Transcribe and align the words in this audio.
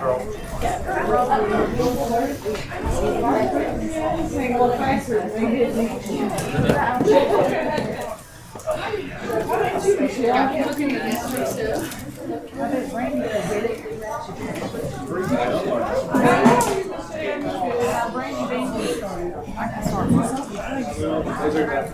Page 0.00 0.16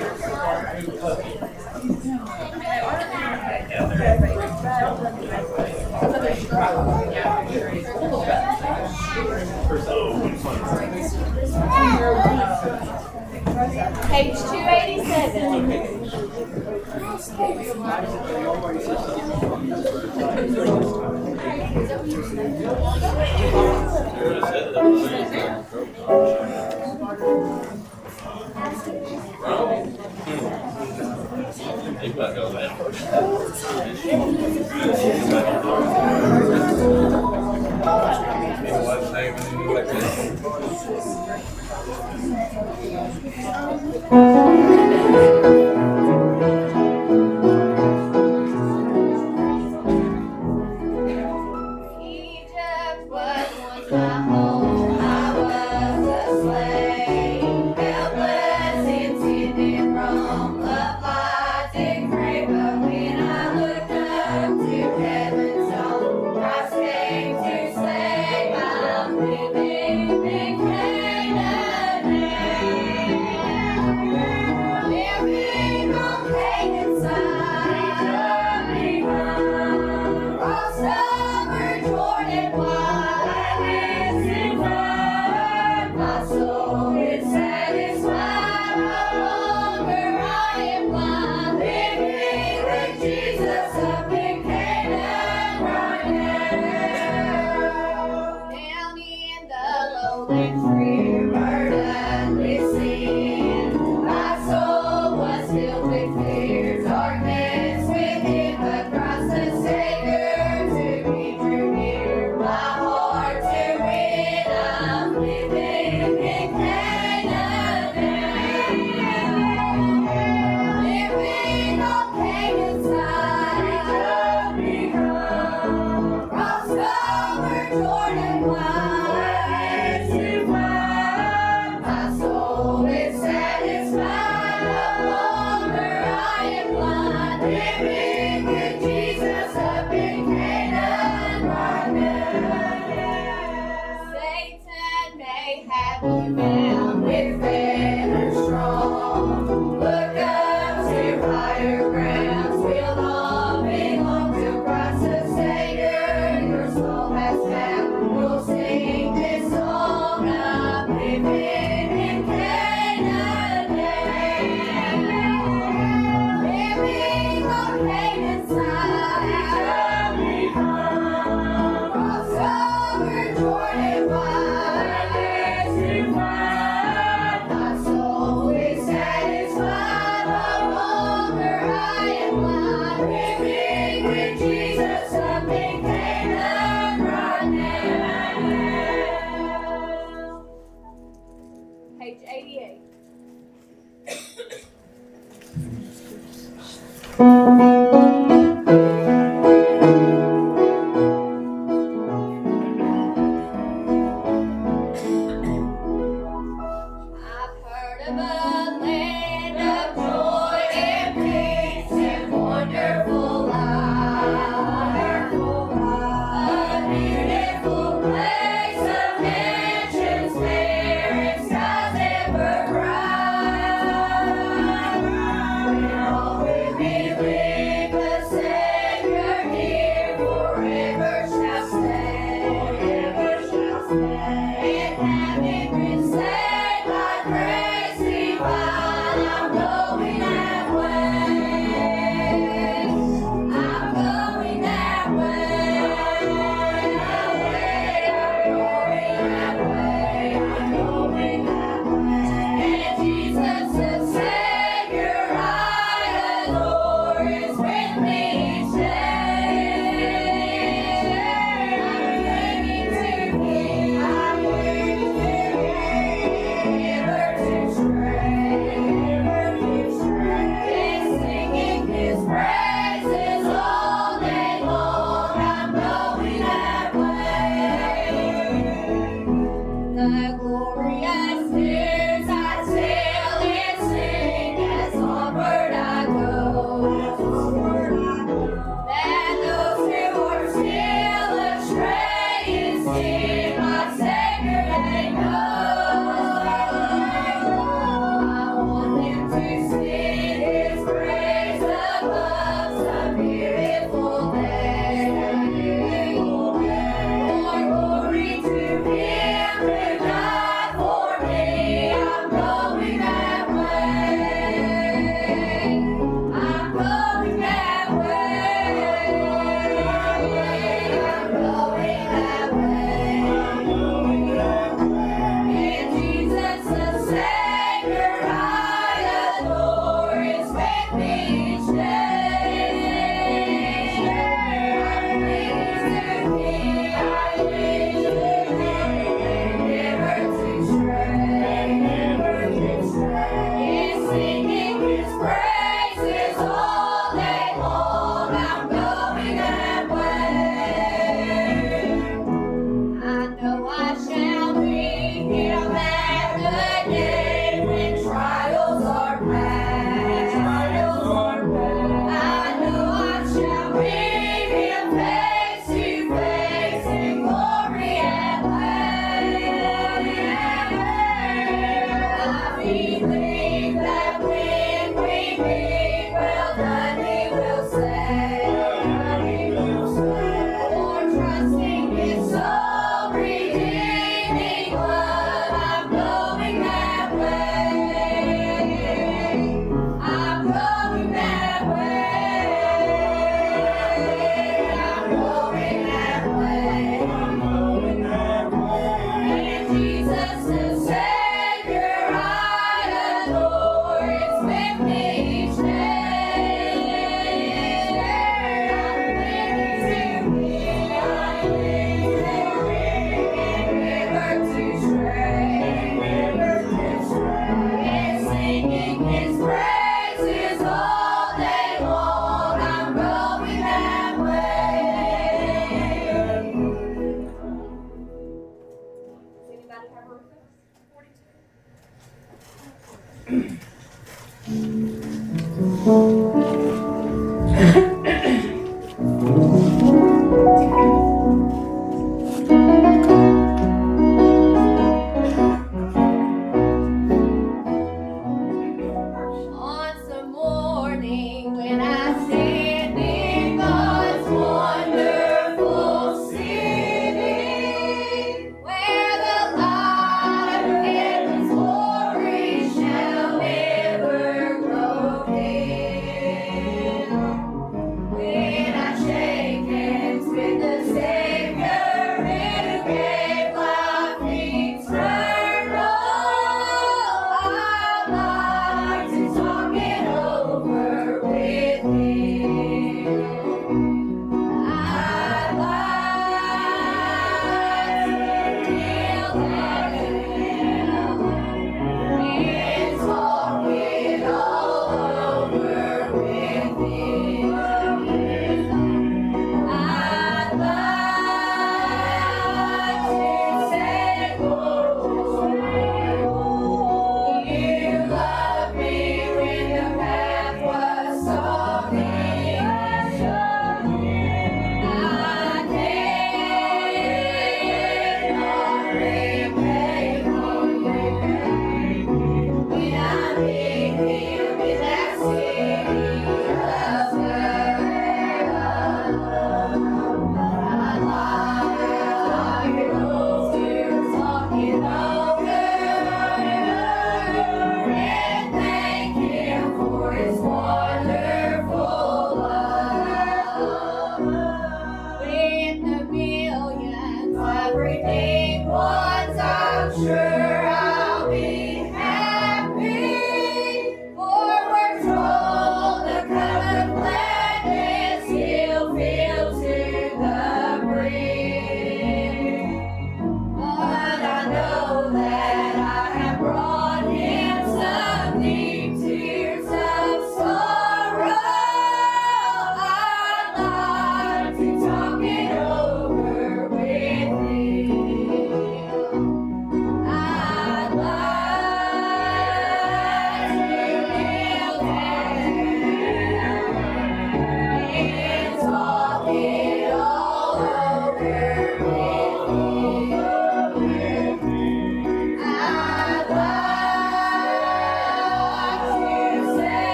page 14.19 14.35
287. 14.35 15.79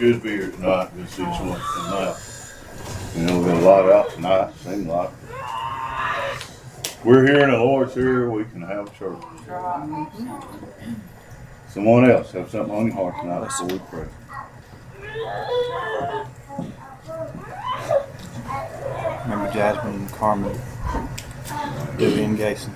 good 0.00 0.22
be 0.22 0.30
here 0.30 0.50
tonight, 0.50 0.88
This 0.96 1.12
is 1.12 1.18
one 1.18 1.60
tonight. 1.74 2.16
You 3.14 3.22
know, 3.26 3.38
we 3.38 3.44
got 3.44 3.56
a 3.56 3.60
lot 3.60 3.92
out 3.92 4.10
tonight, 4.10 4.54
seems 4.54 4.86
like. 4.86 5.10
We're 7.04 7.26
here 7.26 7.44
in 7.44 7.50
the 7.50 7.58
Lord's 7.58 7.92
here, 7.92 8.30
we 8.30 8.44
can 8.44 8.62
have 8.62 8.98
church. 8.98 9.22
Someone 11.68 12.10
else 12.10 12.32
have 12.32 12.48
something 12.48 12.74
on 12.74 12.86
your 12.86 12.94
heart 12.94 13.20
tonight, 13.20 13.40
that's 13.40 13.60
what 13.60 13.72
we 13.72 13.78
pray. 13.90 14.08
Remember 19.24 19.52
Jasmine, 19.52 19.94
and 19.96 20.12
Carmen, 20.12 20.58
Vivian 21.98 22.38
Gason. 22.38 22.72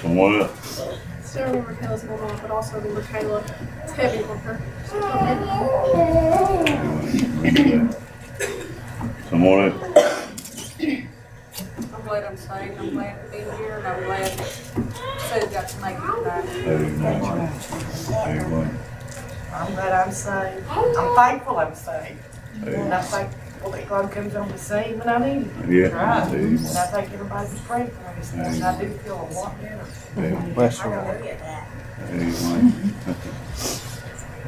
Someone 0.00 0.40
else. 0.42 0.49
So 1.30 1.44
I 1.44 2.06
mom, 2.16 2.38
but 2.42 2.50
also 2.50 2.78
remember 2.80 3.02
Kayla. 3.02 3.44
It's 3.84 3.92
heavy 3.92 4.24
on 4.24 4.38
her. 4.38 4.60
I'm 11.92 12.02
glad 12.02 12.24
I'm 12.24 12.36
staying. 12.36 12.76
I'm 12.80 12.90
glad 12.90 13.24
to 13.24 13.30
be 13.30 13.38
here, 13.58 13.78
and 13.78 13.86
I'm 13.86 14.02
glad 14.02 14.38
that 15.30 15.52
got 15.52 15.68
to 15.68 15.80
make 15.80 15.94
it 15.94 16.24
back. 16.24 16.44
Amen. 16.66 17.22
Amen. 18.26 18.78
I'm 19.52 19.72
glad 19.74 19.92
I'm 19.92 20.12
saved. 20.12 20.66
I'm 20.68 21.14
thankful 21.14 21.58
I'm 21.58 21.74
saved. 21.76 22.18
And 22.54 22.74
I 22.74 22.76
Amen. 22.80 23.02
thank 23.02 23.30
well, 23.62 23.70
they 23.72 23.84
God 23.84 24.10
comes 24.10 24.34
on 24.34 24.48
the 24.48 24.58
scene 24.58 24.98
when 24.98 25.08
I 25.08 25.18
need 25.18 25.46
him. 25.46 25.72
Yeah. 25.72 25.88
Right. 25.88 26.30
There 26.30 26.40
And 26.40 26.58
you 26.60 26.66
I 26.66 26.86
think 26.86 27.12
everybody's 27.12 27.60
praying 27.60 27.90
for 27.90 28.36
me, 28.36 28.44
and 28.44 28.64
I 28.64 28.80
do 28.80 28.88
feel 28.98 29.28
a 29.30 29.34
lot 29.34 29.60
better. 29.60 29.84
go. 30.16 30.22
Yeah. 30.22 30.40
Bless 30.54 30.80
I 30.80 30.82
her. 30.84 30.90
gotta 30.90 31.22
get 31.22 31.38
that. 31.40 31.68
There 32.08 32.24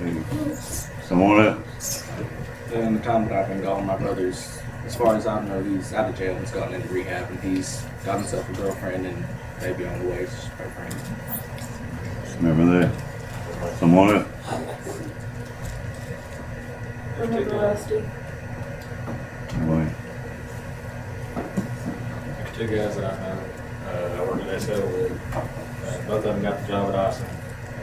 you 0.08 0.20
go. 0.20 0.44
There. 0.46 0.56
Someone 1.02 1.40
else? 1.44 2.08
In 2.72 2.94
the 2.94 3.00
time 3.00 3.28
that 3.28 3.34
I've 3.34 3.48
been 3.48 3.60
gone, 3.60 3.84
my 3.86 3.96
brother's, 3.98 4.58
as 4.86 4.96
far 4.96 5.14
as 5.14 5.26
I 5.26 5.44
know, 5.44 5.62
he's 5.62 5.92
out 5.92 6.08
of 6.08 6.16
jail. 6.16 6.34
He's 6.38 6.50
gotten 6.50 6.74
into 6.74 6.88
rehab, 6.88 7.30
and 7.30 7.38
he's 7.40 7.82
got 8.06 8.16
himself 8.18 8.48
a 8.48 8.52
girlfriend 8.54 9.06
and 9.06 9.24
baby 9.60 9.84
on 9.86 9.98
the 9.98 10.06
way. 10.08 10.24
So 10.24 10.32
just 10.32 10.50
pray 10.52 10.70
for 10.70 10.82
him. 10.82 12.42
Remember 12.46 12.78
that? 12.80 13.78
Someone 13.78 14.16
else? 14.16 14.26
Remember 17.18 17.56
Rusty? 17.56 18.02
Two 22.62 22.76
guys 22.76 22.94
that 22.94 23.12
I 23.12 23.18
know, 23.18 23.38
uh, 23.88 24.22
I 24.22 24.24
worked 24.24 24.46
at 24.46 24.62
SL 24.62 24.86
with, 24.86 25.34
uh, 25.34 25.40
both 26.06 26.24
of 26.24 26.34
them 26.34 26.42
got 26.42 26.60
the 26.60 26.68
job 26.68 26.90
at 26.90 26.94
Austin. 26.94 27.26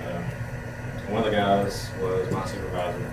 Um, 0.08 0.24
One 1.12 1.18
of 1.18 1.26
the 1.26 1.36
guys 1.36 1.90
was 2.00 2.32
my 2.32 2.46
supervisor. 2.46 3.06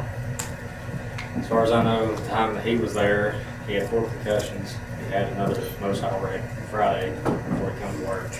As 1.37 1.49
far 1.49 1.65
as 1.65 1.73
I 1.73 1.83
know, 1.83 2.15
the 2.15 2.29
time 2.29 2.55
that 2.55 2.65
he 2.65 2.77
was 2.77 2.95
there, 2.95 3.41
he 3.67 3.75
had 3.75 3.91
four 3.91 4.09
concussions. 4.09 4.77
He 5.01 5.13
had 5.13 5.33
another 5.33 5.61
motorcycle 5.81 6.21
wreck 6.21 6.41
Friday 6.71 7.11
before 7.17 7.73
he 7.73 7.81
come 7.81 7.99
to 7.99 8.05
work. 8.07 8.31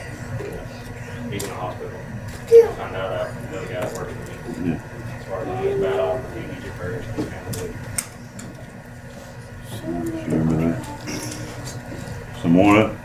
He's 1.33 1.43
in 1.43 1.49
the 1.49 1.57
hospital. 1.57 1.91
Found 2.77 2.95
out 2.95 3.13
after 3.13 3.51
the 3.51 3.59
other 3.59 3.75
guy 3.75 3.99
working 3.99 4.19
with 4.21 4.59
me. 4.59 4.79
As 5.19 5.25
far 5.25 5.41
as 5.41 5.65
he 5.65 5.75
was 5.75 5.81
bad 5.81 5.99
off, 5.99 6.21
he 6.33 6.41
needed 6.43 6.73
prayers. 6.75 7.05
He's 7.17 7.27
kind 7.27 7.47
of 7.49 7.61
weak. 7.61 7.75
Remember 10.29 10.55
that? 10.69 10.79
Someone 12.41 12.77
else? 12.77 12.97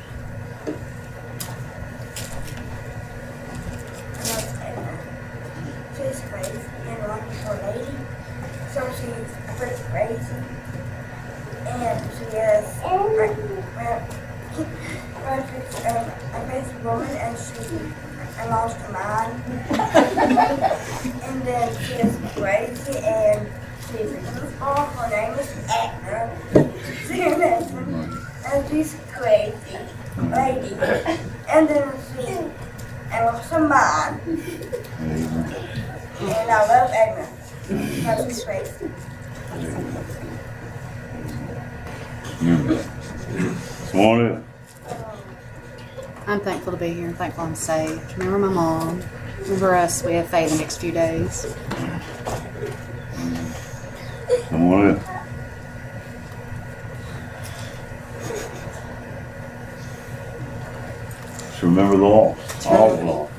She's 5.97 6.19
crazy 6.29 6.59
and 6.87 7.07
wonderful 7.07 7.55
lady. 7.67 7.97
So 8.73 8.81
she's 8.97 9.31
pretty 9.57 9.81
crazy. 9.91 10.39
And 11.67 12.11
she 12.17 12.25
is 12.25 12.80
well, 12.80 12.80
well, 12.80 12.80
she's 12.80 12.80
um, 12.80 12.80
a 12.91 12.95
crazy 16.45 16.75
woman 16.83 17.09
and 17.09 17.37
she 17.37 17.53
I 18.37 18.45
lost 18.49 18.77
her 18.77 18.91
mind. 18.91 19.43
and 21.23 21.41
then 21.43 21.69
she 21.83 21.93
is 21.93 22.17
crazy 22.35 22.97
and 22.99 23.47
she's 23.87 24.11
a 24.11 24.17
goofball. 24.17 24.91
Her 24.95 25.09
name 25.09 25.33
is 25.39 25.49
Edna. 25.69 26.37
Edna. 27.11 27.51
And 28.51 28.69
she's 28.69 28.95
crazy 29.13 29.77
lady. 30.17 30.75
And 31.49 31.67
then 31.67 31.91
she 32.15 32.23
I 33.11 33.25
lost 33.25 33.49
her 33.51 33.67
mind. 33.67 34.19
There 34.25 35.17
you 35.17 35.27
go. 35.27 36.27
And 36.27 36.51
I 36.51 36.67
love 36.67 36.91
Edna. 36.93 37.27
Because 37.67 38.25
she's 38.27 38.43
crazy. 38.43 38.89
Remember 42.41 42.73
that? 42.73 43.55
Someone? 43.91 44.43
I'm 46.25 46.39
thankful 46.39 46.71
to 46.71 46.77
be 46.77 46.89
here 46.89 47.07
and 47.07 47.15
thankful 47.15 47.43
I'm 47.43 47.53
safe. 47.53 48.17
Remember 48.17 48.47
my 48.47 48.53
mom. 48.53 49.03
Remember 49.41 49.75
us. 49.75 50.03
We 50.03 50.13
have 50.13 50.27
faith 50.27 50.51
the 50.51 50.57
next 50.57 50.77
few 50.77 50.91
days. 50.91 51.55
Someone 54.49 54.91
else? 54.91 55.03
Just 61.37 61.61
remember 61.61 61.97
the 61.97 62.03
lost, 62.03 62.65
all 62.65 62.95
the 62.97 63.03
lost. 63.03 63.33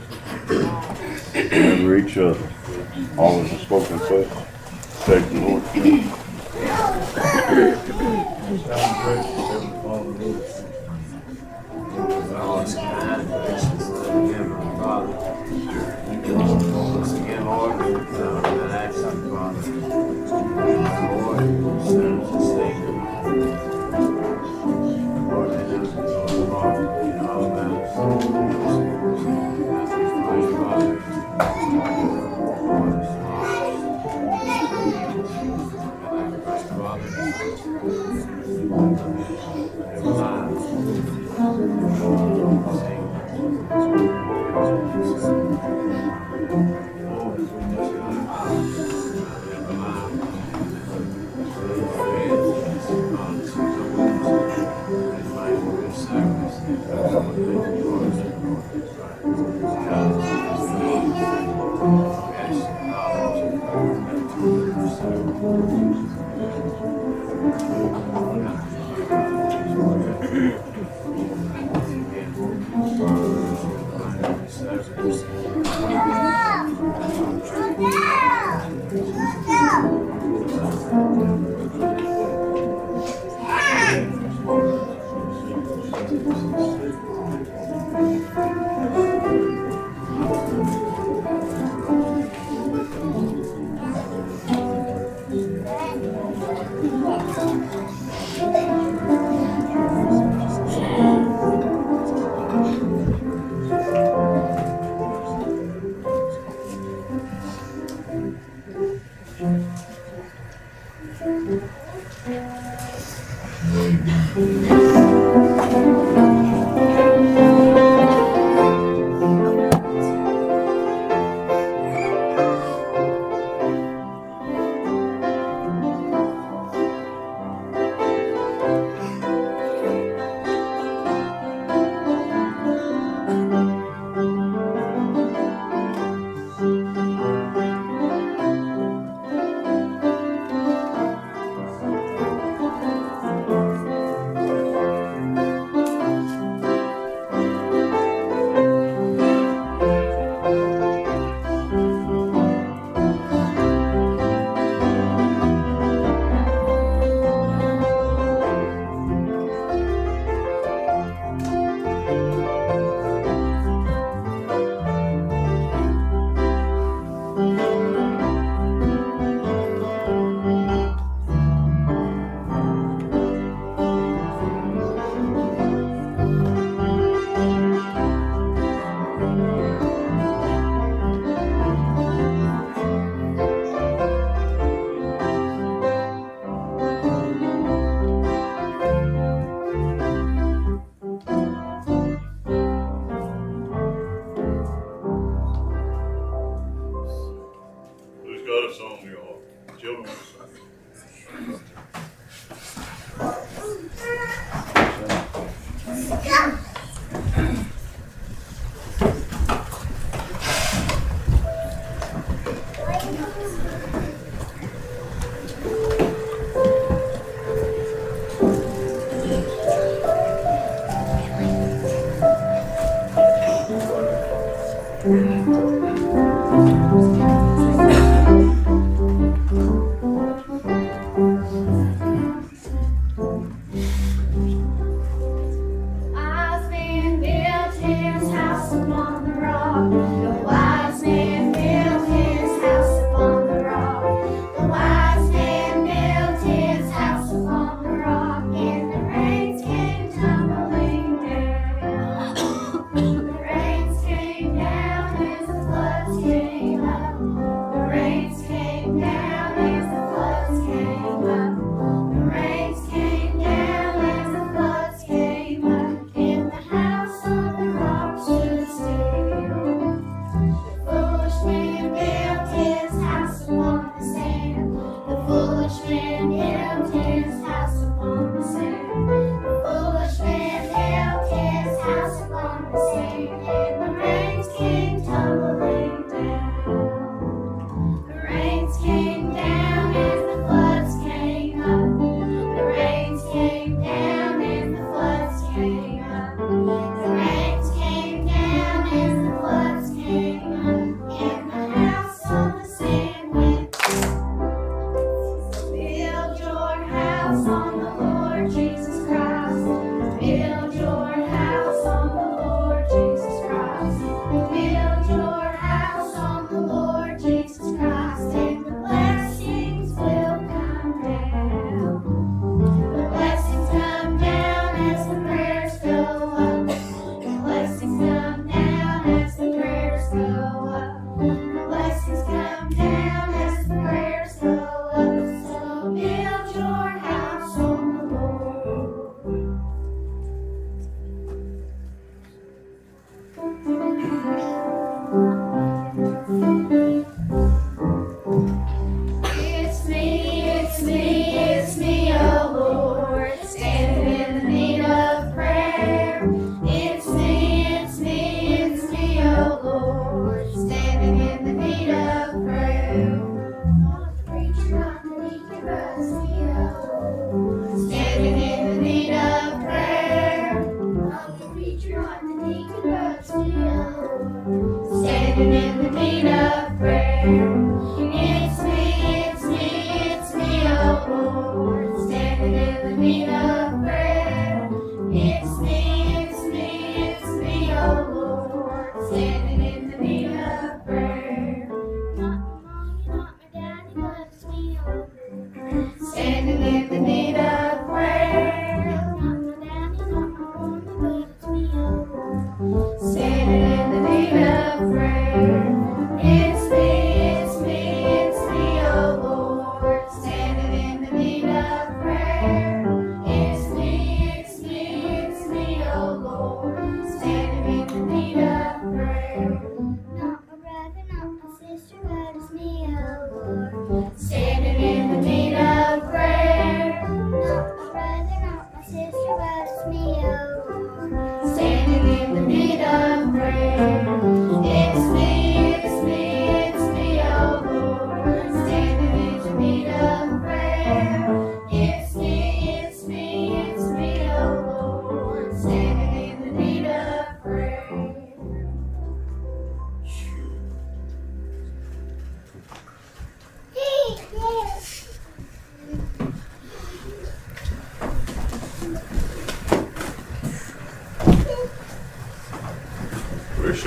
Remember 1.34 1.96
each 1.96 2.16
other. 2.18 2.48
Always 3.18 3.52
a 3.52 3.58
spoken 3.58 3.98
faith. 3.98 4.32
Take 5.06 5.28
the 5.28 5.40
Lord's 5.40 6.21
Sounds 8.66 9.04
great. 12.76 13.81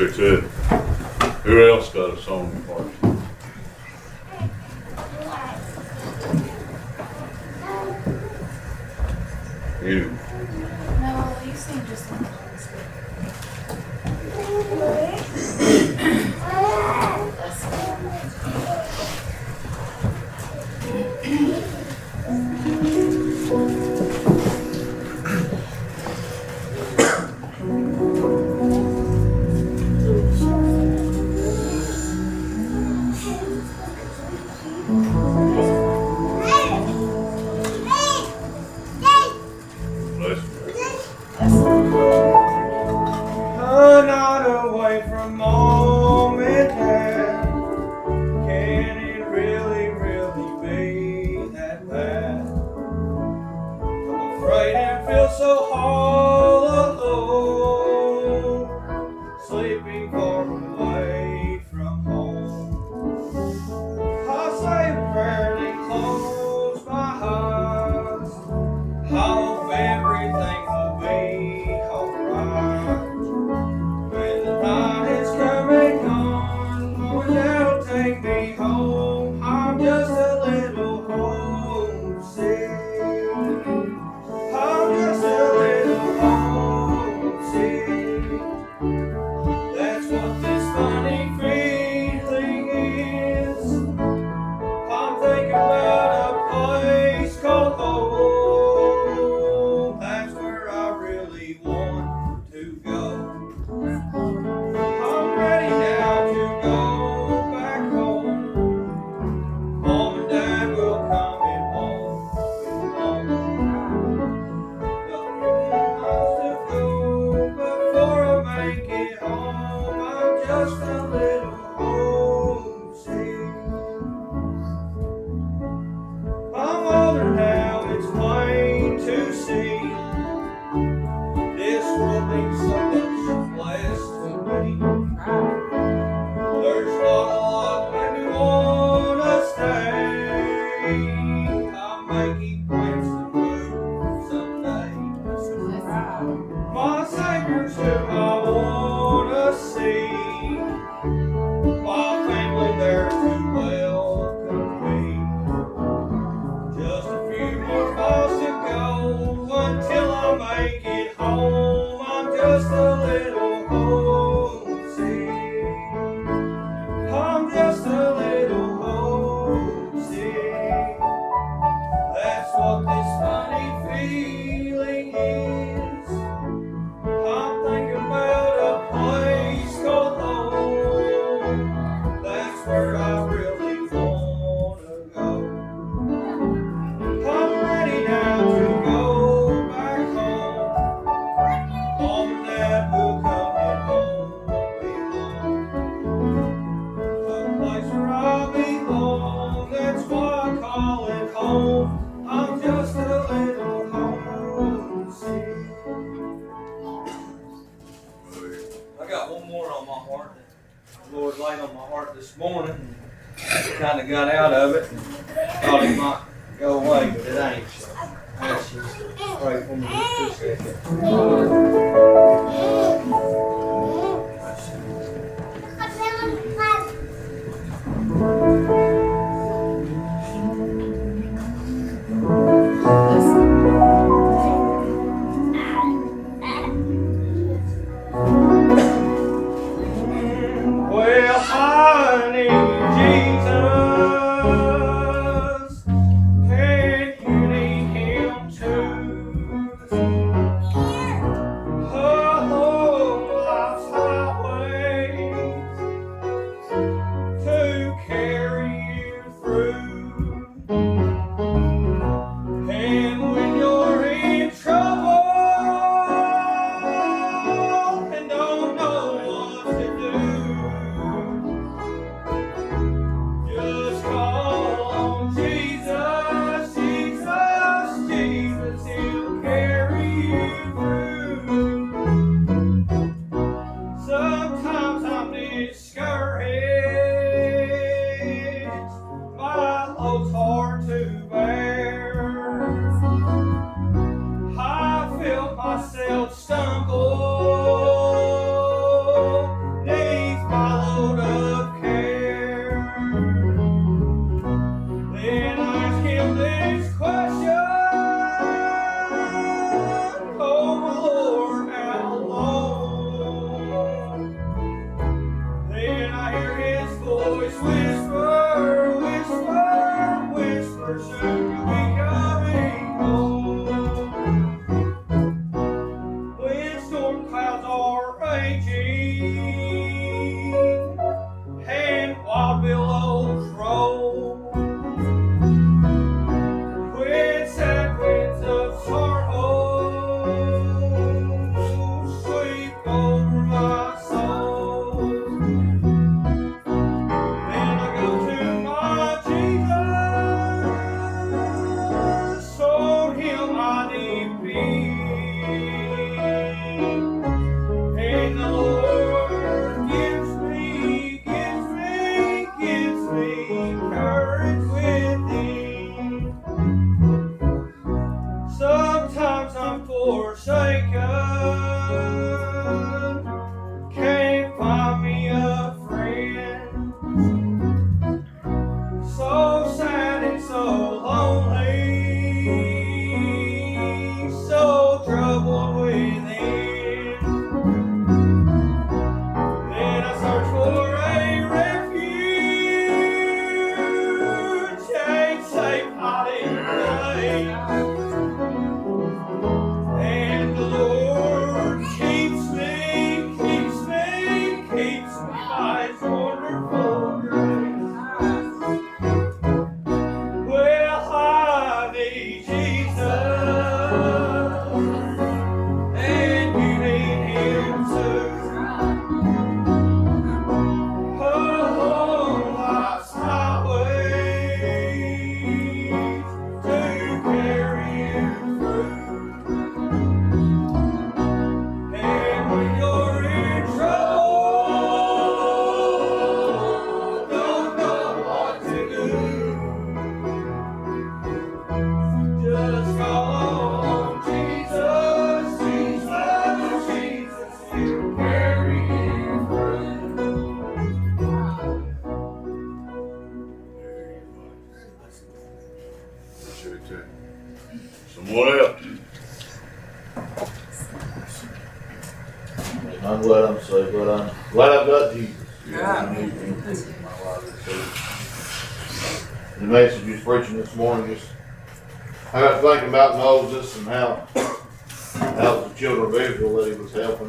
Appreciate 0.06 0.44
it. 0.44 0.45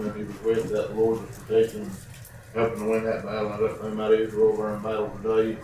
And 0.07 0.17
he 0.17 0.25
was 0.25 0.43
with, 0.43 0.71
that 0.71 0.97
Lord 0.97 1.21
was 1.21 1.39
protecting 1.39 1.91
helping 2.55 2.79
to 2.79 2.91
win 2.91 3.05
that 3.05 3.25
battle. 3.25 3.53
I 3.53 3.59
don't 3.59 3.81
think 3.81 3.95
about 3.95 4.13
Israel 4.15 4.49
over 4.49 4.75
in 4.75 4.83
battle 4.83 5.19
today. 5.23 5.59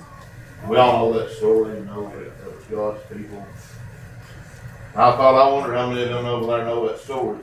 We 0.69 0.77
all 0.77 1.11
know 1.11 1.19
that 1.19 1.31
story, 1.31 1.79
you 1.79 1.85
know, 1.85 2.11
that 2.11 2.45
that 2.45 2.55
was 2.55 2.65
God's 2.67 3.03
people. 3.13 3.47
I 4.95 5.11
thought, 5.13 5.35
I 5.35 5.53
wonder 5.53 5.75
how 5.75 5.89
many 5.89 6.03
of 6.03 6.11
them 6.11 6.27
over 6.27 6.47
there 6.47 6.65
know 6.67 6.87
that 6.87 7.01
story. 7.01 7.39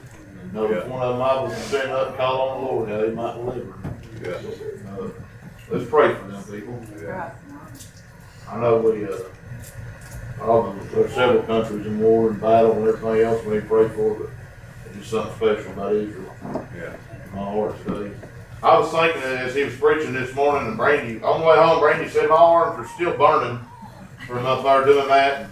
You 0.45 0.51
know, 0.53 0.71
if 0.71 0.85
one 0.87 1.01
of 1.01 1.13
them 1.13 1.21
I 1.21 1.41
was 1.41 1.57
standing 1.57 1.91
up 1.91 2.09
and 2.09 2.17
call 2.17 2.49
on 2.49 2.61
the 2.61 2.67
Lord, 2.67 2.89
how 2.89 3.03
he 3.03 3.11
might 3.11 3.33
deliver. 3.33 3.73
Yeah. 4.23 4.91
Uh, 4.91 5.09
Let's 5.71 5.87
pray 5.87 6.15
for 6.15 6.27
them 6.27 6.43
people. 6.43 6.73
Right. 7.07 7.31
I 8.47 8.59
know 8.59 8.77
we, 8.77 9.05
uh, 9.05 9.17
all 10.41 10.71
the, 10.73 10.83
there's 10.85 11.13
several 11.13 11.43
countries 11.43 11.85
in 11.85 11.99
war 11.99 12.29
and 12.31 12.41
battle 12.41 12.71
and 12.71 12.87
everything 12.87 13.21
else 13.21 13.43
we 13.45 13.59
pray 13.59 13.87
for, 13.89 14.15
but 14.15 14.29
it's 14.99 15.09
something 15.09 15.35
special 15.35 15.71
about 15.73 15.93
Israel. 15.93 16.35
Yeah. 16.75 16.95
My 17.33 17.43
heart 17.43 17.75
today. 17.85 18.15
I 18.61 18.77
was 18.77 18.91
thinking 18.91 19.21
as 19.21 19.55
he 19.55 19.63
was 19.63 19.75
preaching 19.75 20.13
this 20.13 20.35
morning, 20.35 20.67
and 20.67 20.77
Brandy, 20.77 21.21
on 21.23 21.39
the 21.39 21.45
way 21.47 21.55
home, 21.55 21.79
Brandy 21.79 22.09
said 22.09 22.29
my 22.29 22.35
arms 22.35 22.85
are 22.85 22.93
still 22.93 23.17
burning 23.17 23.59
from 24.27 24.45
up 24.45 24.63
there 24.63 24.85
doing 24.85 25.07
that. 25.07 25.41
And 25.41 25.51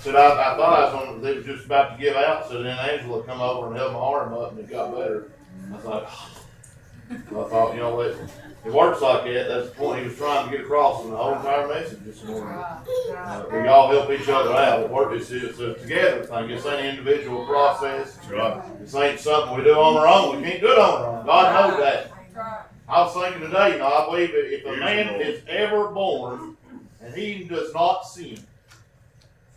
Said 0.00 0.16
I, 0.16 0.54
I 0.54 0.56
thought 0.56 0.80
I 0.80 0.84
was 0.84 1.08
on, 1.08 1.22
they 1.22 1.36
was 1.36 1.44
just 1.44 1.66
about 1.66 1.96
to 1.96 2.02
give 2.02 2.16
out, 2.16 2.48
so 2.48 2.60
then 2.60 2.76
Angela 2.76 3.22
come 3.22 3.40
over 3.40 3.68
and 3.68 3.76
held 3.76 3.92
my 3.92 4.00
arm 4.00 4.34
up 4.34 4.50
and 4.50 4.58
it 4.58 4.68
got 4.68 4.90
better. 4.90 5.30
I 5.70 5.76
was 5.76 5.84
like, 5.84 6.02
I 7.10 7.48
thought, 7.48 7.74
you 7.74 7.80
know, 7.80 8.00
it, 8.00 8.16
it 8.64 8.72
works 8.72 9.00
like 9.00 9.24
that. 9.24 9.48
That's 9.48 9.68
the 9.70 9.74
point 9.74 10.02
he 10.02 10.08
was 10.08 10.16
trying 10.16 10.48
to 10.48 10.56
get 10.56 10.64
across 10.64 11.04
in 11.04 11.10
the 11.10 11.16
whole 11.16 11.34
entire 11.34 11.66
message 11.66 11.98
this 12.04 12.22
morning. 12.24 12.54
Uh, 12.54 13.44
we 13.52 13.66
all 13.66 13.90
help 13.90 14.10
each 14.10 14.28
other 14.28 14.54
out. 14.54 14.80
It 14.82 14.90
work, 14.90 15.12
it's, 15.12 15.30
it's 15.30 15.58
a 15.58 15.74
together 15.74 16.24
thing. 16.24 16.50
It's 16.50 16.64
an 16.64 16.84
individual 16.84 17.44
process. 17.46 18.18
Right. 18.30 18.62
This 18.80 18.94
ain't 18.94 19.18
something 19.18 19.56
we 19.56 19.64
do 19.64 19.74
on 19.74 19.96
our 19.96 20.06
own. 20.06 20.36
We 20.36 20.48
can't 20.48 20.60
do 20.60 20.72
it 20.72 20.78
on 20.78 21.02
our 21.02 21.18
own. 21.18 21.26
God 21.26 21.70
knows 21.70 21.80
that. 21.80 22.12
Right. 22.34 22.60
I 22.88 23.00
was 23.00 23.14
thinking 23.14 23.40
today, 23.40 23.72
you 23.72 23.78
know, 23.78 23.86
I 23.86 24.04
believe 24.04 24.30
that 24.32 24.54
if 24.54 24.66
a 24.66 24.76
man 24.76 25.20
is 25.20 25.42
ever 25.48 25.88
born 25.88 26.56
and 27.00 27.14
he 27.14 27.44
does 27.44 27.72
not 27.74 28.02
sin, 28.02 28.38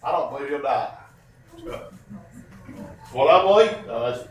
I 0.03 0.11
don't 0.11 0.31
believe 0.31 0.49
he'll 0.49 0.61
die. 0.61 0.97
That's 1.65 3.13
what 3.13 3.29
I 3.29 3.41
believe. 3.43 3.89
Uh, 3.89 4.09
that's, 4.09 4.27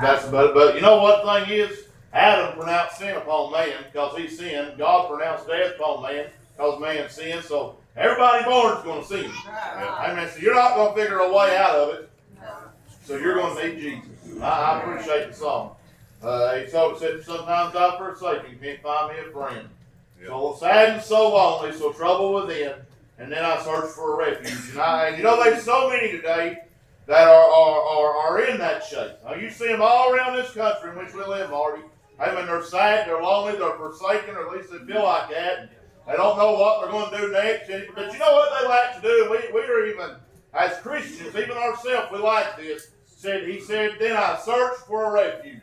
that's 0.00 0.26
but 0.28 0.54
but 0.54 0.74
you 0.74 0.80
know 0.80 1.02
what 1.02 1.24
the 1.24 1.46
thing 1.46 1.58
is? 1.58 1.85
Adam 2.16 2.56
pronounced 2.56 2.96
sin 2.96 3.14
upon 3.14 3.52
man 3.52 3.84
because 3.92 4.16
he 4.16 4.26
sinned. 4.26 4.78
God 4.78 5.10
pronounced 5.10 5.46
death 5.46 5.74
upon 5.78 6.02
man 6.02 6.26
because 6.56 6.80
man 6.80 7.10
sinned. 7.10 7.44
So 7.44 7.76
everybody 7.94 8.42
born 8.44 8.78
is 8.78 8.84
going 8.84 9.02
to 9.02 9.06
sin. 9.06 9.30
Amen. 9.46 10.26
So 10.32 10.38
you're 10.38 10.54
not 10.54 10.76
going 10.76 10.94
to 10.94 11.02
figure 11.02 11.18
a 11.18 11.30
way 11.30 11.56
out 11.58 11.76
of 11.76 11.94
it. 11.94 12.10
So 13.04 13.18
you're 13.18 13.34
going 13.34 13.54
to 13.54 13.68
need 13.68 13.78
Jesus. 13.78 14.40
I, 14.40 14.48
I 14.48 14.80
appreciate 14.80 15.28
the 15.28 15.34
song. 15.34 15.76
Uh, 16.22 16.56
he 16.56 16.70
told 16.70 16.98
said, 16.98 17.22
sometimes 17.22 17.76
I 17.76 17.98
forsake 17.98 18.50
you, 18.50 18.56
can't 18.56 18.82
find 18.82 19.12
me 19.12 19.22
a 19.22 19.30
friend. 19.30 19.68
So 20.26 20.56
sad 20.58 20.94
and 20.94 21.02
so 21.02 21.34
lonely, 21.34 21.76
so 21.76 21.92
trouble 21.92 22.32
within, 22.32 22.72
and 23.18 23.30
then 23.30 23.44
I 23.44 23.62
search 23.62 23.90
for 23.90 24.14
a 24.14 24.30
refuge. 24.30 24.70
And, 24.70 24.80
I, 24.80 25.08
and 25.08 25.18
you 25.18 25.22
know, 25.22 25.44
there's 25.44 25.62
so 25.62 25.90
many 25.90 26.12
today 26.12 26.60
that 27.04 27.28
are, 27.28 27.44
are, 27.44 27.80
are, 27.82 28.16
are 28.16 28.42
in 28.42 28.58
that 28.58 28.82
shape. 28.82 29.12
Now, 29.22 29.34
you 29.34 29.50
see 29.50 29.68
them 29.68 29.82
all 29.82 30.12
around 30.12 30.34
this 30.36 30.50
country 30.52 30.90
in 30.90 30.96
which 30.96 31.14
we 31.14 31.22
live, 31.22 31.50
Marty. 31.50 31.82
I 32.18 32.34
mean, 32.34 32.46
they're 32.46 32.62
sad, 32.62 33.06
they're 33.06 33.22
lonely, 33.22 33.58
they're 33.58 33.76
forsaken, 33.76 34.34
or 34.36 34.46
at 34.46 34.56
least 34.56 34.70
they 34.70 34.78
feel 34.78 35.02
like 35.02 35.30
that. 35.30 35.70
They 36.06 36.14
don't 36.14 36.38
know 36.38 36.52
what 36.52 36.80
they're 36.80 36.90
going 36.90 37.10
to 37.10 37.18
do 37.18 37.32
next. 37.32 37.68
But 37.94 38.12
you 38.12 38.18
know 38.18 38.32
what 38.32 38.60
they 38.60 38.68
like 38.68 38.96
to 38.96 39.02
do? 39.02 39.28
We, 39.30 39.52
we 39.52 39.66
are 39.66 39.86
even, 39.86 40.16
as 40.54 40.78
Christians, 40.78 41.34
even 41.34 41.56
ourselves, 41.56 42.10
we 42.12 42.18
like 42.18 42.56
this. 42.56 42.90
Said 43.04 43.48
He 43.48 43.60
said, 43.60 43.96
then 43.98 44.16
I 44.16 44.38
search 44.38 44.78
for 44.86 45.06
a 45.06 45.12
refuge. 45.12 45.60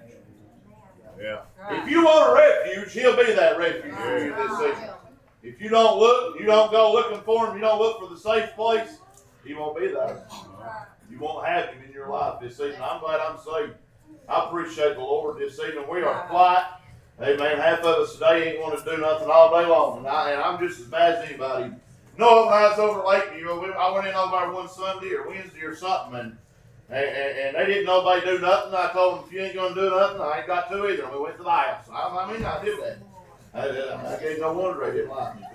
Yeah. 1.20 1.42
If 1.70 1.90
you 1.90 2.04
want 2.04 2.32
a 2.32 2.34
refuge, 2.34 2.94
he'll 2.94 3.16
be 3.16 3.32
that 3.34 3.58
refuge 3.58 3.94
for 3.94 4.18
you 4.26 4.36
this 4.36 4.58
season. 4.58 4.90
If 5.42 5.62
you 5.62 5.70
don't 5.70 6.00
look, 6.00 6.40
you 6.40 6.46
don't 6.46 6.72
go 6.72 6.92
looking 6.92 7.22
for 7.22 7.48
him, 7.48 7.56
you 7.56 7.62
don't 7.62 7.80
look 7.80 8.00
for 8.00 8.14
the 8.14 8.20
safe 8.20 8.54
place, 8.56 8.98
he 9.46 9.54
won't 9.54 9.78
be 9.78 9.88
there. 9.88 10.26
You 11.10 11.20
won't 11.20 11.46
have 11.46 11.70
him 11.70 11.84
in 11.86 11.92
your 11.92 12.10
life 12.10 12.42
this 12.42 12.58
season. 12.58 12.82
I'm 12.82 13.00
glad 13.00 13.20
I'm 13.20 13.38
saved. 13.38 13.76
I 14.28 14.46
appreciate 14.46 14.96
the 14.96 15.02
Lord 15.02 15.40
this 15.40 15.60
evening. 15.60 15.86
We 15.90 16.02
are 16.02 16.28
quiet. 16.28 16.66
Amen. 17.22 17.58
Half 17.58 17.80
of 17.80 18.00
us 18.00 18.14
today 18.14 18.52
ain't 18.52 18.60
going 18.60 18.78
to 18.78 18.84
do 18.84 18.98
nothing 19.02 19.30
all 19.30 19.50
day 19.50 19.68
long. 19.68 20.00
And, 20.00 20.08
I, 20.08 20.32
and 20.32 20.42
I'm 20.42 20.60
just 20.60 20.80
as 20.80 20.88
bad 20.88 21.16
as 21.16 21.30
anybody. 21.30 21.72
When 22.16 22.28
I 22.28 22.70
was 22.70 22.80
over 22.80 23.00
at 23.00 23.06
Lakeview, 23.06 23.50
I 23.50 23.92
went 23.92 24.08
in 24.08 24.14
over 24.14 24.38
there 24.38 24.52
one 24.52 24.70
Sunday 24.70 25.14
or 25.14 25.28
Wednesday 25.28 25.62
or 25.62 25.76
something, 25.76 26.20
and 26.20 26.38
and, 26.90 27.00
and, 27.00 27.56
they 27.56 27.66
didn't 27.66 27.86
nobody 27.86 28.24
do 28.24 28.40
nothing. 28.40 28.76
I 28.76 28.92
told 28.94 29.18
them, 29.18 29.26
if 29.26 29.34
you 29.34 29.42
ain't 29.42 29.56
gonna 29.56 29.74
do 29.74 29.90
nothing, 29.90 30.22
I 30.22 30.40
ain't 30.40 30.48
got 30.48 30.70
to 30.70 30.88
either. 30.90 31.06
And 31.06 31.14
we 31.14 31.22
went 31.22 31.38
to 31.38 31.44
the 31.44 31.50
house. 31.50 31.86
I, 31.92 32.08
I 32.08 32.32
mean, 32.32 32.46
I 32.46 32.64
did 32.64 32.80
that. 32.82 32.98
I, 33.54 33.68
I, 33.68 34.16
I 34.16 34.20
gave 34.20 34.40
no 34.40 34.54
wonder 34.54 34.86
they 34.86 34.98
didn't 34.98 35.10
like 35.10 35.40
me. 35.40 35.48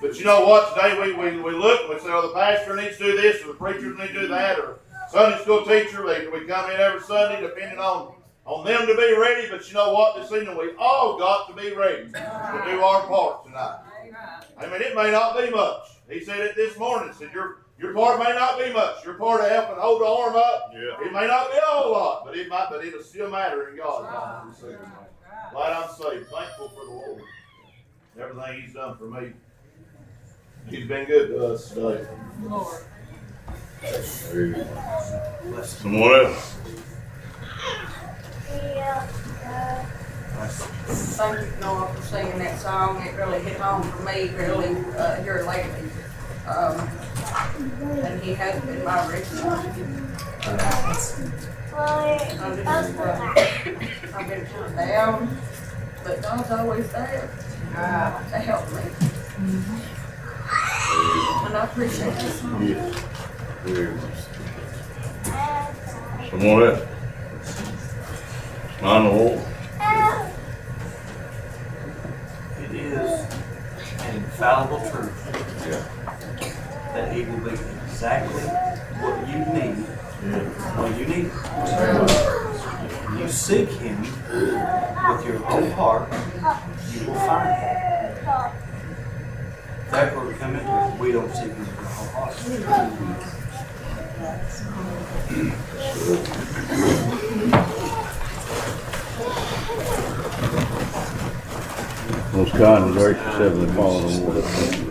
But 0.00 0.18
you 0.18 0.24
know 0.24 0.46
what? 0.46 0.74
Today 0.74 0.98
we, 0.98 1.12
we, 1.12 1.42
we 1.42 1.50
look 1.52 1.80
and 1.82 1.90
we 1.90 2.00
say, 2.00 2.08
oh, 2.08 2.28
the 2.28 2.32
pastor 2.32 2.76
needs 2.76 2.96
to 2.98 3.04
do 3.04 3.20
this, 3.20 3.42
or 3.42 3.48
the 3.48 3.54
preacher 3.54 3.94
needs 3.94 4.12
to 4.12 4.20
do 4.20 4.28
that, 4.28 4.58
or 4.58 4.78
Sunday 5.10 5.38
school 5.42 5.64
teacher, 5.64 6.04
we, 6.04 6.28
we 6.28 6.46
come 6.46 6.70
in 6.70 6.78
every 6.80 7.00
Sunday 7.00 7.40
depending 7.40 7.78
on, 7.78 8.14
on 8.44 8.64
them 8.64 8.86
to 8.86 8.94
be 8.94 9.16
ready. 9.16 9.48
But 9.50 9.66
you 9.68 9.74
know 9.74 9.92
what? 9.92 10.16
This 10.16 10.30
evening 10.32 10.56
we 10.56 10.72
all 10.78 11.18
got 11.18 11.48
to 11.48 11.54
be 11.54 11.74
ready 11.74 12.04
to 12.06 12.62
do 12.66 12.80
our 12.82 13.06
part 13.06 13.44
tonight. 13.44 13.80
I 14.58 14.66
mean, 14.66 14.82
it 14.82 14.94
may 14.94 15.10
not 15.10 15.36
be 15.38 15.50
much. 15.50 15.82
He 16.10 16.20
said 16.24 16.40
it 16.40 16.56
this 16.56 16.76
morning. 16.78 17.12
Said, 17.18 17.30
your, 17.32 17.58
your 17.78 17.94
part 17.94 18.18
may 18.18 18.32
not 18.34 18.58
be 18.58 18.72
much. 18.72 19.04
Your 19.04 19.14
part 19.14 19.40
of 19.40 19.48
helping 19.50 19.76
hold 19.80 20.00
the 20.00 20.06
arm 20.06 20.36
up, 20.36 20.72
Yeah. 20.74 21.06
it 21.06 21.12
may 21.12 21.26
not 21.26 21.50
be 21.50 21.58
a 21.58 21.60
whole 21.64 21.92
lot, 21.92 22.24
but 22.24 22.36
it 22.36 22.48
might, 22.48 22.66
but 22.70 22.84
it'll 22.84 23.02
still 23.02 23.30
matter 23.30 23.68
in 23.68 23.76
God's 23.76 24.08
eyes. 24.08 24.56
this 24.60 24.70
evening. 24.72 24.90
Glad 25.52 25.72
I'm 25.72 25.88
saved. 25.94 26.28
Thankful 26.28 26.68
for 26.70 26.84
the 26.84 26.90
Lord. 26.90 27.22
Everything 28.20 28.62
He's 28.62 28.74
done 28.74 28.96
for 28.98 29.04
me. 29.04 29.32
He's 30.68 30.86
been 30.88 31.06
good 31.06 31.28
to 31.28 31.46
us 31.52 31.68
today. 31.70 32.06
Lord. 32.42 32.82
Someone 35.64 36.14
else. 36.14 36.56
Thank 41.16 41.40
you, 41.40 41.60
Noah, 41.60 41.92
for 41.94 42.02
singing 42.02 42.38
that 42.38 42.58
song. 42.60 43.02
It 43.06 43.14
really 43.14 43.40
hit 43.40 43.58
home 43.60 43.82
for 43.82 44.02
me, 44.02 44.28
really, 44.30 44.76
uh, 44.96 45.22
here 45.22 45.44
lately. 45.46 45.90
Um, 46.48 46.88
and 48.04 48.22
he 48.22 48.32
has 48.34 48.60
been 48.64 48.84
my 48.84 49.06
refuge. 49.08 49.40
I'm 49.40 50.58
uh, 51.74 52.28
I've 54.14 54.28
been 54.28 54.76
down, 54.76 55.38
but 56.02 56.22
God's 56.22 56.50
always 56.50 56.90
there 56.92 57.30
Right. 57.74 58.24
to 58.30 58.38
help 58.38 58.72
me. 58.72 58.82
And 61.46 61.56
I 61.56 61.64
appreciate 61.64 62.14
this. 62.14 62.42
Yes. 63.66 63.76
Very 63.76 63.94
much. 63.94 64.18
Someone 66.30 66.62
else. 66.62 66.82
Nine 68.80 69.06
It 72.62 72.72
is 72.74 73.10
an 74.00 74.16
infallible 74.16 74.78
truth 74.90 75.66
Yeah. 75.68 75.82
that 76.94 77.12
He 77.12 77.24
will 77.24 77.40
be 77.40 77.50
exactly 77.50 78.42
what 79.00 79.28
you 79.28 79.38
need 79.52 79.76
when 80.76 80.98
you 80.98 81.06
need 81.06 81.26
it. 81.26 81.32
You 83.18 83.28
seek 83.28 83.68
Him 83.70 84.00
with 84.02 85.26
your 85.26 85.38
whole 85.38 85.70
heart, 85.70 86.12
you 86.92 87.06
will 87.06 87.14
find 87.14 87.48
Him. 87.48 87.74
That's 89.90 90.14
where 90.14 90.24
we 90.26 90.34
come 90.34 90.54
into 90.54 90.70
it. 90.70 90.98
We 91.00 91.12
don't 91.12 91.34
seek 91.34 91.52
Him 91.52 91.58
with 91.58 91.78
our 91.78 91.84
whole 91.86 93.06
heart. 93.16 93.37
Most 94.18 94.64
kind 102.52 102.84
and 102.84 102.92
gracious 102.94 103.22
Heavenly 103.22 103.72
Father, 103.74 104.08
Lord, 104.08 104.36
I 104.36 104.40
thank 104.40 104.76
you. 104.78 104.84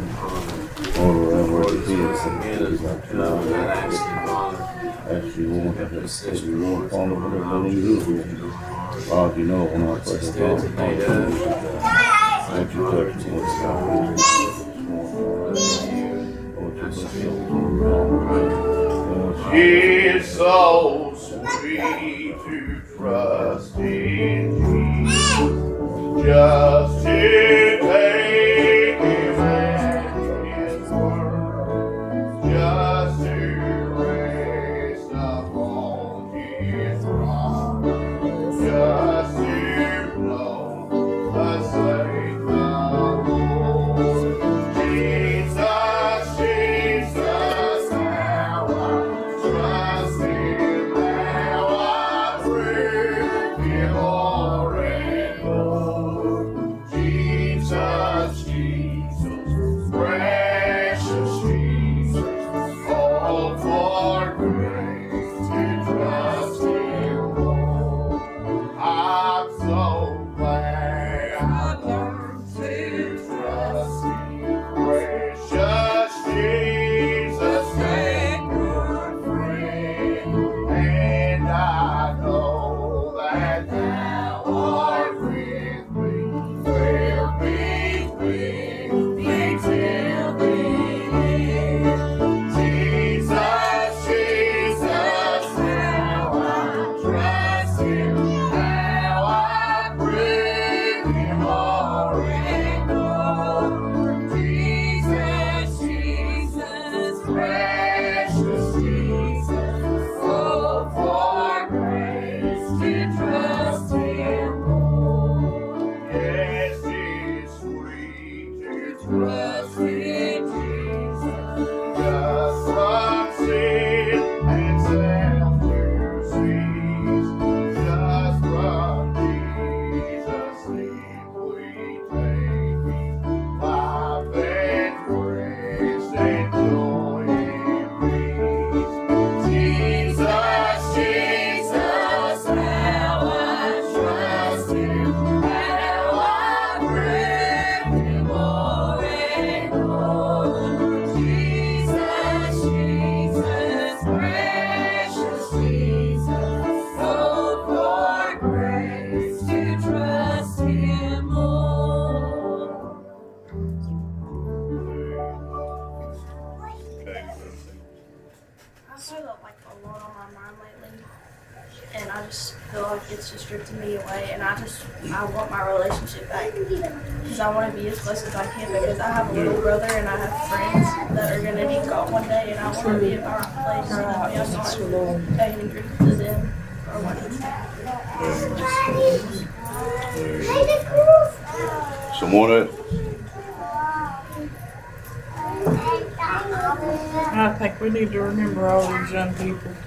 Lord, 1.01 1.17
around 1.17 1.49
where 1.51 1.65
the 1.65 1.71
kids 1.85 2.19
and 2.23 2.35
ask 5.09 5.37
you, 5.37 5.45
Lord, 5.49 5.75
help 5.75 5.91
you, 6.43 6.55
Lord, 6.57 6.89
them, 6.89 7.15
whatever 7.15 7.43
do. 7.81 7.95
God, 9.09 9.37
you 9.37 9.43
know, 9.43 9.63
when 9.65 9.81
I 9.89 9.91
pray 9.99 10.19
to 10.19 10.31
God, 10.39 10.59
won't 12.49 12.71
you 12.73 12.81
touch 12.91 13.13
me, 13.25 13.31
Lord 13.31 13.47
God? 13.61 13.79
Lord, 16.55 16.73
you 16.77 16.87
bless 16.87 17.13
them, 17.13 17.81
Lord. 17.81 18.66
It's 19.49 20.35
so 20.35 21.13
sweet 21.15 21.79
to 21.79 22.81
trust 22.97 23.77
in 23.77 24.51
Jesus, 25.05 26.25
just 26.25 27.05
to 27.05 27.79
take. 27.81 28.46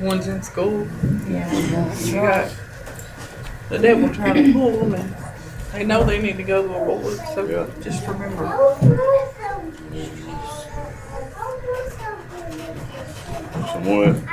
Ones 0.01 0.29
in 0.29 0.43
school. 0.43 0.87
Yeah, 1.29 1.53
you 2.05 2.15
got 2.15 2.53
the 3.69 3.79
devil 3.79 4.13
trying 4.15 4.45
to 4.47 4.53
pull 4.53 4.71
them 4.89 4.95
and 4.95 5.15
they 5.73 5.85
know 5.85 6.05
they 6.05 6.21
need 6.21 6.37
to 6.37 6.43
go 6.43 6.63
to 6.63 6.69
the 6.69 6.75
Lord, 6.75 7.19
so 7.35 7.45
Yeah. 7.47 7.67
just 7.83 8.07
remember. 8.07 8.47
Someone 13.73 14.27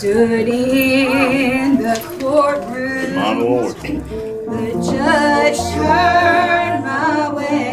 stood 0.00 0.48
in 0.48 1.76
the 1.76 1.94
courtroom. 2.18 3.14
My 3.16 3.34
Lord. 3.34 3.76
The 3.76 4.72
judge 4.82 5.58
turned 5.74 6.84
my 6.84 7.34
way. 7.34 7.69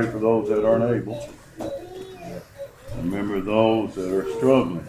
Pray 0.00 0.10
for 0.10 0.18
those 0.18 0.48
that 0.48 0.64
aren't 0.64 0.84
able. 0.84 1.28
Remember 2.98 3.40
those 3.40 3.94
that 3.96 4.12
are 4.12 4.30
struggling. 4.36 4.86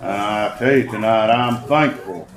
And 0.00 0.10
I 0.10 0.56
tell 0.58 0.76
you 0.76 0.90
tonight, 0.90 1.30
I'm 1.30 1.62
thankful 1.68 2.28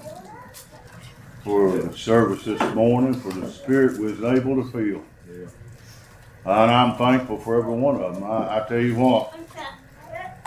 for 1.43 1.72
the 1.72 1.97
service 1.97 2.43
this 2.43 2.61
morning, 2.76 3.15
for 3.15 3.32
the 3.32 3.49
spirit 3.51 3.97
we 3.97 4.11
was 4.11 4.24
able 4.24 4.61
to 4.63 4.72
feel. 4.72 5.03
And 6.45 6.72
I'm 6.72 6.95
thankful 6.97 7.39
for 7.39 7.57
every 7.57 7.74
one 7.74 7.99
of 7.99 8.13
them. 8.13 8.24
I, 8.24 8.59
I 8.59 8.68
tell 8.68 8.80
you 8.80 8.95
what, 8.95 9.34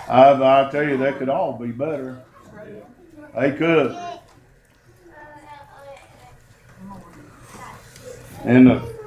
I, 0.09 0.33
I 0.33 0.71
tell 0.71 0.85
you, 0.85 0.97
they 0.97 1.13
could 1.13 1.29
all 1.29 1.59
be 1.59 1.73
better. 1.73 2.23
They 3.35 3.53
could. 3.53 3.97
In 8.45 8.65
the 8.65 9.00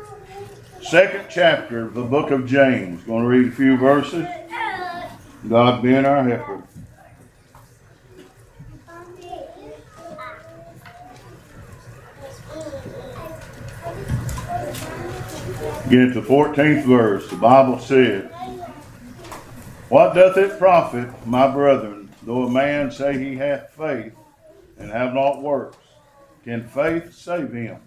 second 0.94 1.26
chapter 1.28 1.88
of 1.88 1.96
the 1.96 2.04
book 2.04 2.30
of 2.30 2.46
James, 2.46 3.04
going 3.06 3.24
to 3.24 3.28
read 3.28 3.48
a 3.48 3.56
few 3.56 3.78
verses. 3.78 4.28
God 5.50 5.82
being 5.82 6.06
our 6.06 6.24
helper. 6.24 6.62
Get 15.90 16.14
to 16.14 16.22
the 16.22 16.22
14th 16.22 16.86
verse. 16.86 17.28
The 17.28 17.38
Bible 17.38 17.80
said, 17.80 18.26
What 19.90 20.14
doth 20.14 20.38
it 20.38 20.60
profit, 20.60 21.10
my 21.26 21.52
brethren, 21.52 22.12
though 22.22 22.44
a 22.44 22.52
man 22.52 22.92
say 22.92 23.18
he 23.18 23.36
hath 23.36 23.72
faith 23.72 24.14
and 24.78 24.92
have 24.92 25.16
not 25.16 25.42
works? 25.42 25.78
Can 26.44 26.68
faith 26.68 27.16
save 27.16 27.52
him? 27.52 27.80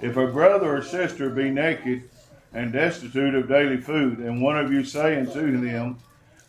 If 0.00 0.16
a 0.16 0.26
brother 0.26 0.78
or 0.78 0.82
sister 0.82 1.28
be 1.28 1.50
naked 1.50 2.08
and 2.54 2.72
destitute 2.72 3.34
of 3.34 3.48
daily 3.48 3.76
food, 3.76 4.18
and 4.18 4.40
one 4.40 4.56
of 4.56 4.72
you 4.72 4.84
say 4.84 5.18
unto 5.18 5.60
them, 5.60 5.98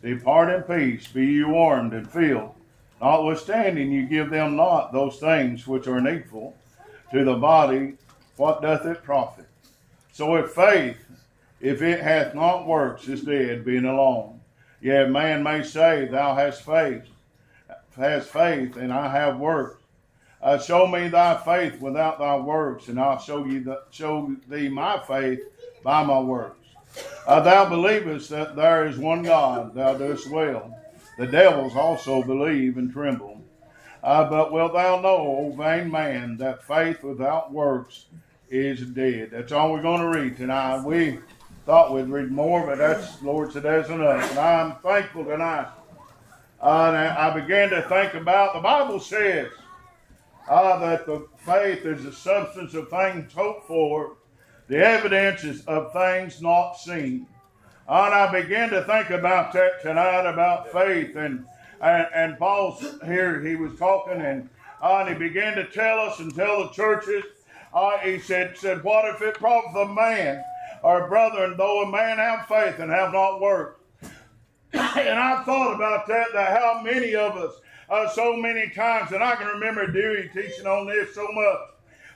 Depart 0.02 0.48
in 0.48 0.62
peace, 0.62 1.08
be 1.08 1.26
you 1.26 1.48
warmed 1.48 1.92
and 1.92 2.08
filled, 2.08 2.54
notwithstanding 3.00 3.90
you 3.90 4.06
give 4.06 4.30
them 4.30 4.56
not 4.56 4.92
those 4.92 5.18
things 5.18 5.66
which 5.66 5.88
are 5.88 6.00
needful 6.00 6.56
to 7.10 7.24
the 7.24 7.34
body, 7.34 7.94
what 8.36 8.62
doth 8.62 8.86
it 8.86 9.02
profit? 9.02 9.46
So 10.12 10.36
if 10.36 10.52
faith, 10.52 10.96
if 11.60 11.82
it 11.82 12.00
hath 12.00 12.34
not 12.34 12.66
works, 12.66 13.08
is 13.08 13.22
dead, 13.22 13.64
being 13.64 13.84
alone. 13.84 14.40
Yet 14.80 15.10
man 15.10 15.42
may 15.42 15.62
say, 15.62 16.06
Thou 16.06 16.34
hast 16.34 16.62
faith, 16.62 17.02
hast 17.96 18.28
faith, 18.28 18.76
and 18.76 18.92
I 18.92 19.08
have 19.08 19.38
works. 19.38 19.82
Uh, 20.40 20.58
show 20.58 20.86
me 20.86 21.08
thy 21.08 21.36
faith 21.38 21.80
without 21.80 22.18
thy 22.18 22.36
works, 22.36 22.88
and 22.88 23.00
I'll 23.00 23.18
show 23.18 23.44
you 23.44 23.60
the, 23.64 23.82
show 23.90 24.36
thee 24.48 24.68
my 24.68 25.00
faith 25.00 25.40
by 25.86 26.02
my 26.02 26.18
works. 26.18 26.66
Uh, 27.28 27.38
thou 27.38 27.68
believest 27.68 28.28
that 28.30 28.56
there 28.56 28.88
is 28.88 28.98
one 28.98 29.22
God, 29.22 29.72
thou 29.72 29.94
doest 29.94 30.28
well. 30.28 30.76
The 31.16 31.28
devils 31.28 31.76
also 31.76 32.24
believe 32.24 32.76
and 32.76 32.92
tremble. 32.92 33.40
Uh, 34.02 34.28
but 34.28 34.50
wilt 34.50 34.72
thou 34.72 35.00
know, 35.00 35.16
O 35.16 35.52
vain 35.56 35.88
man, 35.88 36.38
that 36.38 36.64
faith 36.64 37.04
without 37.04 37.52
works 37.52 38.06
is 38.50 38.80
dead? 38.80 39.30
That's 39.30 39.52
all 39.52 39.72
we're 39.72 39.80
going 39.80 40.00
to 40.00 40.18
read 40.18 40.36
tonight. 40.36 40.82
We 40.82 41.20
thought 41.66 41.94
we'd 41.94 42.08
read 42.08 42.32
more, 42.32 42.66
but 42.66 42.78
that's 42.78 43.22
Lord 43.22 43.52
said 43.52 43.62
that's 43.62 43.88
enough. 43.88 44.28
And 44.30 44.40
I'm 44.40 44.74
thankful 44.82 45.24
tonight. 45.24 45.68
Uh, 46.60 46.88
and 46.88 46.96
I 46.96 47.30
began 47.32 47.70
to 47.70 47.82
think 47.82 48.14
about 48.14 48.54
the 48.54 48.60
Bible 48.60 48.98
says 48.98 49.52
uh, 50.50 50.80
that 50.80 51.06
the 51.06 51.28
faith 51.38 51.86
is 51.86 52.02
the 52.02 52.12
substance 52.12 52.74
of 52.74 52.88
things 52.88 53.32
hoped 53.32 53.68
for, 53.68 54.16
the 54.68 54.84
evidences 54.84 55.64
of 55.66 55.92
things 55.92 56.42
not 56.42 56.74
seen. 56.74 57.26
And 57.88 58.14
I 58.14 58.32
began 58.32 58.70
to 58.70 58.84
think 58.84 59.10
about 59.10 59.52
that 59.52 59.82
tonight 59.82 60.28
about 60.28 60.72
faith 60.72 61.16
and 61.16 61.44
and, 61.80 62.06
and 62.14 62.38
Paul's 62.38 62.82
here. 63.04 63.40
He 63.42 63.54
was 63.54 63.78
talking 63.78 64.20
and 64.20 64.48
and 64.82 65.08
he 65.08 65.14
began 65.14 65.54
to 65.56 65.66
tell 65.66 66.00
us 66.00 66.18
and 66.18 66.34
tell 66.34 66.64
the 66.64 66.70
churches. 66.70 67.24
Uh, 67.72 67.98
he 67.98 68.18
said 68.18 68.56
said 68.56 68.82
what 68.82 69.04
if 69.14 69.22
it 69.22 69.34
profit 69.34 69.76
a 69.76 69.86
man 69.92 70.42
or 70.82 71.08
brother, 71.08 71.44
and 71.44 71.58
though 71.58 71.82
a 71.82 71.90
man 71.90 72.18
have 72.18 72.46
faith 72.46 72.78
and 72.78 72.90
have 72.90 73.12
not 73.12 73.40
works. 73.40 73.80
and 74.72 75.18
I 75.18 75.42
thought 75.44 75.74
about 75.74 76.06
that. 76.08 76.26
That 76.32 76.60
how 76.60 76.80
many 76.82 77.14
of 77.14 77.36
us 77.36 77.54
uh, 77.88 78.08
so 78.08 78.36
many 78.36 78.68
times, 78.70 79.12
and 79.12 79.22
I 79.22 79.36
can 79.36 79.46
remember 79.46 79.86
Dewey 79.86 80.28
teaching 80.34 80.66
on 80.66 80.86
this 80.86 81.14
so 81.14 81.26
much 81.32 81.58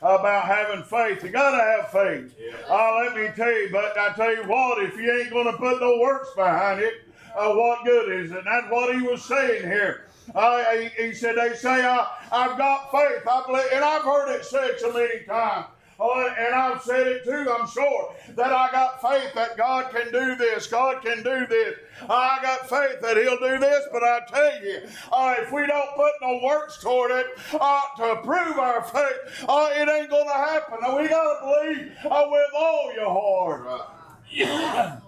about 0.03 0.47
having 0.47 0.83
faith. 0.83 1.23
You 1.23 1.31
gotta 1.31 1.63
have 1.63 1.91
faith. 1.91 2.35
Uh, 2.69 2.97
let 3.05 3.15
me 3.15 3.29
tell 3.37 3.53
you, 3.53 3.69
but 3.71 3.97
I 3.99 4.13
tell 4.15 4.35
you 4.35 4.45
what, 4.45 4.83
if 4.83 4.97
you 4.97 5.21
ain't 5.21 5.31
gonna 5.31 5.57
put 5.57 5.81
no 5.81 5.99
works 6.01 6.31
behind 6.35 6.81
it, 6.81 6.95
uh, 7.37 7.53
what 7.53 7.85
good 7.85 8.11
is 8.13 8.31
it? 8.31 8.39
And 8.39 8.47
that's 8.47 8.71
what 8.71 8.95
he 8.95 9.03
was 9.03 9.23
saying 9.25 9.63
here. 9.63 10.07
Uh, 10.35 10.65
he, 10.75 10.89
he 11.07 11.13
said, 11.15 11.37
they 11.37 11.55
say, 11.55 11.85
I, 11.85 12.07
I've 12.31 12.57
got 12.57 12.91
faith. 12.91 13.27
I 13.29 13.43
believe, 13.47 13.67
and 13.73 13.85
I've 13.85 14.03
heard 14.03 14.35
it 14.35 14.45
said 14.45 14.79
so 14.79 14.93
many 14.93 15.25
times. 15.25 15.67
And 16.01 16.55
I've 16.55 16.83
said 16.83 17.07
it 17.07 17.25
too, 17.25 17.47
I'm 17.53 17.69
sure, 17.69 18.15
that 18.35 18.53
I 18.53 18.71
got 18.73 19.03
faith 19.03 19.35
that 19.35 19.57
God 19.59 19.91
can 19.93 20.11
do 20.11 20.35
this. 20.35 20.67
God 20.67 21.03
can 21.03 21.23
do 21.23 21.47
this. 21.47 21.77
I 22.09 22.39
got 22.43 22.69
faith 22.69 23.03
that 23.03 23.19
He'll 23.19 23.39
do 23.39 23.59
this, 23.59 23.87
but 23.93 24.03
I 24.03 24.21
tell 24.29 24.65
you, 24.65 24.81
uh, 25.13 25.35
if 25.39 25.53
we 25.53 25.67
don't 25.67 25.95
put 25.95 26.13
no 26.23 26.41
works 26.43 26.83
toward 26.83 27.11
it 27.11 27.27
uh, 27.53 27.81
to 27.99 28.17
prove 28.23 28.59
our 28.59 28.83
faith, 28.83 29.45
uh, 29.47 29.69
it 29.75 29.89
ain't 29.89 30.09
going 30.09 30.27
to 30.27 30.33
happen. 30.33 30.79
Now, 30.81 30.99
we 30.99 31.09
got 31.09 31.23
to 31.23 31.41
believe 31.45 31.93
uh, 32.11 32.27
with 32.31 32.51
all 32.57 32.95
your 32.95 33.11
heart. 33.11 33.91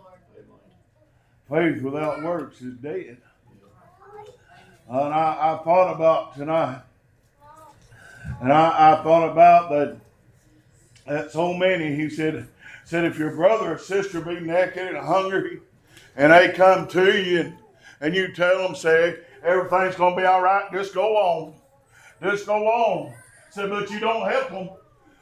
faith 1.48 1.82
without 1.82 2.22
works 2.22 2.60
is 2.60 2.74
dead. 2.76 3.16
And 4.88 5.14
I, 5.14 5.54
I 5.54 5.64
thought 5.64 5.94
about 5.94 6.36
tonight, 6.36 6.82
and 8.42 8.52
I, 8.52 8.92
I 8.92 9.02
thought 9.02 9.30
about 9.30 9.70
that 9.70 9.96
that 11.06 11.32
so 11.32 11.52
many, 11.54 11.94
he 11.94 12.08
said, 12.08 12.46
said 12.84 13.04
if 13.04 13.18
your 13.18 13.34
brother 13.34 13.74
or 13.74 13.78
sister 13.78 14.20
be 14.20 14.40
naked 14.40 14.88
and 14.88 14.96
hungry, 14.96 15.60
and 16.16 16.32
they 16.32 16.52
come 16.52 16.86
to 16.88 17.20
you 17.20 17.40
and, 17.40 17.54
and 18.00 18.14
you 18.14 18.32
tell 18.32 18.62
them, 18.62 18.74
say, 18.74 19.18
everything's 19.42 19.96
gonna 19.96 20.16
be 20.16 20.24
all 20.24 20.42
right, 20.42 20.70
just 20.72 20.94
go 20.94 21.16
on. 21.16 21.54
Just 22.22 22.46
go 22.46 22.66
on. 22.66 23.14
Said, 23.50 23.70
but 23.70 23.90
you 23.90 23.98
don't 23.98 24.28
help 24.30 24.50
them. 24.50 24.70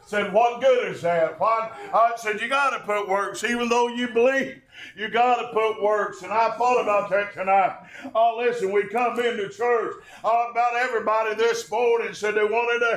Said, 0.07 0.33
what 0.33 0.61
good 0.61 0.89
is 0.93 1.03
that? 1.03 1.39
Why? 1.39 1.71
I 1.95 2.13
said, 2.17 2.41
you 2.41 2.49
gotta 2.49 2.81
put 2.85 3.09
works, 3.09 3.45
even 3.45 3.69
though 3.69 3.89
you 3.89 4.09
believe. 4.09 4.61
You 4.97 5.09
got 5.09 5.37
to 5.37 5.53
put 5.53 5.83
works. 5.83 6.23
And 6.23 6.33
I 6.33 6.51
thought 6.57 6.83
about 6.83 7.11
that 7.11 7.33
tonight. 7.35 7.77
Oh, 8.15 8.37
listen, 8.39 8.73
we 8.73 8.85
come 8.89 9.19
into 9.21 9.49
church. 9.49 9.97
Oh, 10.25 10.51
about 10.51 10.77
everybody 10.77 11.35
this 11.35 11.71
morning 11.71 12.15
said 12.15 12.35
they 12.35 12.45
wanted 12.45 12.81
to 12.81 12.97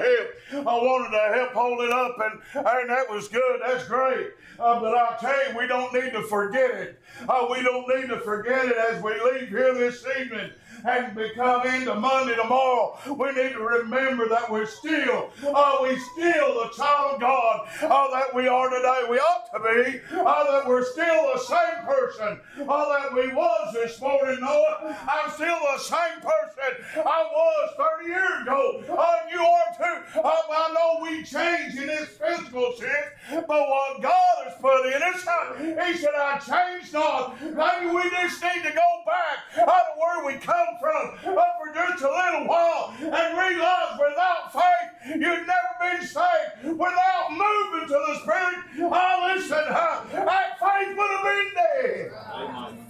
help. 0.52 0.68
I 0.68 0.76
wanted 0.76 1.12
to 1.12 1.36
help 1.36 1.52
hold 1.54 1.82
it 1.82 1.92
up, 1.92 2.18
and, 2.20 2.42
and 2.56 2.90
that 2.90 3.10
was 3.10 3.28
good. 3.28 3.62
That's 3.66 3.88
great. 3.88 4.32
Uh, 4.60 4.80
but 4.80 4.96
I'll 4.96 5.20
tell 5.20 5.50
you, 5.50 5.58
we 5.58 5.68
don't 5.68 5.94
need 5.94 6.12
to 6.14 6.24
forget 6.24 6.72
it. 6.72 7.02
Uh, 7.28 7.48
we 7.50 7.62
don't 7.62 7.88
need 7.88 8.08
to 8.10 8.20
forget 8.20 8.66
it 8.66 8.78
as 8.78 9.02
we 9.04 9.12
leave 9.22 9.50
here 9.50 9.74
this 9.74 10.06
evening 10.20 10.52
and 10.86 11.16
become 11.16 11.66
into 11.68 11.96
Monday 11.96 12.36
tomorrow, 12.36 12.98
we 13.08 13.32
need 13.32 13.54
to 13.54 13.60
remember 13.60 14.28
that 14.30 14.50
we're 14.50 14.66
still, 14.66 15.30
uh, 15.54 15.78
we 15.82 15.98
still 15.98 16.64
the 16.64 16.70
child 16.76 17.16
of 17.16 17.22
God 17.22 17.68
uh, 17.84 18.12
that 18.12 18.34
we 18.34 18.48
are 18.48 18.70
today. 18.70 19.04
We 19.10 19.18
ought 19.18 19.46
to 19.54 19.60
be, 19.60 20.00
uh, 20.16 20.52
that 20.52 20.68
we're 20.68 20.86
still 20.86 21.34
the 21.34 21.40
same 21.40 21.86
person 21.86 22.40
uh, 22.68 23.00
that 23.00 23.14
we 23.14 23.34
was 23.34 23.74
this 23.74 24.00
morning, 24.02 24.40
Noah. 24.42 24.98
I'm 25.08 25.32
still 25.32 25.58
the 25.74 25.80
same 25.80 26.22
person 26.22 26.53
I 26.96 27.24
was 27.32 27.70
30 27.78 28.08
years 28.10 28.42
ago. 28.44 28.84
Uh, 28.90 29.16
you 29.32 29.40
are 29.42 29.70
too. 29.78 30.20
Uh, 30.20 30.30
I 30.30 30.74
know 30.74 31.04
we 31.04 31.24
change 31.24 31.76
in 31.76 31.88
this 31.88 32.10
physical 32.10 32.74
sense, 32.78 33.46
but 33.48 33.48
what 33.48 34.02
God 34.02 34.36
has 34.46 34.54
put 34.62 34.86
in 34.86 35.02
us, 35.04 35.28
uh, 35.28 35.86
He 35.86 35.98
said, 35.98 36.12
I 36.16 36.40
changed 36.40 36.94
not. 36.94 37.42
Maybe 37.42 37.92
we 37.94 38.04
just 38.12 38.42
need 38.42 38.64
to 38.64 38.72
go 38.72 38.90
back 39.06 39.40
uh, 39.58 39.66
to 39.66 39.94
where 39.98 40.26
we 40.26 40.40
come 40.40 40.68
from 40.80 41.36
uh, 41.38 41.44
for 41.60 41.74
just 41.74 42.04
a 42.04 42.10
little 42.10 42.48
while 42.48 42.94
and 43.00 43.38
realize 43.38 44.00
without 44.00 44.54
faith, 44.54 45.16
you've 45.16 45.48
never 45.48 45.74
been 45.82 46.02
saved. 46.08 46.78
Without 46.80 47.28
moving 47.32 47.88
to 47.88 48.00
the 48.08 48.20
Spirit, 48.22 48.56
oh, 48.82 49.34
listen, 49.36 49.64
uh, 49.68 50.04
that 50.12 50.60
faith 50.60 50.98
would 50.98 51.12
have 51.12 51.24
been 51.24 52.72
dead. 52.72 52.83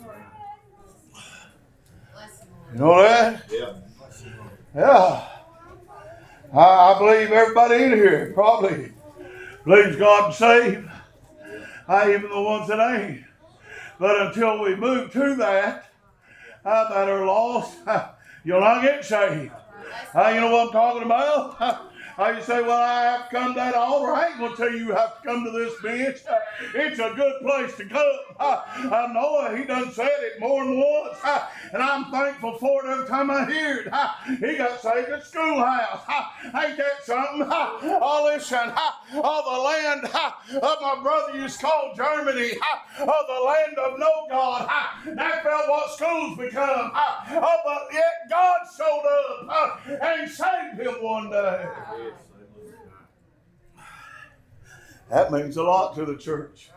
You 2.74 2.80
know 2.80 3.04
that? 3.04 3.44
Yeah. 3.52 3.74
Yeah. 4.76 5.28
I, 6.52 6.60
I 6.60 6.98
believe 6.98 7.32
everybody 7.32 7.84
in 7.84 7.92
here 7.92 8.32
probably 8.34 8.92
believes 9.64 9.96
God 9.98 10.32
to 10.32 10.36
save. 10.36 10.90
I 11.88 12.16
even 12.16 12.32
the 12.32 12.42
ones 12.42 12.68
that 12.70 12.80
ain't. 12.80 13.26
But 14.00 14.28
until 14.28 14.64
we 14.64 14.76
move 14.76 15.12
to 15.12 15.36
that, 15.36 15.92
uh, 16.66 16.90
that 16.90 17.10
are 17.10 17.26
lost, 17.28 17.78
you'll 18.44 18.62
not 18.62 18.82
get 18.82 19.06
saved. 19.06 19.52
Uh, 20.16 20.32
you 20.34 20.42
know 20.42 20.52
what 20.52 20.68
I'm 20.68 20.74
talking 20.74 21.04
about? 21.04 21.92
Uh, 22.18 22.34
you 22.38 22.44
say, 22.44 22.62
well, 22.62 22.78
I 22.82 23.04
have 23.04 23.30
come 23.32 23.56
that 23.56 23.74
altar. 23.74 24.14
I 24.14 24.28
ain't 24.28 24.38
going 24.38 24.52
to 24.52 24.58
tell 24.58 24.72
you 24.72 24.78
you 24.78 24.92
have 24.94 25.22
to 25.22 25.28
come 25.28 25.44
to 25.46 25.52
this 25.52 25.74
bench. 25.82 26.18
Uh, 26.30 26.38
it's 26.76 27.00
a 27.00 27.12
good 27.16 27.42
place 27.42 27.76
to 27.78 27.86
come. 27.86 28.18
Uh, 28.40 28.62
I 28.68 29.12
know 29.14 29.56
he 29.56 29.64
done 29.64 29.92
said 29.92 30.10
it 30.20 30.40
more 30.40 30.64
than 30.64 30.78
once, 30.80 31.18
uh, 31.24 31.48
and 31.74 31.82
I'm 31.82 32.12
thankful 32.12 32.58
for 32.60 32.86
it 32.86 32.90
every 32.90 33.08
time 33.08 33.32
I 33.32 33.46
hear 33.46 33.78
it. 33.80 33.88
Uh, 33.92 34.10
he 34.26 34.58
got 34.58 34.82
saved 34.82 35.10
at 35.10 35.26
schoolhouse. 35.26 36.04
Ain't 36.46 36.78
that 36.78 37.04
something? 37.04 37.48
Oh, 37.50 38.32
listen, 38.32 38.72
oh, 39.16 39.42
the 39.46 39.62
land 39.62 40.06
of 40.64 40.78
my 40.82 41.00
brother 41.02 41.38
used 41.38 41.60
to 41.60 41.66
call 41.66 41.94
Germany, 41.96 42.52
oh, 43.00 43.26
the 43.28 43.46
land 43.48 43.78
of 43.78 44.00
no 44.00 44.28
God. 44.30 44.70
That's 45.06 45.46
about 45.46 45.70
what 45.70 45.92
schools 45.92 46.38
become. 46.38 46.92
Oh, 46.94 47.58
but 47.66 47.88
yet 47.94 48.30
God 48.30 48.60
showed 48.78 49.46
up 49.50 49.80
uh, 49.90 49.96
and 50.06 50.30
saved 50.30 50.80
him 50.80 51.04
one 51.04 51.30
day. 51.30 51.66
That 55.10 55.32
means 55.32 55.58
a 55.58 55.64
lot 55.64 55.96
to 55.96 56.06
the 56.06 56.18
church. 56.18 56.70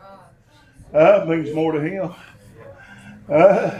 That 0.91 1.27
means 1.27 1.53
more 1.53 1.73
to 1.73 1.81
him. 1.81 2.13
Uh, 3.29 3.79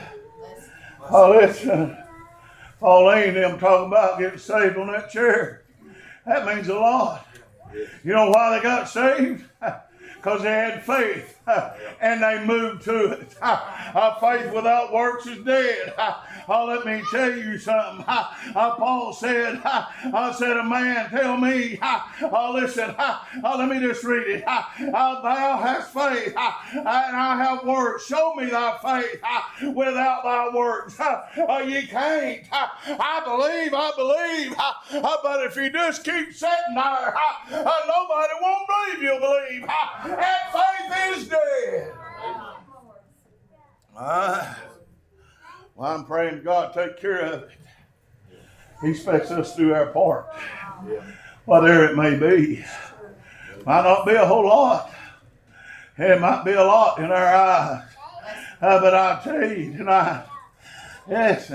oh, 1.10 1.32
listen. 1.32 1.98
Pauline 2.80 3.30
and 3.30 3.38
them 3.38 3.60
talking 3.60 3.88
about 3.88 4.20
getting 4.20 4.40
saved 4.40 4.78
on 4.78 4.88
that 4.88 5.10
chair. 5.10 5.64
That 6.26 6.46
means 6.46 6.68
a 6.68 6.76
lot. 6.76 7.26
You 8.04 8.14
know 8.14 8.30
why 8.30 8.58
they 8.58 8.64
got 8.64 8.90
saved? 8.90 9.44
Because 10.18 10.42
they 10.42 10.50
had 10.50 10.84
faith 10.84 11.37
and 12.02 12.22
they 12.22 12.46
moved 12.46 12.84
to 12.84 13.12
it. 13.12 13.36
Our 13.42 14.18
faith 14.20 14.54
without 14.54 14.94
works 14.94 15.26
is 15.28 15.44
dead. 15.44 15.94
Oh, 16.50 16.64
let 16.64 16.86
me 16.86 17.04
tell 17.12 17.36
you 17.38 17.58
something. 17.58 18.06
Paul 18.06 19.12
said, 19.12 19.60
I 19.66 20.34
said, 20.38 20.56
a 20.56 20.64
man 20.64 21.10
tell 21.10 21.36
me, 21.36 21.78
oh, 21.82 22.52
listen, 22.56 22.96
oh, 22.98 23.56
let 23.58 23.68
me 23.68 23.82
just 23.82 24.02
read 24.06 24.28
it. 24.28 24.44
Oh, 24.48 25.20
thou 25.22 25.58
hast 25.58 25.92
faith 25.94 26.34
and 26.74 26.88
I 26.88 27.36
have 27.44 27.66
works. 27.66 28.06
Show 28.06 28.34
me 28.36 28.46
thy 28.46 28.78
faith 28.82 29.76
without 29.76 30.24
thy 30.24 30.50
works. 30.56 30.96
Oh, 31.02 31.60
you 31.60 31.86
can't. 31.86 32.46
I 32.52 33.22
believe, 33.26 33.74
I 33.74 33.92
believe. 33.98 34.56
Oh, 34.58 35.20
but 35.22 35.46
if 35.48 35.58
you 35.58 35.70
just 35.70 36.06
keep 36.06 36.34
sitting 36.34 36.76
there, 36.76 37.14
oh, 37.14 37.82
nobody 37.88 38.34
won't 38.42 38.68
believe 38.68 39.04
you'll 39.04 39.20
believe. 39.20 39.66
And 40.06 40.54
faith 40.54 41.18
is 41.18 41.28
dead. 41.66 41.94
Uh, 43.96 44.54
well, 45.76 45.92
I'm 45.92 46.06
praying 46.06 46.44
God 46.44 46.74
take 46.74 46.98
care 46.98 47.20
of 47.20 47.44
it. 47.44 47.50
He 48.82 48.92
expects 48.92 49.32
us 49.32 49.56
to 49.56 49.58
do 49.58 49.74
our 49.74 49.88
part, 49.88 50.28
whatever 51.46 51.86
it 51.86 51.96
may 51.98 52.16
be. 52.16 52.64
Might 53.66 53.84
not 53.84 54.06
be 54.06 54.14
a 54.14 54.26
whole 54.26 54.48
lot. 54.48 54.94
It 55.98 56.22
might 56.22 56.46
be 56.46 56.52
a 56.52 56.64
lot 56.64 57.00
in 57.00 57.06
our 57.06 57.36
eyes. 57.36 57.84
Uh, 58.62 58.80
but 58.80 58.94
I 58.94 59.20
tell 59.24 59.52
you 59.52 59.76
tonight, 59.76 60.26
yes, 61.10 61.52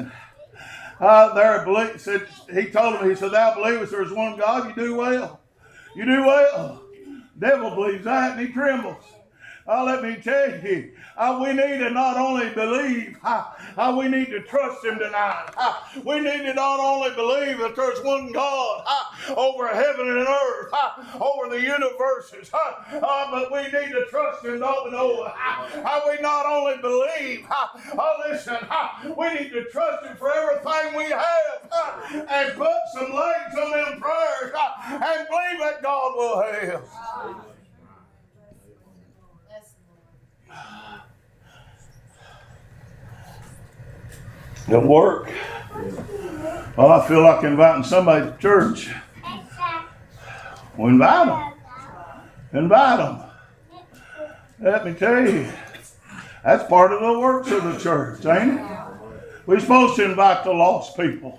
uh, 1.00 1.34
there 1.34 1.64
believe, 1.64 2.00
said, 2.00 2.26
he 2.52 2.66
told 2.66 2.96
him, 2.96 3.08
he 3.08 3.16
said, 3.16 3.32
thou 3.32 3.54
believest 3.54 3.92
there's 3.92 4.12
one 4.12 4.36
God, 4.36 4.68
you 4.68 4.74
do 4.84 4.94
well. 4.96 5.40
You 5.96 6.04
do 6.04 6.24
well. 6.24 6.82
Devil 7.38 7.74
believes 7.74 8.04
that 8.04 8.38
and 8.38 8.46
he 8.46 8.52
trembles. 8.52 9.04
Uh, 9.66 9.84
let 9.84 10.02
me 10.02 10.16
tell 10.16 10.50
you, 10.64 10.90
uh, 11.16 11.38
we 11.40 11.52
need 11.52 11.78
to 11.78 11.90
not 11.90 12.16
only 12.16 12.50
believe, 12.50 13.16
uh, 13.22 13.44
uh, 13.76 13.94
we 13.96 14.08
need 14.08 14.26
to 14.26 14.42
trust 14.42 14.84
Him 14.84 14.98
tonight. 14.98 15.50
Uh, 15.56 15.74
we 16.04 16.18
need 16.18 16.42
to 16.42 16.54
not 16.54 16.80
only 16.80 17.14
believe 17.14 17.58
that 17.58 17.76
there's 17.76 18.02
one 18.02 18.32
God 18.32 18.82
uh, 18.84 19.34
over 19.36 19.68
heaven 19.68 20.08
and 20.08 20.26
earth, 20.26 20.72
uh, 20.72 21.18
over 21.20 21.48
the 21.48 21.60
universes, 21.60 22.50
but 22.50 23.52
we 23.52 23.62
need 23.62 23.92
to 23.92 24.04
trust 24.10 24.44
Him, 24.44 24.58
don't 24.58 24.84
we 24.86 24.90
know? 24.90 25.32
we 26.08 26.20
not 26.20 26.44
only 26.46 26.78
believe, 26.78 27.46
listen, 28.28 28.56
we 29.16 29.34
need 29.34 29.50
to 29.50 29.64
trust 29.70 30.04
Him 30.04 30.16
for 30.16 30.32
everything 30.32 30.96
we 30.96 31.04
have 31.04 32.26
and 32.28 32.52
put 32.58 32.76
some 32.94 33.12
legs 33.14 33.54
on 33.62 33.70
them 33.70 34.00
prayers 34.00 34.52
and 34.88 35.28
believe 35.28 35.60
that 35.60 35.78
God 35.82 36.16
will 36.16 36.42
help. 36.42 37.51
It'll 44.72 44.88
work. 44.88 45.30
Well, 46.78 46.92
I 46.92 47.06
feel 47.06 47.22
like 47.22 47.44
inviting 47.44 47.84
somebody 47.84 48.24
to 48.24 48.38
church. 48.38 48.88
Well, 50.78 50.88
invite 50.88 51.26
them. 51.26 51.52
Invite 52.54 52.98
them. 52.98 53.22
Let 54.60 54.86
me 54.86 54.94
tell 54.94 55.28
you, 55.28 55.52
that's 56.42 56.66
part 56.70 56.90
of 56.90 57.00
the 57.02 57.18
works 57.20 57.50
of 57.50 57.64
the 57.64 57.78
church, 57.80 58.24
ain't 58.24 58.60
it? 58.60 58.66
We're 59.44 59.60
supposed 59.60 59.96
to 59.96 60.06
invite 60.06 60.44
the 60.44 60.52
lost 60.54 60.96
people. 60.96 61.38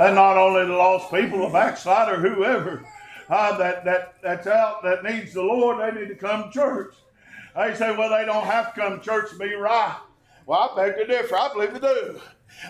And 0.00 0.16
not 0.16 0.36
only 0.36 0.66
the 0.66 0.72
lost 0.72 1.14
people, 1.14 1.46
the 1.46 1.52
backslider, 1.52 2.16
whoever 2.16 2.84
uh, 3.28 3.56
that, 3.58 3.84
that, 3.84 4.16
that's 4.24 4.48
out 4.48 4.82
that 4.82 5.04
needs 5.04 5.32
the 5.34 5.42
Lord, 5.42 5.78
they 5.78 6.00
need 6.00 6.08
to 6.08 6.16
come 6.16 6.44
to 6.44 6.50
church. 6.50 6.94
They 7.54 7.76
say, 7.76 7.96
well, 7.96 8.10
they 8.10 8.24
don't 8.24 8.44
have 8.44 8.74
to 8.74 8.80
come 8.80 8.98
to 8.98 9.04
church 9.04 9.30
to 9.30 9.38
be 9.38 9.54
right. 9.54 10.00
Well, 10.46 10.72
I 10.72 10.76
beg 10.76 10.96
to 10.96 11.06
differ. 11.06 11.36
I 11.36 11.52
believe 11.52 11.72
they 11.72 11.78
do. 11.78 12.20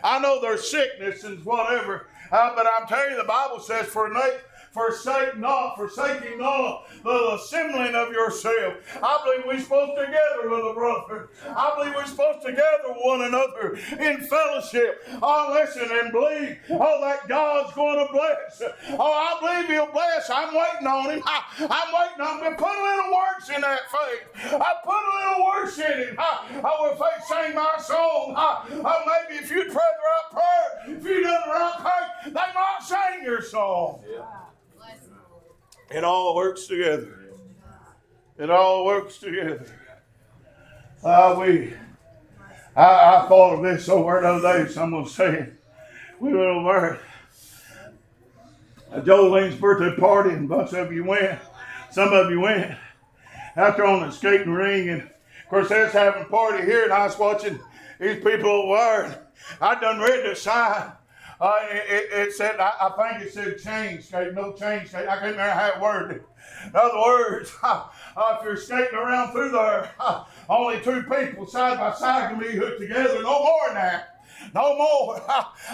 I 0.02 0.18
know 0.18 0.40
there's 0.40 0.70
sickness 0.70 1.24
and 1.24 1.44
whatever, 1.44 2.08
uh, 2.30 2.54
but 2.54 2.66
I'm 2.66 2.86
telling 2.86 3.12
you, 3.12 3.16
the 3.16 3.24
Bible 3.24 3.60
says, 3.60 3.86
for 3.86 4.12
Nate, 4.12 4.40
forsake 4.76 5.38
not, 5.38 5.74
forsaking 5.76 6.38
not 6.38 6.46
uh, 6.52 6.82
the 7.02 7.34
assembling 7.34 7.94
of 7.94 8.12
yourself. 8.12 8.74
I 9.02 9.20
believe 9.24 9.46
we're 9.46 9.62
supposed 9.62 9.96
to 9.96 10.04
gather 10.04 10.48
a 10.48 10.74
brother. 10.74 11.30
I 11.48 11.72
believe 11.76 11.94
we're 11.94 12.04
supposed 12.04 12.44
to 12.44 12.52
gather 12.52 12.92
one 13.00 13.22
another 13.22 13.78
in 13.98 14.20
fellowship. 14.20 15.02
Oh, 15.22 15.58
listen 15.58 15.88
and 15.90 16.12
believe, 16.12 16.58
oh, 16.70 17.00
that 17.00 17.26
God's 17.26 17.72
going 17.72 18.06
to 18.06 18.12
bless. 18.12 18.62
Oh, 18.98 19.12
I 19.12 19.40
believe 19.40 19.70
He'll 19.70 19.92
bless. 19.92 20.28
I'm 20.28 20.54
waiting 20.54 20.86
on 20.86 21.10
Him. 21.10 21.22
I, 21.24 21.42
am 21.58 21.90
waiting 21.96 22.20
on 22.20 22.44
Him. 22.44 22.56
Put 22.56 22.68
a 22.68 22.82
little 22.82 23.16
works 23.16 23.48
in 23.48 23.62
that 23.62 23.80
faith. 23.90 24.60
I 24.60 24.74
put 24.84 24.92
a 24.92 25.12
little 25.16 25.46
works 25.46 25.78
in 25.78 26.00
it. 26.08 26.16
I, 26.18 26.60
I 26.62 26.82
will 26.82 26.96
faith 26.96 27.24
sing 27.26 27.54
my 27.54 27.76
song. 27.78 28.34
I, 28.36 28.66
I, 28.68 28.82
oh, 28.84 29.24
maybe 29.30 29.42
if 29.42 29.50
you 29.50 29.62
pray 29.62 29.72
the 29.72 29.72
right 29.72 30.28
prayer, 30.32 30.96
if 30.96 31.04
you 31.04 31.22
done 31.22 31.40
the 31.46 31.52
right 31.52 31.76
thing, 31.80 32.34
they 32.34 32.40
might 32.54 32.78
sing 32.82 33.24
your 33.24 33.40
song. 33.40 34.02
Yeah. 34.06 34.45
It 35.90 36.02
all 36.02 36.34
works 36.34 36.66
together. 36.66 37.16
It 38.38 38.50
all 38.50 38.84
works 38.84 39.18
together. 39.18 39.66
Uh, 41.02 41.36
we, 41.38 41.72
I, 42.74 42.84
I 42.84 43.26
thought 43.28 43.54
of 43.54 43.62
this 43.62 43.88
over 43.88 44.20
the 44.20 44.28
other 44.28 44.64
day. 44.64 44.70
Someone 44.70 45.06
saying 45.06 45.56
we 46.18 46.32
went 46.32 46.44
over 46.44 46.98
at 48.92 49.04
Jolene's 49.04 49.56
birthday 49.56 49.98
party, 49.98 50.30
and 50.30 50.46
a 50.46 50.48
bunch 50.48 50.72
of 50.72 50.92
you 50.92 51.04
went. 51.04 51.38
Some 51.90 52.12
of 52.12 52.30
you 52.30 52.40
went 52.40 52.76
out 53.56 53.76
there 53.76 53.86
on 53.86 54.00
the 54.00 54.10
skating 54.10 54.52
ring, 54.52 54.88
and 54.88 55.02
of 55.02 55.48
course, 55.48 55.68
they're 55.68 55.88
having 55.88 56.22
a 56.22 56.26
party 56.26 56.64
here, 56.64 56.84
and 56.84 56.92
I 56.92 57.06
was 57.06 57.18
watching 57.18 57.60
these 58.00 58.22
people 58.22 58.50
over 58.50 59.26
I 59.60 59.78
done 59.80 60.00
read 60.00 60.28
the 60.28 60.34
sign 60.34 60.92
uh, 61.40 61.56
it, 61.70 62.08
it, 62.12 62.32
said, 62.32 62.58
I, 62.58 62.72
I, 62.80 63.10
think 63.10 63.26
it 63.26 63.32
said 63.32 63.58
change 63.58 64.06
skate, 64.06 64.32
no 64.34 64.52
change 64.52 64.88
skate. 64.88 65.06
I 65.06 65.18
can't 65.18 65.32
remember 65.32 65.50
how 65.50 65.68
it 65.68 65.80
worded. 65.80 66.22
In 66.64 66.72
other 66.74 66.98
words, 66.98 67.52
uh, 67.62 67.88
if 68.16 68.44
you're 68.44 68.56
skating 68.56 68.98
around 68.98 69.32
through 69.32 69.50
there, 69.50 69.90
only 70.48 70.80
two 70.80 71.02
people 71.02 71.46
side 71.46 71.78
by 71.78 71.92
side 71.92 72.30
can 72.30 72.40
be 72.40 72.56
hooked 72.56 72.80
together, 72.80 73.22
no 73.22 73.42
more 73.42 73.66
than 73.66 73.74
that. 73.74 74.15
No 74.54 74.76
more. 74.76 75.22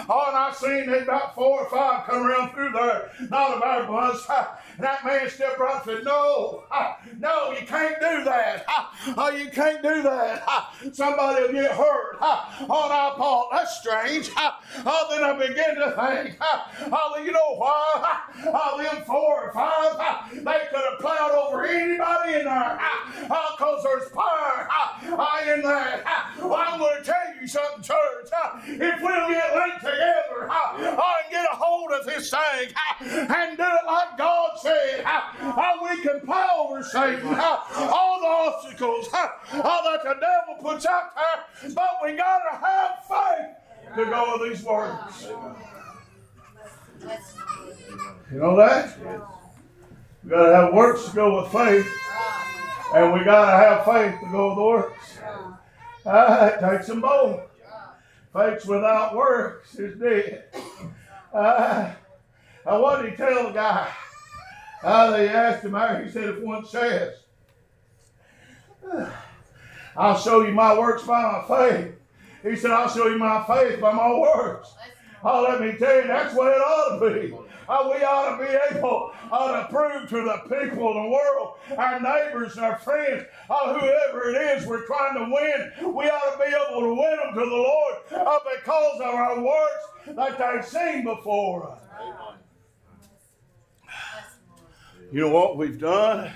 Oh, 0.09 0.25
and 0.27 0.37
I 0.37 0.51
seen 0.53 0.89
about 0.89 1.35
four 1.35 1.61
or 1.61 1.69
five 1.69 2.05
come 2.05 2.25
around 2.25 2.53
through 2.53 2.71
there. 2.71 3.11
Not 3.29 3.57
of 3.57 3.61
our 3.61 3.85
bunch. 3.85 4.21
That 4.79 5.05
man 5.05 5.29
stepped 5.29 5.59
right 5.59 5.75
and 5.75 5.85
said, 5.85 6.03
No, 6.03 6.63
no, 7.19 7.51
you 7.51 7.65
can't 7.65 7.99
do 7.99 8.23
that. 8.23 8.65
Oh, 9.15 9.29
you 9.29 9.49
can't 9.49 9.83
do 9.83 10.01
that. 10.01 10.73
Somebody 10.93 11.43
will 11.43 11.51
get 11.51 11.71
hurt. 11.71 12.17
Oh, 12.21 12.55
and 12.61 12.93
I 12.93 13.13
thought, 13.17 13.49
that's 13.51 13.79
strange. 13.79 14.29
Oh, 14.37 15.07
then 15.09 15.23
I 15.23 15.33
began 15.33 15.75
to 15.75 15.91
think, 15.91 16.37
oh, 16.41 17.21
you 17.23 17.31
know 17.31 17.55
why? 17.57 18.21
Oh, 18.45 18.81
them 18.81 19.03
four 19.05 19.47
or 19.47 19.53
five, 19.53 20.31
they 20.31 20.41
could 20.41 20.83
have 20.89 20.99
plowed 20.99 21.31
over 21.31 21.65
anybody 21.65 22.39
in 22.39 22.45
there. 22.45 22.79
Oh, 23.29 23.55
because 23.57 23.83
there's 23.83 24.09
power 24.11 24.67
oh, 24.71 25.53
in 25.53 25.61
there. 25.61 26.03
Well, 26.39 26.55
I'm 26.55 26.79
going 26.79 27.03
to 27.03 27.03
tell 27.03 27.41
you 27.41 27.47
something, 27.47 27.83
church. 27.83 28.29
If 28.65 29.01
we'll 29.01 29.29
get 29.29 29.55
linked 29.55 29.79
together 29.79 30.49
and 30.49 31.31
get 31.31 31.45
a 31.51 31.55
hold 31.55 31.91
of 31.91 32.05
this 32.05 32.29
thing 32.29 32.73
and 33.01 33.57
do 33.57 33.63
it 33.63 33.85
like 33.87 34.17
God 34.17 34.51
said, 34.61 35.05
we 35.83 36.01
can 36.01 36.21
plow 36.21 36.67
over 36.69 36.83
Satan, 36.83 37.27
all 37.27 38.19
the 38.19 38.27
obstacles 38.27 39.07
all 39.13 39.83
that 39.83 40.03
the 40.03 40.15
devil 40.19 40.55
puts 40.61 40.85
out 40.85 41.15
there, 41.15 41.71
but 41.73 41.89
we 42.03 42.15
got 42.15 42.39
to 42.39 42.57
have 42.57 43.03
faith 43.07 43.95
to 43.95 44.05
go 44.05 44.37
with 44.37 44.51
these 44.51 44.63
words. 44.65 45.27
You 48.31 48.39
know 48.39 48.55
that? 48.57 48.97
We 50.23 50.29
got 50.29 50.45
to 50.45 50.55
have 50.55 50.73
works 50.73 51.05
to 51.09 51.15
go 51.15 51.41
with 51.41 51.51
faith, 51.51 51.87
and 52.95 53.13
we 53.13 53.23
got 53.23 53.51
to 53.51 53.57
have 53.57 53.85
faith 53.85 54.19
to 54.21 54.31
go 54.31 54.49
with 54.49 54.57
works. 54.57 55.19
Uh, 56.05 56.51
it 56.53 56.59
takes 56.59 56.87
them. 56.87 57.03
Faith 58.33 58.65
without 58.65 59.15
works 59.15 59.75
is 59.75 59.99
dead. 59.99 60.45
Uh, 61.31 61.93
uh, 62.65 62.79
what 62.79 63.01
did 63.01 63.11
he 63.11 63.17
tell 63.17 63.47
the 63.47 63.53
guy? 63.53 63.91
Uh, 64.83 65.11
they 65.11 65.29
asked 65.29 65.63
him, 65.63 65.73
he 66.03 66.11
said, 66.11 66.29
if 66.29 66.39
one 66.39 66.65
says, 66.65 67.15
I'll 69.95 70.17
show 70.17 70.41
you 70.41 70.51
my 70.51 70.77
works 70.77 71.03
by 71.03 71.21
my 71.21 71.43
faith. 71.47 71.93
He 72.41 72.55
said, 72.55 72.71
I'll 72.71 72.89
show 72.89 73.07
you 73.07 73.17
my 73.17 73.43
faith 73.45 73.79
by 73.79 73.93
my 73.93 74.13
works. 74.13 74.73
Oh, 75.23 75.43
let 75.43 75.61
me 75.61 75.77
tell 75.77 75.95
you, 76.01 76.07
that's 76.07 76.35
what 76.35 76.51
it 76.51 76.59
ought 76.59 76.99
to 76.99 77.13
be. 77.13 77.33
Oh, 77.69 77.91
we 77.91 78.03
ought 78.03 78.37
to 78.37 78.45
be 78.45 78.77
able 78.77 79.13
uh, 79.31 79.61
to 79.61 79.67
prove 79.73 80.09
to 80.09 80.21
the 80.23 80.37
people 80.43 80.87
of 80.89 80.95
the 80.95 81.09
world, 81.09 81.55
our 81.77 81.99
neighbors, 81.99 82.57
our 82.57 82.77
friends, 82.77 83.25
uh, 83.49 83.79
whoever 83.79 84.29
it 84.31 84.57
is 84.57 84.65
we're 84.65 84.85
trying 84.85 85.15
to 85.15 85.33
win, 85.33 85.93
we 85.93 86.05
ought 86.05 86.33
to 86.33 86.37
be 86.37 86.55
able 86.55 86.81
to 86.81 86.93
win 86.93 87.17
them 87.17 87.33
to 87.33 87.39
the 87.39 87.45
Lord 87.45 87.95
uh, 88.11 88.39
because 88.55 88.99
of 88.99 89.13
our 89.13 89.41
works 89.41 89.85
that 90.07 90.37
they've 90.37 90.65
seen 90.65 91.03
before 91.03 91.71
us. 91.71 91.79
You 95.11 95.21
know 95.21 95.29
what 95.29 95.57
we've 95.57 95.79
done? 95.79 96.31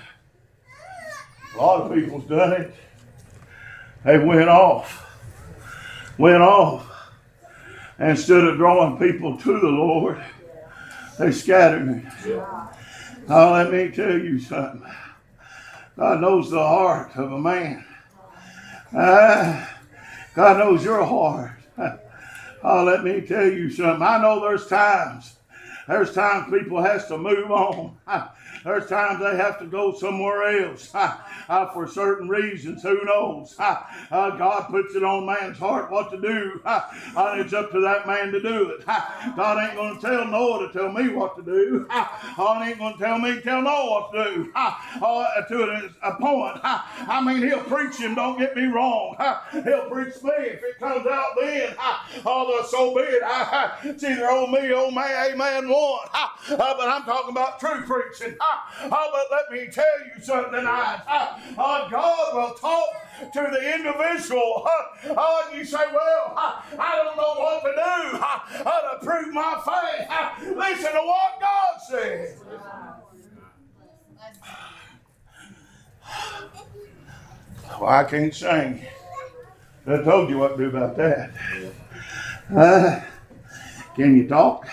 A 1.54 1.58
lot 1.58 1.82
of 1.82 1.92
people's 1.92 2.24
done 2.24 2.52
it. 2.52 2.74
They 4.04 4.18
went 4.18 4.48
off, 4.48 5.06
went 6.16 6.42
off. 6.42 6.86
Instead 7.98 8.44
of 8.44 8.56
drawing 8.56 8.96
people 8.96 9.36
to 9.36 9.58
the 9.58 9.66
Lord, 9.66 10.22
they 11.18 11.32
scattered 11.32 11.88
it. 11.88 12.04
Now 13.28 13.52
let 13.52 13.72
me 13.72 13.90
tell 13.90 14.16
you 14.16 14.38
something. 14.38 14.88
God 15.96 16.20
knows 16.20 16.50
the 16.50 16.58
heart 16.62 17.10
of 17.16 17.32
a 17.32 17.40
man. 17.40 17.84
Ah, 18.94 19.78
God 20.34 20.58
knows 20.58 20.84
your 20.84 21.04
heart. 21.04 21.52
Oh, 22.62 22.84
let 22.86 23.04
me 23.04 23.20
tell 23.20 23.46
you 23.46 23.70
something. 23.70 24.02
I 24.02 24.22
know 24.22 24.40
there's 24.40 24.66
times, 24.66 25.36
there's 25.86 26.14
times 26.14 26.52
people 26.52 26.82
has 26.82 27.06
to 27.08 27.18
move 27.18 27.50
on. 27.50 27.96
There's 28.64 28.88
times 28.88 29.20
they 29.20 29.36
have 29.36 29.58
to 29.60 29.66
go 29.66 29.94
somewhere 29.94 30.64
else 30.64 30.90
uh, 30.94 31.72
for 31.72 31.86
certain 31.86 32.28
reasons. 32.28 32.82
Who 32.82 33.04
knows? 33.04 33.54
Uh, 33.58 33.82
uh, 34.10 34.30
God 34.36 34.68
puts 34.70 34.94
it 34.94 35.04
on 35.04 35.26
man's 35.26 35.58
heart 35.58 35.90
what 35.90 36.10
to 36.10 36.20
do, 36.20 36.60
uh, 36.64 36.82
it's 37.36 37.52
up 37.52 37.70
to 37.72 37.80
that 37.80 38.06
man 38.06 38.32
to 38.32 38.40
do 38.40 38.70
it. 38.70 38.84
Uh, 38.86 39.00
God 39.36 39.64
ain't 39.64 39.74
going 39.74 39.94
to 39.94 40.00
tell 40.00 40.26
Noah 40.26 40.66
to 40.66 40.72
tell 40.72 40.92
me 40.92 41.08
what 41.08 41.36
to 41.36 41.42
do. 41.42 41.86
Uh, 41.90 42.06
God 42.36 42.66
ain't 42.66 42.78
going 42.78 42.94
to 42.94 42.98
tell 42.98 43.18
me 43.18 43.34
to 43.34 43.40
tell 43.40 43.62
Noah 43.62 43.90
what 43.90 44.12
to 44.12 44.24
do. 44.24 44.52
Uh, 44.54 44.74
uh, 45.02 45.42
to 45.42 45.90
a, 46.02 46.14
point. 46.16 46.60
Uh, 46.62 46.80
I 47.06 47.22
mean, 47.24 47.42
he'll 47.42 47.62
preach 47.64 47.96
him. 47.96 48.14
Don't 48.14 48.38
get 48.38 48.56
me 48.56 48.64
wrong. 48.64 49.16
Uh, 49.18 49.40
he'll 49.50 49.88
preach 49.90 50.22
me 50.22 50.32
if 50.36 50.62
it 50.62 50.78
comes 50.78 51.06
out 51.06 51.30
then. 51.40 51.74
Uh, 51.78 51.98
oh, 52.26 52.66
so 52.70 52.94
be 52.94 53.02
it. 53.02 53.22
Uh, 53.24 53.70
it's 53.84 54.02
either 54.04 54.26
on 54.26 54.52
me, 54.52 54.72
on 54.72 54.94
me, 54.94 55.02
amen. 55.32 55.68
One. 55.68 56.08
Uh, 56.12 56.28
uh, 56.50 56.56
but 56.76 56.88
I'm 56.88 57.04
talking 57.04 57.30
about 57.30 57.60
true 57.60 57.82
preaching. 57.82 58.36
Uh, 58.84 58.88
but 58.90 59.26
let 59.30 59.50
me 59.50 59.68
tell 59.70 59.84
you 60.04 60.22
something 60.22 60.52
tonight. 60.52 61.00
Uh, 61.06 61.88
God 61.88 62.34
will 62.34 62.54
talk 62.54 63.32
to 63.32 63.48
the 63.52 63.74
individual. 63.74 64.66
You 65.54 65.64
say, 65.64 65.78
well, 65.92 66.34
I 66.36 67.02
don't 67.02 67.16
know 67.16 67.34
what 67.38 67.62
to 67.62 67.72
do 67.74 68.18
to 68.18 69.06
prove 69.06 69.34
my 69.34 69.60
faith. 69.64 70.56
Listen 70.56 70.92
to 70.92 70.98
what 70.98 71.40
God 71.40 71.80
said. 71.88 72.38
Well, 77.80 77.90
I 77.90 78.04
can't 78.04 78.34
sing. 78.34 78.84
I 79.86 80.02
told 80.02 80.30
you 80.30 80.38
what 80.38 80.56
to 80.56 80.70
do 80.70 80.76
about 80.76 80.96
that. 80.96 81.30
Uh, 82.54 83.00
can 83.94 84.16
you 84.16 84.28
talk? 84.28 84.68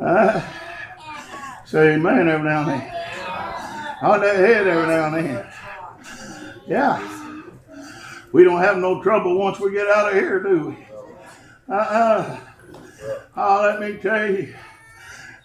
Uh, 0.00 0.40
say 1.74 1.94
amen 1.94 2.28
every 2.28 2.48
now 2.48 2.60
and 2.60 2.80
then. 2.80 2.94
On 4.02 4.20
that 4.20 4.36
head 4.36 4.68
every 4.68 4.86
now 4.86 5.12
and 5.12 5.26
then. 5.26 5.46
Yeah. 6.68 7.42
We 8.30 8.44
don't 8.44 8.60
have 8.60 8.78
no 8.78 9.02
trouble 9.02 9.36
once 9.36 9.58
we 9.58 9.72
get 9.72 9.88
out 9.88 10.12
of 10.12 10.14
here, 10.14 10.40
do 10.40 10.68
we? 10.68 10.86
Uh-uh. 11.68 12.38
Oh, 13.36 13.62
let 13.62 13.80
me 13.80 14.00
tell 14.00 14.30
you. 14.30 14.54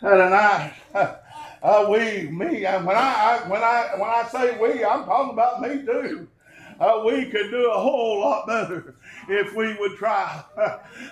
That 0.04 0.22
and 0.22 0.36
I, 0.36 0.76
uh, 1.64 1.88
we, 1.90 2.30
me, 2.30 2.62
when 2.62 2.64
I, 2.64 3.42
I, 3.44 3.48
when 3.48 3.64
I, 3.64 3.90
when 3.98 4.10
I 4.10 4.30
say 4.32 4.56
we, 4.60 4.86
I'm 4.86 5.06
talking 5.06 5.34
about 5.34 5.62
me 5.64 5.84
too. 5.84 6.28
Uh, 6.90 7.04
we 7.06 7.26
could 7.26 7.52
do 7.52 7.70
a 7.72 7.78
whole 7.78 8.22
lot 8.22 8.48
better 8.48 8.96
if 9.28 9.54
we 9.54 9.76
would 9.76 9.98
try. 9.98 10.44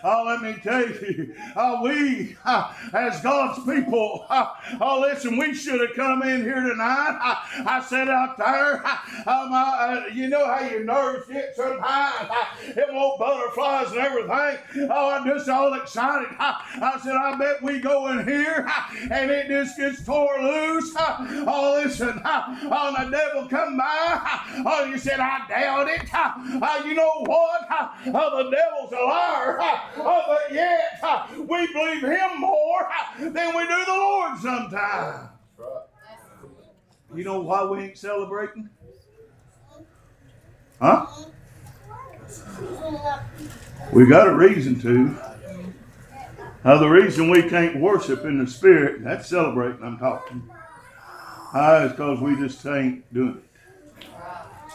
Oh, 0.02 0.24
let 0.26 0.42
me 0.42 0.56
tell 0.64 0.88
you, 0.88 1.36
uh, 1.56 1.80
we, 1.84 2.38
uh, 2.46 2.74
as 2.94 3.22
God's 3.22 3.64
people, 3.66 4.26
uh, 4.30 4.48
oh, 4.80 5.02
listen, 5.02 5.38
we 5.38 5.54
should 5.54 5.82
have 5.82 5.94
come 5.94 6.24
in 6.24 6.42
here 6.42 6.62
tonight. 6.62 7.20
I, 7.22 7.64
I 7.66 7.82
sat 7.82 8.08
out 8.08 8.38
there. 8.38 8.86
Um, 9.28 9.52
uh, 9.52 10.04
you 10.14 10.30
know 10.30 10.48
how 10.48 10.66
your 10.66 10.86
nerves 10.86 11.28
get 11.28 11.56
sometimes. 11.56 12.30
it 12.64 12.88
won't 12.90 13.20
butterflies 13.20 13.92
and 13.92 14.00
everything. 14.00 14.90
Oh, 14.90 15.10
I'm 15.12 15.28
just 15.28 15.50
all 15.50 15.74
excited. 15.74 16.30
I 16.40 17.00
said, 17.04 17.16
I 17.16 17.38
bet 17.38 17.62
we 17.62 17.80
go 17.80 18.08
in 18.08 18.26
here 18.26 18.68
and 19.12 19.30
it 19.30 19.48
just 19.48 19.78
gets 19.78 20.04
tore 20.06 20.42
loose. 20.42 20.94
Oh, 20.98 21.82
listen, 21.84 22.22
oh, 22.24 22.96
the 22.98 23.10
devil 23.12 23.48
come 23.50 23.78
by. 23.78 24.40
Oh, 24.66 24.86
you 24.86 24.98
said, 24.98 25.20
I 25.20 25.46
doubt 25.62 25.90
it. 25.90 26.02
Uh, 26.14 26.84
you 26.86 26.94
know 26.96 27.24
what? 27.26 27.62
Uh, 27.70 28.44
the 28.44 28.50
devil's 28.50 28.92
a 28.92 28.96
liar. 28.96 29.60
Uh, 29.62 29.80
but 29.96 30.52
yet, 30.52 31.00
we 31.38 31.72
believe 31.74 32.02
him 32.02 32.40
more 32.40 32.88
than 33.20 33.56
we 33.56 33.68
do 33.68 33.86
the 33.86 33.92
Lord 33.92 34.40
sometimes. 34.40 35.30
You 37.16 37.24
know 37.24 37.40
why 37.40 37.64
we 37.64 37.80
ain't 37.80 37.98
celebrating? 37.98 38.70
Huh? 40.82 41.08
We 43.94 44.06
got 44.08 44.28
a 44.28 44.36
reason 44.36 44.80
to. 44.82 45.16
Now, 46.66 46.78
the 46.78 46.90
reason 46.90 47.30
we 47.30 47.44
can't 47.44 47.80
worship 47.80 48.26
in 48.26 48.40
the 48.40 48.48
spirit, 48.48 49.04
that's 49.04 49.30
celebrating, 49.30 49.84
I'm 49.84 49.98
talking, 49.98 50.50
uh, 51.54 51.84
is 51.86 51.92
because 51.92 52.20
we 52.20 52.36
just 52.36 52.66
ain't 52.66 53.12
doing 53.14 53.38
it. 53.38 53.47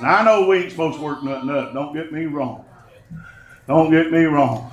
Now, 0.01 0.19
I 0.19 0.25
know 0.25 0.47
we 0.47 0.59
ain't 0.59 0.71
supposed 0.71 0.99
to 0.99 1.05
work 1.05 1.23
nothing 1.23 1.51
up. 1.51 1.75
Don't 1.75 1.93
get 1.93 2.13
me 2.13 2.25
wrong. 2.25 2.65
Don't 3.67 3.91
get 3.91 4.11
me 4.11 4.25
wrong. 4.25 4.73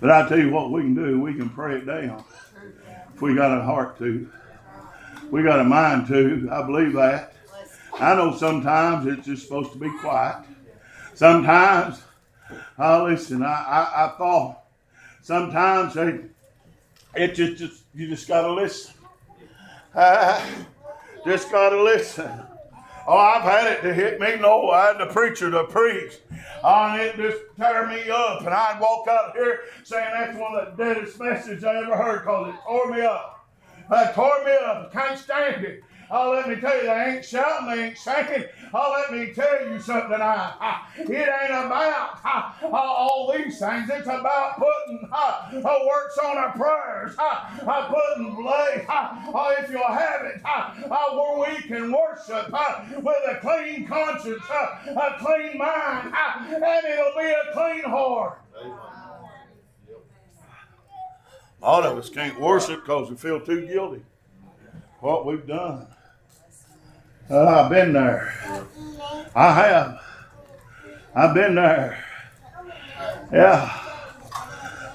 But 0.00 0.10
I 0.10 0.28
tell 0.28 0.38
you 0.38 0.50
what 0.50 0.70
we 0.70 0.82
can 0.82 0.94
do. 0.94 1.20
We 1.20 1.34
can 1.34 1.50
pray 1.50 1.76
it 1.76 1.86
down. 1.86 2.24
If 3.14 3.20
we 3.20 3.34
got 3.34 3.56
a 3.56 3.62
heart 3.62 3.98
to. 3.98 4.28
We 5.30 5.42
got 5.42 5.60
a 5.60 5.64
mind 5.64 6.06
to. 6.08 6.48
I 6.50 6.62
believe 6.62 6.92
that. 6.94 7.34
I 8.00 8.14
know 8.14 8.34
sometimes 8.36 9.06
it's 9.06 9.26
just 9.26 9.44
supposed 9.44 9.72
to 9.72 9.78
be 9.78 9.90
quiet. 9.98 10.44
Sometimes, 11.14 12.02
oh, 12.78 13.04
listen, 13.04 13.42
I, 13.42 13.52
I, 13.52 14.06
I 14.06 14.18
thought 14.18 14.64
sometimes 15.20 15.94
they, 15.94 16.20
it 17.14 17.34
just, 17.34 17.58
just 17.58 17.82
you 17.94 18.08
just 18.08 18.26
got 18.26 18.42
to 18.42 18.52
listen. 18.52 18.94
Uh, 19.94 20.44
just 21.24 21.50
got 21.50 21.70
to 21.70 21.82
listen. 21.82 22.30
Oh, 23.06 23.16
I've 23.16 23.42
had 23.42 23.72
it 23.72 23.82
to 23.82 23.92
hit 23.92 24.20
me. 24.20 24.36
No, 24.36 24.70
I 24.70 24.88
had 24.88 24.98
the 24.98 25.06
preacher 25.06 25.50
to 25.50 25.64
preach. 25.64 26.18
And 26.64 27.00
it 27.00 27.16
just 27.16 27.38
tear 27.56 27.86
me 27.88 28.08
up. 28.10 28.40
And 28.40 28.50
I'd 28.50 28.78
walk 28.80 29.08
out 29.08 29.34
here 29.34 29.60
saying 29.82 30.08
that's 30.12 30.38
one 30.38 30.54
of 30.54 30.76
the 30.76 30.84
deadest 30.84 31.18
messages 31.18 31.64
I 31.64 31.76
ever 31.76 31.96
heard 31.96 32.20
because 32.20 32.54
it 32.54 32.60
tore 32.64 32.90
me 32.90 33.00
up. 33.02 33.46
It 33.90 34.14
tore 34.14 34.44
me 34.44 34.52
up. 34.64 34.90
I 34.94 35.00
Can't 35.00 35.18
stand 35.18 35.64
it. 35.64 35.82
Oh, 36.14 36.32
let 36.32 36.46
me 36.46 36.56
tell 36.56 36.76
you, 36.76 36.82
they 36.82 37.14
ain't 37.16 37.24
shouting, 37.24 37.68
they 37.68 37.84
ain't 37.86 37.96
singing. 37.96 38.44
Oh, 38.74 38.92
let 39.00 39.18
me 39.18 39.32
tell 39.32 39.66
you 39.66 39.80
something 39.80 40.10
tonight. 40.10 40.82
It 40.98 41.10
ain't 41.10 41.50
about 41.50 42.18
all 42.62 43.32
these 43.34 43.58
things. 43.58 43.88
It's 43.90 44.06
about 44.06 44.58
putting 44.58 45.08
works 45.10 46.18
on 46.22 46.36
our 46.36 46.52
prayers, 46.52 47.14
uh, 47.18 47.88
putting 47.88 48.36
uh, 48.46 49.54
if 49.58 49.70
you'll 49.70 49.84
have 49.84 50.26
it, 50.26 50.42
where 50.90 51.50
we 51.50 51.62
can 51.62 51.90
worship 51.90 52.52
with 53.02 53.28
a 53.30 53.38
clean 53.40 53.86
conscience, 53.86 54.44
a 54.50 55.16
clean 55.18 55.56
mind, 55.56 56.12
and 56.14 56.84
it'll 56.84 57.18
be 57.18 57.30
a 57.30 57.52
clean 57.54 57.84
heart. 57.84 58.38
A 61.62 61.64
lot 61.64 61.84
of 61.86 61.96
us 61.96 62.10
can't 62.10 62.38
worship 62.38 62.82
because 62.82 63.08
we 63.08 63.16
feel 63.16 63.40
too 63.40 63.66
guilty. 63.66 64.02
What 65.00 65.24
we've 65.24 65.46
done. 65.46 65.86
Uh, 67.32 67.62
I've 67.64 67.70
been 67.70 67.94
there. 67.94 68.34
I 69.34 69.52
have. 69.54 70.04
I've 71.14 71.34
been 71.34 71.54
there. 71.54 72.04
Yeah. 73.32 73.72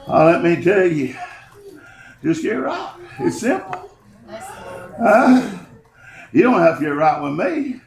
Uh, 0.07 0.25
let 0.25 0.43
me 0.43 0.63
tell 0.63 0.85
you. 0.85 1.15
Just 2.21 2.43
get 2.43 2.51
right. 2.51 2.93
It's 3.17 3.39
simple. 3.39 3.89
Uh, 4.29 5.57
you 6.31 6.43
don't 6.43 6.61
have 6.61 6.77
to 6.77 6.85
get 6.85 6.89
right 6.89 7.19
with 7.23 7.33
me. 7.33 7.81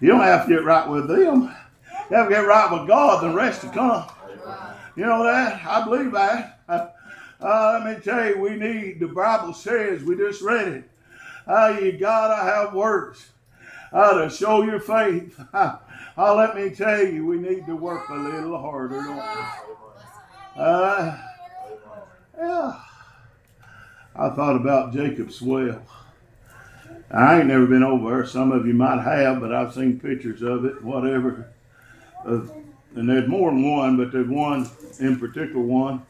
You 0.00 0.08
don't 0.08 0.20
have 0.20 0.46
to 0.46 0.54
get 0.54 0.64
right 0.64 0.88
with 0.88 1.08
them. 1.08 1.52
You 2.10 2.16
have 2.16 2.28
to 2.28 2.34
get 2.34 2.46
right 2.46 2.70
with 2.70 2.86
God, 2.86 3.24
the 3.24 3.34
rest 3.34 3.62
to 3.62 3.70
come. 3.70 4.08
You 4.94 5.04
know 5.04 5.24
that? 5.24 5.66
I 5.66 5.84
believe 5.84 6.12
that. 6.12 6.60
Uh, 6.68 6.90
uh, 7.40 7.80
let 7.82 7.96
me 7.96 8.04
tell 8.04 8.24
you, 8.24 8.38
we 8.38 8.54
need, 8.54 9.00
the 9.00 9.08
Bible 9.08 9.52
says, 9.52 10.04
we 10.04 10.14
just 10.14 10.42
read 10.42 10.68
it. 10.68 10.90
Uh, 11.44 11.76
you 11.82 11.98
gotta 11.98 12.40
have 12.40 12.72
works 12.72 13.30
uh, 13.92 14.22
to 14.22 14.30
show 14.30 14.62
your 14.62 14.80
faith. 14.80 15.40
Uh, 15.52 15.76
let 16.16 16.56
me 16.56 16.70
tell 16.70 17.04
you, 17.04 17.26
we 17.26 17.38
need 17.38 17.66
to 17.66 17.76
work 17.76 18.08
a 18.08 18.14
little 18.14 18.58
harder, 18.58 19.02
don't 19.02 19.16
we? 19.16 20.62
Uh, 20.62 21.18
yeah. 22.38 22.80
I 24.14 24.30
thought 24.30 24.56
about 24.56 24.92
Jacob's 24.92 25.40
well. 25.40 25.82
I 27.10 27.38
ain't 27.38 27.46
never 27.46 27.66
been 27.66 27.82
over 27.82 28.10
there. 28.10 28.26
Some 28.26 28.52
of 28.52 28.66
you 28.66 28.74
might 28.74 29.02
have, 29.02 29.40
but 29.40 29.52
I've 29.52 29.74
seen 29.74 29.98
pictures 29.98 30.42
of 30.42 30.64
it, 30.64 30.82
whatever. 30.82 31.48
Uh, 32.24 32.42
and 32.94 33.08
there's 33.08 33.28
more 33.28 33.50
than 33.50 33.68
one, 33.76 33.96
but 33.96 34.12
there's 34.12 34.28
one 34.28 34.68
in 34.98 35.18
particular 35.18 35.60
one. 35.60 36.04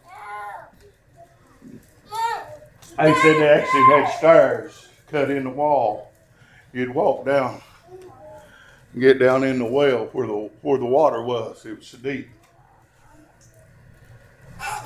They 2.99 3.15
said 3.15 3.37
they 3.37 3.49
actually 3.49 3.83
had 3.83 4.19
stairs 4.19 4.89
cut 5.09 5.31
in 5.31 5.45
the 5.45 5.51
wall. 5.51 6.13
You'd 6.73 6.95
walk 6.95 7.25
down 7.25 7.63
get 8.99 9.19
down 9.19 9.45
in 9.45 9.59
the 9.59 9.65
well 9.65 10.07
where 10.07 10.27
the 10.27 10.51
where 10.63 10.79
the 10.79 10.87
water 10.87 11.23
was. 11.23 11.65
It 11.65 11.79
was 11.79 11.87
so 11.87 11.99
deep. 11.99 12.29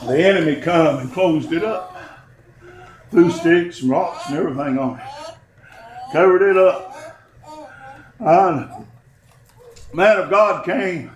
The 0.06 0.18
enemy 0.18 0.60
come 0.60 0.98
and 0.98 1.12
closed 1.12 1.52
it 1.52 1.64
up. 1.64 1.96
Threw 3.10 3.30
sticks 3.30 3.82
and 3.82 3.90
rocks 3.90 4.28
and 4.28 4.36
everything 4.36 4.78
on 4.78 4.98
it. 4.98 5.06
Covered 6.12 6.42
it 6.42 6.56
up. 6.56 6.90
And 8.20 8.86
man 9.92 10.18
of 10.18 10.30
God 10.30 10.64
came 10.64 11.14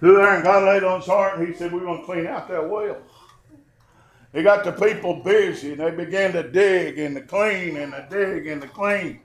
through 0.00 0.16
there 0.16 0.34
and 0.34 0.44
God 0.44 0.64
laid 0.64 0.84
on 0.84 1.00
his 1.00 1.08
heart 1.08 1.38
and 1.38 1.48
he 1.48 1.54
said, 1.54 1.72
We're 1.72 1.84
gonna 1.84 2.04
clean 2.04 2.26
out 2.26 2.48
that 2.48 2.68
well. 2.68 2.98
He 4.32 4.42
got 4.42 4.64
the 4.64 4.72
people 4.72 5.22
busy 5.22 5.72
and 5.72 5.80
they 5.80 5.90
began 5.92 6.32
to 6.32 6.42
dig 6.42 6.98
and 6.98 7.14
to 7.16 7.22
clean 7.22 7.76
and 7.76 7.92
to 7.92 8.06
dig 8.10 8.46
and 8.46 8.60
to 8.62 8.68
clean. 8.68 9.20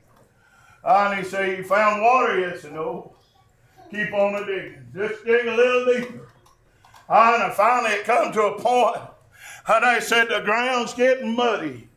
And 0.84 1.20
he 1.20 1.24
said, 1.24 1.58
You 1.58 1.64
found 1.64 2.02
water? 2.02 2.40
Yes 2.40 2.64
and 2.64 2.76
no. 2.76 3.16
Keep 3.92 4.14
on 4.14 4.34
the 4.34 4.46
digging. 4.46 4.88
Just 4.94 5.26
dig 5.26 5.48
a 5.48 5.56
little 5.56 5.86
deeper. 5.86 6.28
And 7.10 7.54
finally 7.54 7.92
it 7.96 8.06
come 8.06 8.32
to 8.34 8.42
a 8.44 8.62
point. 8.62 9.02
and 9.68 9.84
they 9.84 10.00
said 10.00 10.30
the 10.30 10.42
ground's 10.42 10.94
getting 10.94 11.36
muddy. 11.36 11.90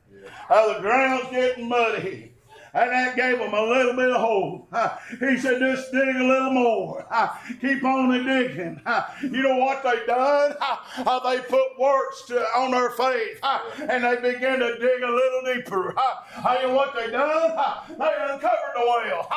Uh, 0.49 0.75
the 0.75 0.81
ground's 0.81 1.31
getting 1.31 1.69
muddy. 1.69 2.32
And 2.75 2.91
that 2.91 3.17
gave 3.17 3.39
them 3.39 3.53
a 3.53 3.63
little 3.63 3.95
bit 3.95 4.11
of 4.11 4.21
hope. 4.21 4.75
He 5.21 5.37
said, 5.39 5.59
just 5.61 5.93
dig 5.93 6.17
a 6.17 6.25
little 6.25 6.53
more. 6.53 7.05
Keep 7.61 7.85
on 7.85 8.11
digging. 8.25 8.81
You 9.23 9.43
know 9.43 9.57
what 9.59 9.83
they 9.83 10.07
done? 10.07 10.55
They 11.25 11.41
put 11.49 11.79
works 11.79 12.23
to, 12.29 12.41
on 12.57 12.71
their 12.71 12.91
faith. 12.91 13.39
and 13.43 14.05
they 14.05 14.17
began 14.33 14.59
to 14.61 14.79
dig 14.79 15.03
a 15.03 15.11
little 15.11 15.55
deeper. 15.55 15.95
You 16.63 16.69
know 16.69 16.75
what 16.75 16.95
they 16.95 17.11
done? 17.11 17.57
They 17.89 18.15
uncovered 18.33 18.75
the 18.75 18.85
well. 18.87 19.29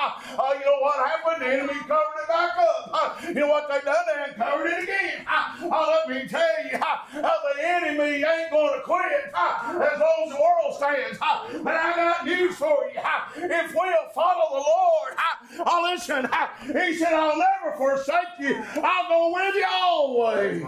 You 0.55 0.65
know 0.65 0.79
what 0.79 1.07
happened? 1.07 1.41
The 1.41 1.53
enemy 1.53 1.73
covered 1.81 2.19
it 2.21 2.27
back 2.27 2.51
up. 2.57 3.23
You 3.27 3.33
know 3.33 3.47
what 3.47 3.69
they 3.69 3.81
done? 3.81 3.95
They 4.07 4.31
uncovered 4.31 4.71
it 4.71 4.83
again. 4.83 5.25
Let 5.69 6.09
me 6.09 6.27
tell 6.27 6.63
you, 6.71 6.79
the 7.13 7.63
enemy 7.63 8.23
ain't 8.23 8.51
going 8.51 8.73
to 8.79 8.81
quit 8.83 9.31
as 9.35 9.99
long 9.99 10.23
as 10.25 10.29
the 10.31 10.39
world 10.39 10.75
stands. 10.77 11.17
But 11.63 11.75
I 11.75 11.95
got 11.95 12.25
news 12.25 12.55
for 12.55 12.89
you. 12.93 12.99
If 13.35 13.73
we'll 13.73 14.09
follow 14.13 14.57
the 14.57 14.63
Lord, 14.63 15.13
uh, 15.59 15.81
listen, 15.83 16.29
He 16.67 16.95
said, 16.95 17.13
I'll 17.13 17.37
never 17.37 17.77
forsake 17.77 18.39
you. 18.39 18.63
I'll 18.83 19.09
go 19.09 19.33
with 19.33 19.55
you 19.55 19.65
always. 19.71 20.63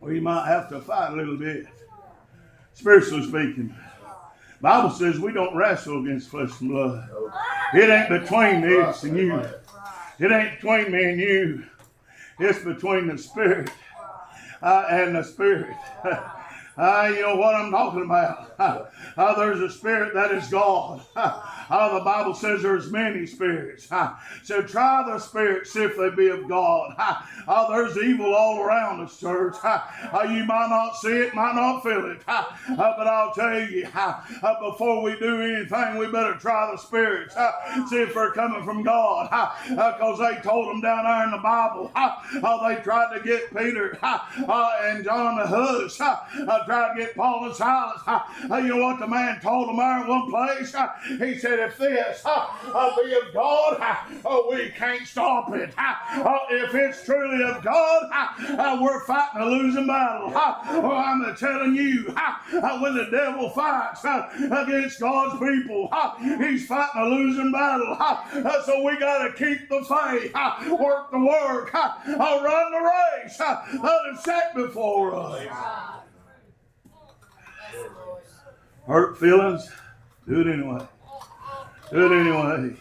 We 0.00 0.20
might 0.20 0.46
have 0.46 0.68
to 0.68 0.80
fight 0.80 1.12
a 1.12 1.16
little 1.16 1.36
bit, 1.36 1.66
spiritually 2.74 3.22
speaking. 3.22 3.74
Bible 4.60 4.90
says 4.90 5.18
we 5.18 5.32
don't 5.32 5.54
wrestle 5.54 6.02
against 6.02 6.28
flesh 6.30 6.60
and 6.60 6.70
blood. 6.70 7.08
It 7.74 7.90
ain't 7.90 8.08
between 8.08 8.60
this 8.62 9.02
and 9.02 9.16
you. 9.16 9.34
It 10.18 10.32
ain't 10.32 10.60
between 10.60 10.92
me 10.92 11.04
and 11.04 11.20
you. 11.20 11.64
It's 12.38 12.64
between 12.64 13.08
the 13.08 13.18
spirit 13.18 13.70
uh, 14.62 14.86
and 14.90 15.16
the 15.16 15.22
spirit. 15.22 15.76
Uh, 16.76 17.08
you 17.14 17.22
know 17.22 17.36
what 17.36 17.54
I'm 17.54 17.70
talking 17.70 18.02
about. 18.02 18.53
Uh, 18.64 18.86
uh, 19.16 19.34
there's 19.38 19.60
a 19.60 19.68
spirit 19.70 20.14
that 20.14 20.30
is 20.32 20.48
God. 20.48 21.00
Uh, 21.70 21.98
the 21.98 22.04
Bible 22.04 22.34
says 22.34 22.60
there's 22.60 22.92
many 22.92 23.24
spirits. 23.26 23.90
Uh, 23.90 24.14
so 24.42 24.60
try 24.60 25.02
the 25.06 25.18
spirits, 25.18 25.72
see 25.72 25.82
if 25.82 25.96
they 25.96 26.10
be 26.10 26.28
of 26.28 26.46
God. 26.46 26.94
Uh, 26.98 27.14
uh, 27.48 27.70
there's 27.70 27.96
evil 27.96 28.34
all 28.34 28.60
around 28.60 29.00
us, 29.00 29.18
church. 29.18 29.56
Uh, 29.64 29.80
uh, 30.12 30.24
you 30.24 30.44
might 30.44 30.68
not 30.68 30.94
see 30.96 31.08
it, 31.08 31.34
might 31.34 31.54
not 31.54 31.82
feel 31.82 32.10
it. 32.10 32.20
Uh, 32.28 32.44
uh, 32.68 32.94
but 32.98 33.06
I'll 33.06 33.32
tell 33.32 33.58
you, 33.58 33.88
uh, 33.94 34.20
uh, 34.42 34.70
before 34.70 35.02
we 35.02 35.18
do 35.18 35.40
anything, 35.40 35.96
we 35.96 36.06
better 36.08 36.34
try 36.34 36.70
the 36.70 36.76
spirits. 36.76 37.34
Uh, 37.34 37.86
see 37.88 38.02
if 38.02 38.12
they're 38.12 38.32
coming 38.32 38.62
from 38.62 38.82
God. 38.82 39.30
Because 39.68 40.18
they 40.18 40.40
told 40.42 40.68
them 40.68 40.82
down 40.82 41.04
there 41.04 41.24
in 41.24 41.30
the 41.30 41.38
Bible, 41.38 41.90
uh, 41.96 42.16
uh, 42.42 42.68
they 42.68 42.82
tried 42.82 43.16
to 43.16 43.24
get 43.24 43.54
Peter 43.56 43.98
uh, 44.02 44.18
uh, 44.46 44.70
and 44.82 45.04
John 45.04 45.38
the 45.38 45.46
hush, 45.46 46.00
uh, 46.00 46.16
uh, 46.46 46.64
tried 46.66 46.94
to 46.94 47.00
get 47.00 47.16
Paul 47.16 47.46
and 47.46 47.54
Silas. 47.54 48.02
Uh, 48.50 48.56
you 48.58 48.68
know 48.68 48.84
what 48.84 48.98
the 48.98 49.06
man 49.06 49.40
told 49.40 49.68
them 49.68 49.76
there 49.76 50.02
in 50.02 50.08
one 50.08 50.30
place? 50.30 50.74
Uh, 50.74 50.88
he 51.18 51.38
said, 51.38 51.58
if 51.58 51.78
this 51.78 52.22
uh, 52.24 52.46
uh, 52.74 52.96
be 53.02 53.14
of 53.14 53.32
God, 53.32 53.80
uh, 53.80 54.28
uh 54.28 54.42
we 54.50 54.70
can't 54.70 55.06
stop 55.06 55.52
it. 55.54 55.72
Uh, 55.78 55.94
uh, 56.22 56.38
if 56.50 56.74
it's 56.74 57.04
truly 57.04 57.44
of 57.44 57.62
God, 57.62 58.80
we're 58.80 59.04
fighting 59.04 59.42
a 59.42 59.46
losing 59.46 59.86
battle. 59.86 60.32
Oh, 60.34 60.92
I'm 60.92 61.36
telling 61.36 61.74
you, 61.74 62.04
when 62.80 62.94
the 62.94 63.08
devil 63.10 63.50
fights 63.50 64.04
against 64.04 65.00
God's 65.00 65.38
people, 65.38 65.90
he's 66.38 66.66
fighting 66.66 67.02
a 67.02 67.06
losing 67.06 67.52
battle. 67.52 67.96
So 68.64 68.82
we 68.82 68.98
got 68.98 69.26
to 69.26 69.32
keep 69.32 69.68
the 69.68 69.84
faith, 69.84 70.34
work 70.78 71.10
the 71.10 71.18
work, 71.18 71.72
run 71.74 72.72
the 72.72 72.90
race 73.24 73.36
that 73.38 74.00
is 74.12 74.20
set 74.20 74.54
before 74.54 75.14
us. 75.14 75.93
Hurt 78.86 79.18
feelings, 79.18 79.70
do 80.28 80.40
it 80.40 80.52
anyway. 80.52 80.86
Do 81.90 82.12
it 82.12 82.20
anyway. 82.20 82.76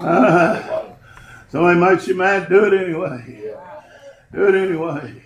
Uh, 0.00 0.92
somebody 1.48 1.80
makes 1.80 2.06
you 2.06 2.14
mad, 2.14 2.48
do 2.48 2.64
it 2.66 2.74
anyway. 2.74 3.54
Do 4.32 4.48
it 4.48 4.54
anyway. 4.54 5.22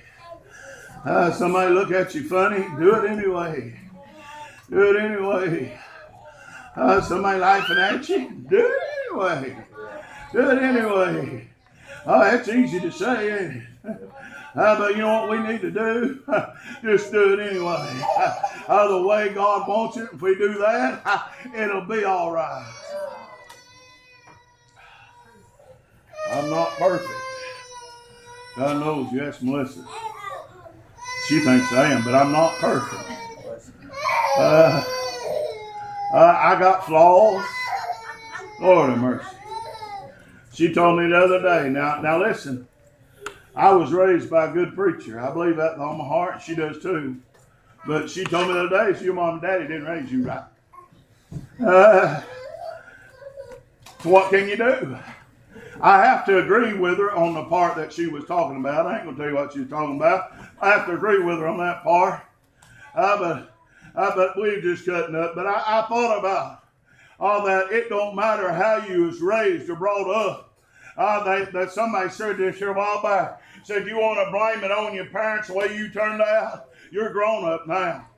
Uh, 1.04 1.32
somebody 1.32 1.72
look 1.72 1.90
at 1.90 2.14
you 2.14 2.28
funny, 2.28 2.66
do 2.78 2.94
it 2.94 3.10
anyway. 3.10 3.78
Do 4.70 4.96
it 4.96 5.02
anyway. 5.02 5.78
Uh, 6.76 7.00
somebody 7.00 7.40
laughing 7.40 7.78
at 7.78 8.08
you, 8.08 8.30
do 8.48 8.64
it 8.64 8.82
anyway. 9.10 9.56
Do 10.32 10.50
it 10.50 10.58
anyway. 10.62 11.48
Oh, 12.06 12.20
that's 12.20 12.48
easy 12.48 12.78
to 12.80 12.92
say, 12.92 13.38
ain't 13.38 13.62
it? 13.84 14.10
Uh, 14.54 14.76
but 14.76 14.96
you 14.96 15.02
know 15.02 15.22
what 15.22 15.30
we 15.30 15.38
need 15.52 15.60
to 15.60 15.70
do? 15.70 16.20
Just 16.82 17.12
do 17.12 17.34
it 17.34 17.38
anyway. 17.38 18.02
Uh, 18.68 18.86
the 18.86 19.02
way 19.06 19.30
God 19.30 19.66
wants 19.66 19.96
it, 19.96 20.10
if 20.12 20.20
we 20.20 20.34
do 20.34 20.58
that, 20.58 21.32
it'll 21.56 21.86
be 21.86 22.04
all 22.04 22.30
right. 22.30 22.70
I'm 26.30 26.50
not 26.50 26.68
perfect. 26.72 27.10
God 28.56 28.80
knows, 28.80 29.08
yes, 29.10 29.40
Melissa. 29.40 29.82
She 31.28 31.40
thinks 31.40 31.72
I 31.72 31.92
am, 31.92 32.04
but 32.04 32.14
I'm 32.14 32.30
not 32.30 32.52
perfect. 32.56 33.10
Uh, 34.36 34.84
uh, 36.12 36.38
I 36.38 36.58
got 36.58 36.84
flaws. 36.84 37.44
Lord 38.60 38.90
have 38.90 38.98
mercy. 38.98 39.26
She 40.52 40.74
told 40.74 41.00
me 41.00 41.08
the 41.08 41.16
other 41.16 41.40
day. 41.40 41.70
Now, 41.70 42.00
now 42.02 42.18
listen. 42.18 42.68
I 43.56 43.72
was 43.72 43.92
raised 43.92 44.28
by 44.28 44.50
a 44.50 44.52
good 44.52 44.74
preacher. 44.74 45.18
I 45.20 45.32
believe 45.32 45.56
that 45.56 45.72
with 45.72 45.80
all 45.80 45.94
my 45.94 46.06
heart. 46.06 46.42
She 46.42 46.54
does 46.54 46.82
too. 46.82 47.16
But 47.86 48.10
she 48.10 48.24
told 48.24 48.48
me 48.48 48.54
the 48.54 48.66
other 48.66 48.92
day, 48.92 49.04
your 49.04 49.14
mom 49.14 49.34
and 49.34 49.42
daddy 49.42 49.66
didn't 49.66 49.84
raise 49.84 50.10
you 50.10 50.24
right. 50.24 50.44
Uh, 51.64 52.22
so 54.02 54.10
what 54.10 54.30
can 54.30 54.48
you 54.48 54.56
do? 54.56 54.98
I 55.80 56.04
have 56.04 56.26
to 56.26 56.38
agree 56.38 56.74
with 56.74 56.98
her 56.98 57.12
on 57.12 57.34
the 57.34 57.44
part 57.44 57.76
that 57.76 57.92
she 57.92 58.06
was 58.06 58.24
talking 58.24 58.58
about. 58.58 58.86
I 58.86 58.96
ain't 58.96 59.04
gonna 59.04 59.16
tell 59.16 59.28
you 59.28 59.34
what 59.34 59.52
she 59.52 59.60
was 59.60 59.68
talking 59.68 59.96
about. 59.96 60.32
I 60.60 60.70
have 60.70 60.86
to 60.86 60.94
agree 60.94 61.22
with 61.22 61.38
her 61.38 61.46
on 61.46 61.58
that 61.58 61.82
part. 61.84 62.22
Uh, 62.94 63.18
but, 63.18 63.54
uh, 63.94 64.14
but 64.16 64.40
we 64.40 64.60
just 64.60 64.84
cutting 64.84 65.14
up. 65.14 65.34
But 65.34 65.46
I, 65.46 65.62
I 65.66 65.86
thought 65.88 66.18
about 66.18 66.64
all 67.20 67.44
that. 67.46 67.70
It 67.70 67.88
don't 67.88 68.16
matter 68.16 68.52
how 68.52 68.84
you 68.88 69.04
was 69.04 69.20
raised 69.20 69.70
or 69.70 69.76
brought 69.76 70.10
up. 70.10 70.56
Uh, 70.96 71.22
they, 71.22 71.50
that 71.52 71.70
somebody 71.70 72.10
said 72.10 72.38
this 72.38 72.58
here 72.58 72.70
a 72.70 72.72
while 72.72 73.00
back. 73.02 73.40
Said 73.62 73.86
you 73.86 73.98
want 73.98 74.18
to 74.18 74.32
blame 74.32 74.64
it 74.64 74.76
on 74.76 74.94
your 74.94 75.06
parents 75.06 75.48
the 75.48 75.54
way 75.54 75.76
you 75.76 75.90
turned 75.90 76.20
out. 76.20 76.67
You're 76.90 77.12
grown 77.12 77.44
up 77.44 77.66
now. 77.66 78.08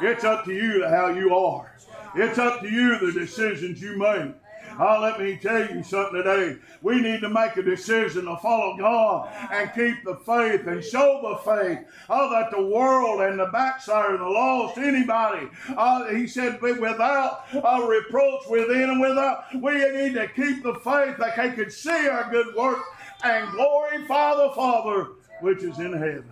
It's 0.00 0.24
up 0.24 0.44
to 0.44 0.52
you 0.52 0.86
how 0.88 1.08
you 1.08 1.34
are. 1.34 1.76
It's 2.14 2.38
up 2.38 2.60
to 2.60 2.68
you 2.68 2.98
the 2.98 3.12
decisions 3.12 3.80
you 3.80 3.96
make. 3.98 4.34
Oh, 4.78 5.00
let 5.02 5.20
me 5.20 5.36
tell 5.36 5.68
you 5.68 5.82
something 5.82 6.22
today. 6.22 6.56
We 6.80 7.00
need 7.00 7.20
to 7.20 7.28
make 7.28 7.56
a 7.56 7.62
decision 7.62 8.24
to 8.24 8.36
follow 8.36 8.76
God 8.76 9.28
and 9.50 9.70
keep 9.74 10.04
the 10.04 10.16
faith 10.16 10.66
and 10.66 10.82
show 10.82 11.20
the 11.22 11.52
faith. 11.52 11.80
Oh, 12.08 12.30
that 12.30 12.50
the 12.50 12.62
world 12.62 13.20
and 13.20 13.38
the 13.38 13.46
backside 13.46 14.10
and 14.10 14.20
the 14.20 14.28
lost, 14.28 14.78
anybody, 14.78 15.48
uh, 15.76 16.06
he 16.06 16.26
said, 16.26 16.62
without 16.62 17.44
a 17.52 17.82
reproach 17.86 18.46
within 18.48 18.90
and 18.90 19.00
without, 19.00 19.44
we 19.60 19.72
need 19.90 20.14
to 20.14 20.28
keep 20.28 20.62
the 20.62 20.74
faith 20.74 21.16
that 21.18 21.34
they 21.36 21.50
could 21.50 21.72
see 21.72 22.08
our 22.08 22.30
good 22.30 22.54
work 22.54 22.78
and 23.22 23.50
glorify 23.52 24.34
the 24.36 24.52
Father 24.54 25.08
which 25.40 25.62
is 25.62 25.78
in 25.78 25.92
heaven. 25.92 26.24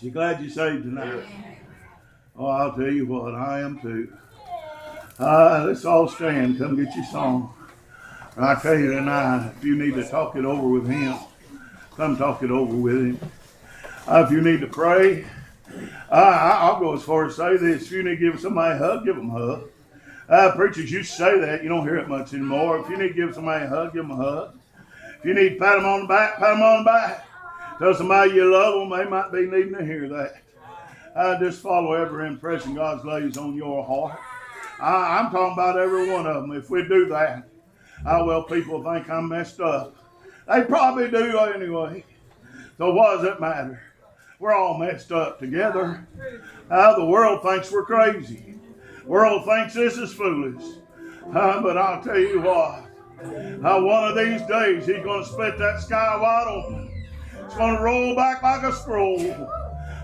You 0.00 0.12
glad 0.12 0.40
you 0.40 0.48
saved 0.48 0.84
tonight? 0.84 1.24
Oh, 2.36 2.46
I'll 2.46 2.72
tell 2.72 2.90
you 2.90 3.04
what, 3.06 3.34
I 3.34 3.60
am 3.60 3.80
too. 3.80 4.12
Uh, 5.18 5.64
let's 5.66 5.84
all 5.84 6.06
stand. 6.06 6.56
Come 6.56 6.76
get 6.76 6.94
your 6.94 7.04
song. 7.06 7.52
I 8.36 8.54
tell 8.54 8.78
you 8.78 8.92
tonight, 8.92 9.50
if 9.56 9.64
you 9.64 9.74
need 9.74 9.94
to 9.94 10.08
talk 10.08 10.36
it 10.36 10.44
over 10.44 10.68
with 10.68 10.88
him, 10.88 11.16
come 11.96 12.16
talk 12.16 12.44
it 12.44 12.50
over 12.52 12.76
with 12.76 12.94
him. 12.94 13.18
Uh, 14.06 14.24
if 14.24 14.30
you 14.30 14.40
need 14.40 14.60
to 14.60 14.68
pray, 14.68 15.24
uh, 16.08 16.14
I- 16.14 16.58
I'll 16.60 16.78
go 16.78 16.94
as 16.94 17.02
far 17.02 17.26
as 17.26 17.34
say 17.34 17.56
this. 17.56 17.86
If 17.86 17.90
you 17.90 18.04
need 18.04 18.20
to 18.20 18.30
give 18.30 18.38
somebody 18.38 18.76
a 18.76 18.78
hug, 18.78 19.04
give 19.04 19.16
them 19.16 19.30
a 19.30 19.32
hug. 19.32 19.62
Uh, 20.28 20.52
preachers 20.54 20.88
to 20.90 21.02
say 21.02 21.40
that. 21.40 21.64
You 21.64 21.70
don't 21.70 21.82
hear 21.82 21.96
it 21.96 22.08
much 22.08 22.32
anymore. 22.32 22.78
If 22.78 22.88
you 22.88 22.98
need 22.98 23.08
to 23.08 23.14
give 23.14 23.34
somebody 23.34 23.64
a 23.64 23.68
hug, 23.68 23.94
give 23.94 24.06
them 24.06 24.12
a 24.12 24.16
hug. 24.16 24.58
If 25.18 25.24
you 25.24 25.34
need 25.34 25.54
to 25.54 25.56
pat 25.56 25.76
them 25.76 25.86
on 25.86 26.02
the 26.02 26.06
back, 26.06 26.36
pat 26.38 26.54
them 26.54 26.62
on 26.62 26.84
the 26.84 26.88
back. 26.88 27.27
Tell 27.78 27.94
somebody 27.94 28.32
you 28.32 28.52
love 28.52 28.74
them. 28.74 28.98
They 28.98 29.08
might 29.08 29.30
be 29.30 29.46
needing 29.46 29.74
to 29.74 29.84
hear 29.84 30.08
that. 30.08 30.42
Uh, 31.14 31.38
just 31.38 31.62
follow 31.62 31.94
every 31.94 32.26
impression 32.26 32.74
God 32.74 33.04
lays 33.04 33.36
on 33.36 33.54
your 33.54 33.84
heart. 33.84 34.18
I, 34.80 35.18
I'm 35.18 35.30
talking 35.30 35.52
about 35.52 35.78
every 35.78 36.10
one 36.10 36.26
of 36.26 36.42
them. 36.42 36.52
If 36.52 36.70
we 36.70 36.86
do 36.86 37.06
that, 37.06 37.48
how 38.04 38.24
well 38.24 38.42
people 38.42 38.82
think 38.82 39.08
I'm 39.08 39.28
messed 39.28 39.60
up. 39.60 39.96
They 40.48 40.62
probably 40.62 41.10
do 41.10 41.38
anyway. 41.38 42.04
So 42.78 42.92
what 42.92 43.16
does 43.16 43.24
it 43.24 43.40
matter? 43.40 43.82
We're 44.38 44.54
all 44.54 44.78
messed 44.78 45.10
up 45.10 45.38
together. 45.38 46.06
Uh, 46.70 46.96
the 46.96 47.04
world 47.04 47.42
thinks 47.42 47.72
we're 47.72 47.84
crazy. 47.84 48.54
World 49.04 49.44
thinks 49.44 49.74
this 49.74 49.98
is 49.98 50.12
foolish. 50.12 50.64
Uh, 51.34 51.60
but 51.60 51.76
I'll 51.76 52.02
tell 52.02 52.18
you 52.18 52.40
what. 52.40 52.84
Uh, 53.20 53.80
one 53.80 54.08
of 54.08 54.16
these 54.16 54.42
days, 54.42 54.86
he's 54.86 55.02
going 55.02 55.24
to 55.24 55.28
split 55.28 55.58
that 55.58 55.80
sky 55.80 56.16
wide 56.20 56.46
open. 56.46 56.87
It's 57.48 57.56
going 57.56 57.76
to 57.76 57.82
roll 57.82 58.14
back 58.14 58.42
like 58.42 58.62
a 58.62 58.74
scroll. 58.74 59.18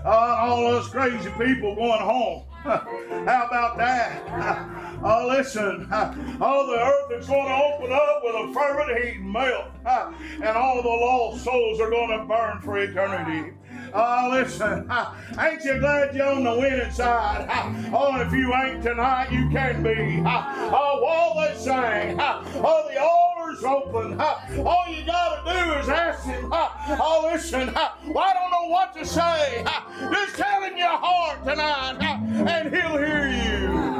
Uh, 0.03 0.09
all 0.09 0.65
us 0.65 0.87
crazy 0.87 1.29
people 1.37 1.75
going 1.75 2.01
home. 2.01 2.43
How 2.63 3.45
about 3.45 3.77
that? 3.77 4.97
Oh, 5.03 5.27
listen. 5.37 5.87
All 6.41 6.65
the 6.65 6.73
earth 6.73 7.11
is 7.11 7.27
going 7.27 7.45
to 7.45 7.53
open 7.53 7.91
up 7.93 8.21
with 8.23 8.33
a 8.33 8.51
fervent 8.51 8.97
heat 8.97 9.17
and 9.17 9.31
melt. 9.31 9.67
And 9.85 10.57
all 10.57 10.81
the 10.81 10.89
lost 10.89 11.43
souls 11.43 11.79
are 11.79 11.91
going 11.91 12.17
to 12.17 12.25
burn 12.25 12.61
for 12.61 12.79
eternity. 12.79 13.53
Oh, 13.97 14.27
listen, 14.29 14.91
ain't 15.39 15.63
you 15.63 15.79
glad 15.79 16.13
you're 16.13 16.27
on 16.27 16.43
the 16.43 16.51
winning 16.59 16.91
side? 16.91 17.49
Oh, 17.97 18.19
if 18.19 18.31
you 18.33 18.53
ain't 18.53 18.83
tonight, 18.83 19.31
you 19.31 19.49
can 19.49 19.81
be. 19.81 20.21
Oh, 20.25 20.99
while 21.01 21.47
they 21.47 21.55
sing, 21.57 22.17
oh, 22.19 22.89
the 22.91 22.99
altar's 22.99 23.63
open. 23.63 24.19
All 24.65 24.85
you 24.89 25.05
gotta 25.05 25.43
do 25.49 25.73
is 25.79 25.87
ask 25.87 26.25
him. 26.25 26.49
Oh, 26.51 27.29
listen, 27.31 27.69
I 27.69 27.91
don't 28.03 28.51
know 28.51 28.67
what 28.69 28.93
to 28.95 29.05
say. 29.05 29.63
Just 30.11 30.35
tell 30.35 30.61
him 30.63 30.77
your 30.77 30.97
heart 30.97 31.45
tonight, 31.45 32.01
and 32.01 32.75
he'll 32.75 32.97
hear 32.97 33.29
you. 33.29 33.94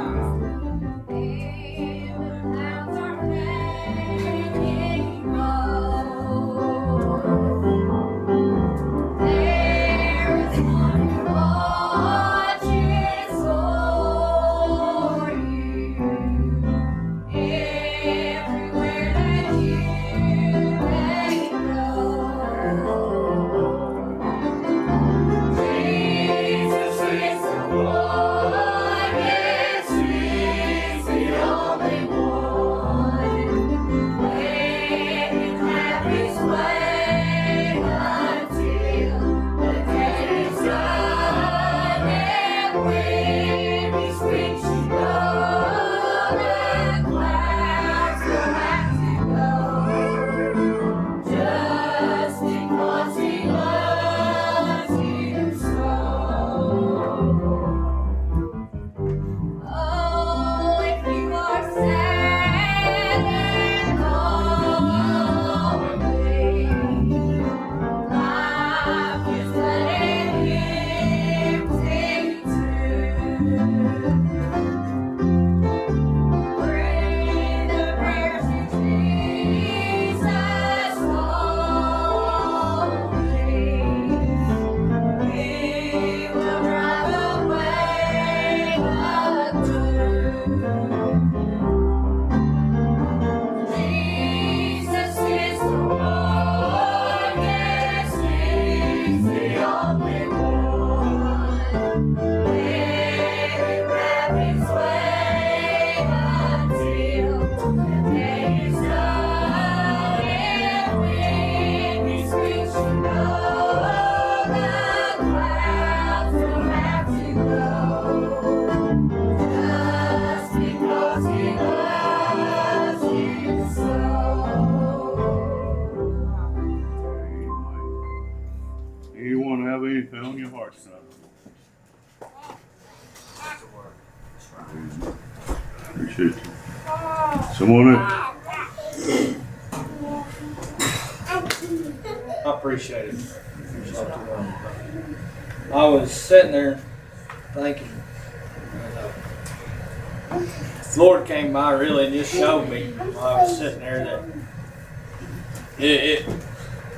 It, 155.78 155.84
it 155.84 156.26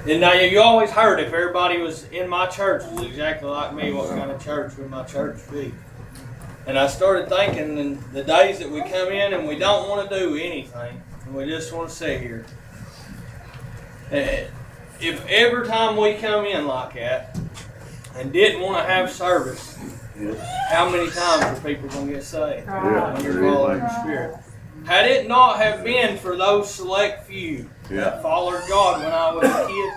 and 0.06 0.20
now 0.20 0.32
you 0.32 0.60
always 0.60 0.90
heard 0.90 1.20
if 1.20 1.32
everybody 1.32 1.78
was 1.78 2.04
in 2.04 2.28
my 2.28 2.46
church 2.46 2.82
was 2.92 3.04
exactly 3.04 3.48
like 3.48 3.74
me, 3.74 3.92
what 3.92 4.08
kind 4.10 4.30
of 4.30 4.42
church 4.42 4.76
would 4.76 4.90
my 4.90 5.04
church 5.04 5.38
be? 5.50 5.74
And 6.66 6.78
I 6.78 6.86
started 6.86 7.28
thinking, 7.28 7.78
in 7.78 8.12
the 8.12 8.22
days 8.22 8.58
that 8.58 8.70
we 8.70 8.80
come 8.82 9.08
in 9.08 9.34
and 9.34 9.48
we 9.48 9.58
don't 9.58 9.88
want 9.88 10.08
to 10.08 10.18
do 10.18 10.36
anything, 10.36 11.02
and 11.24 11.34
we 11.34 11.46
just 11.46 11.72
want 11.72 11.88
to 11.88 11.94
sit 11.94 12.20
here. 12.20 12.46
Eh, 14.10 14.46
if 15.00 15.26
every 15.28 15.66
time 15.66 15.96
we 15.96 16.14
come 16.14 16.44
in 16.44 16.66
like 16.66 16.94
that 16.94 17.38
and 18.16 18.32
didn't 18.32 18.60
want 18.60 18.78
to 18.78 18.84
have 18.84 19.10
service, 19.10 19.78
how 20.70 20.88
many 20.90 21.10
times 21.10 21.44
are 21.44 21.60
people 21.62 21.88
going 21.88 22.06
to 22.08 22.12
get 22.14 22.22
saved 22.22 22.66
Yeah. 22.66 23.14
when 23.14 23.24
you're 23.24 23.42
following 23.42 23.82
Spirit? 24.00 24.36
Had 24.86 25.06
it 25.06 25.28
not 25.28 25.58
have 25.58 25.84
been 25.84 26.16
for 26.16 26.36
those 26.36 26.72
select 26.72 27.26
few 27.26 27.68
Yeah. 27.90 28.00
that 28.04 28.22
followed 28.22 28.62
God 28.68 29.02
when 29.02 29.12
I 29.12 29.32
was 29.32 29.44
a 29.48 29.66
kid 29.66 29.92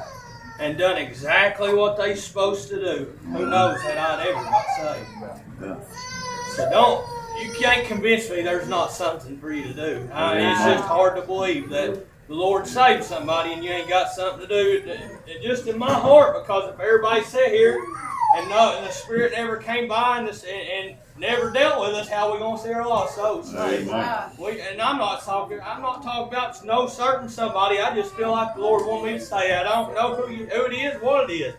and 0.60 0.78
done 0.78 0.98
exactly 0.98 1.74
what 1.74 1.98
they 1.98 2.16
supposed 2.16 2.70
to 2.70 2.76
do, 2.76 3.14
who 3.34 3.46
knows 3.50 3.82
had 3.82 3.98
I 3.98 4.24
ever 4.28 4.44
got 4.44 4.66
saved. 4.78 5.42
Yeah. 5.62 5.76
So 6.56 6.70
don't, 6.70 7.06
you 7.44 7.52
can't 7.54 7.86
convince 7.88 8.30
me 8.30 8.42
there's 8.42 8.68
not 8.68 8.92
something 8.92 9.38
for 9.40 9.52
you 9.52 9.64
to 9.64 9.74
do. 9.74 10.10
I 10.14 10.38
mean, 10.38 10.48
it's 10.50 10.64
just 10.64 10.84
hard 10.86 11.16
to 11.16 11.22
believe 11.24 11.70
that 11.70 12.06
the 12.28 12.34
Lord 12.36 12.68
saved 12.68 13.04
somebody 13.04 13.54
and 13.54 13.64
you 13.64 13.72
ain't 13.72 13.90
got 13.90 14.10
something 14.12 14.42
to 14.42 14.48
do. 14.48 14.84
It- 14.90 15.12
it 15.28 15.42
just 15.42 15.66
in 15.68 15.78
my 15.78 15.94
heart, 15.94 16.42
because 16.46 16.74
if 16.74 16.80
everybody 16.80 17.24
sat 17.24 17.50
here 17.52 17.76
and 18.38 18.50
no, 18.50 18.76
and 18.78 18.86
the 18.86 18.92
Spirit 18.92 19.32
never 19.34 19.58
came 19.58 19.88
by 19.88 20.18
and, 20.20 20.28
this, 20.28 20.44
and, 20.44 20.68
and 20.90 20.98
never 21.18 21.52
dealt 21.52 21.82
with 21.82 21.96
us, 21.96 22.10
how 22.10 22.34
we 22.34 22.40
gonna 22.40 22.62
see 22.62 22.74
our 22.74 22.88
lost 22.88 23.16
souls? 23.16 23.54
Amen. 23.56 24.32
We, 24.40 24.62
and 24.62 24.82
I'm 24.82 24.98
not 24.98 25.24
talking. 25.24 25.60
I'm 25.64 25.82
not 25.82 26.04
talking 26.04 26.34
about 26.34 26.64
no 26.66 26.88
certain 26.88 27.30
somebody. 27.30 27.80
I 27.80 27.94
just 27.96 28.14
feel 28.16 28.32
like 28.32 28.56
the 28.56 28.62
Lord 28.62 28.86
want 28.86 29.06
me 29.06 29.14
to 29.14 29.20
say. 29.20 29.56
I 29.56 29.64
don't 29.64 29.94
know 29.94 30.16
who 30.16 30.32
you, 30.32 30.46
who 30.48 30.66
it 30.66 30.74
is, 30.74 31.02
what 31.02 31.30
it 31.30 31.34
is. 31.34 31.56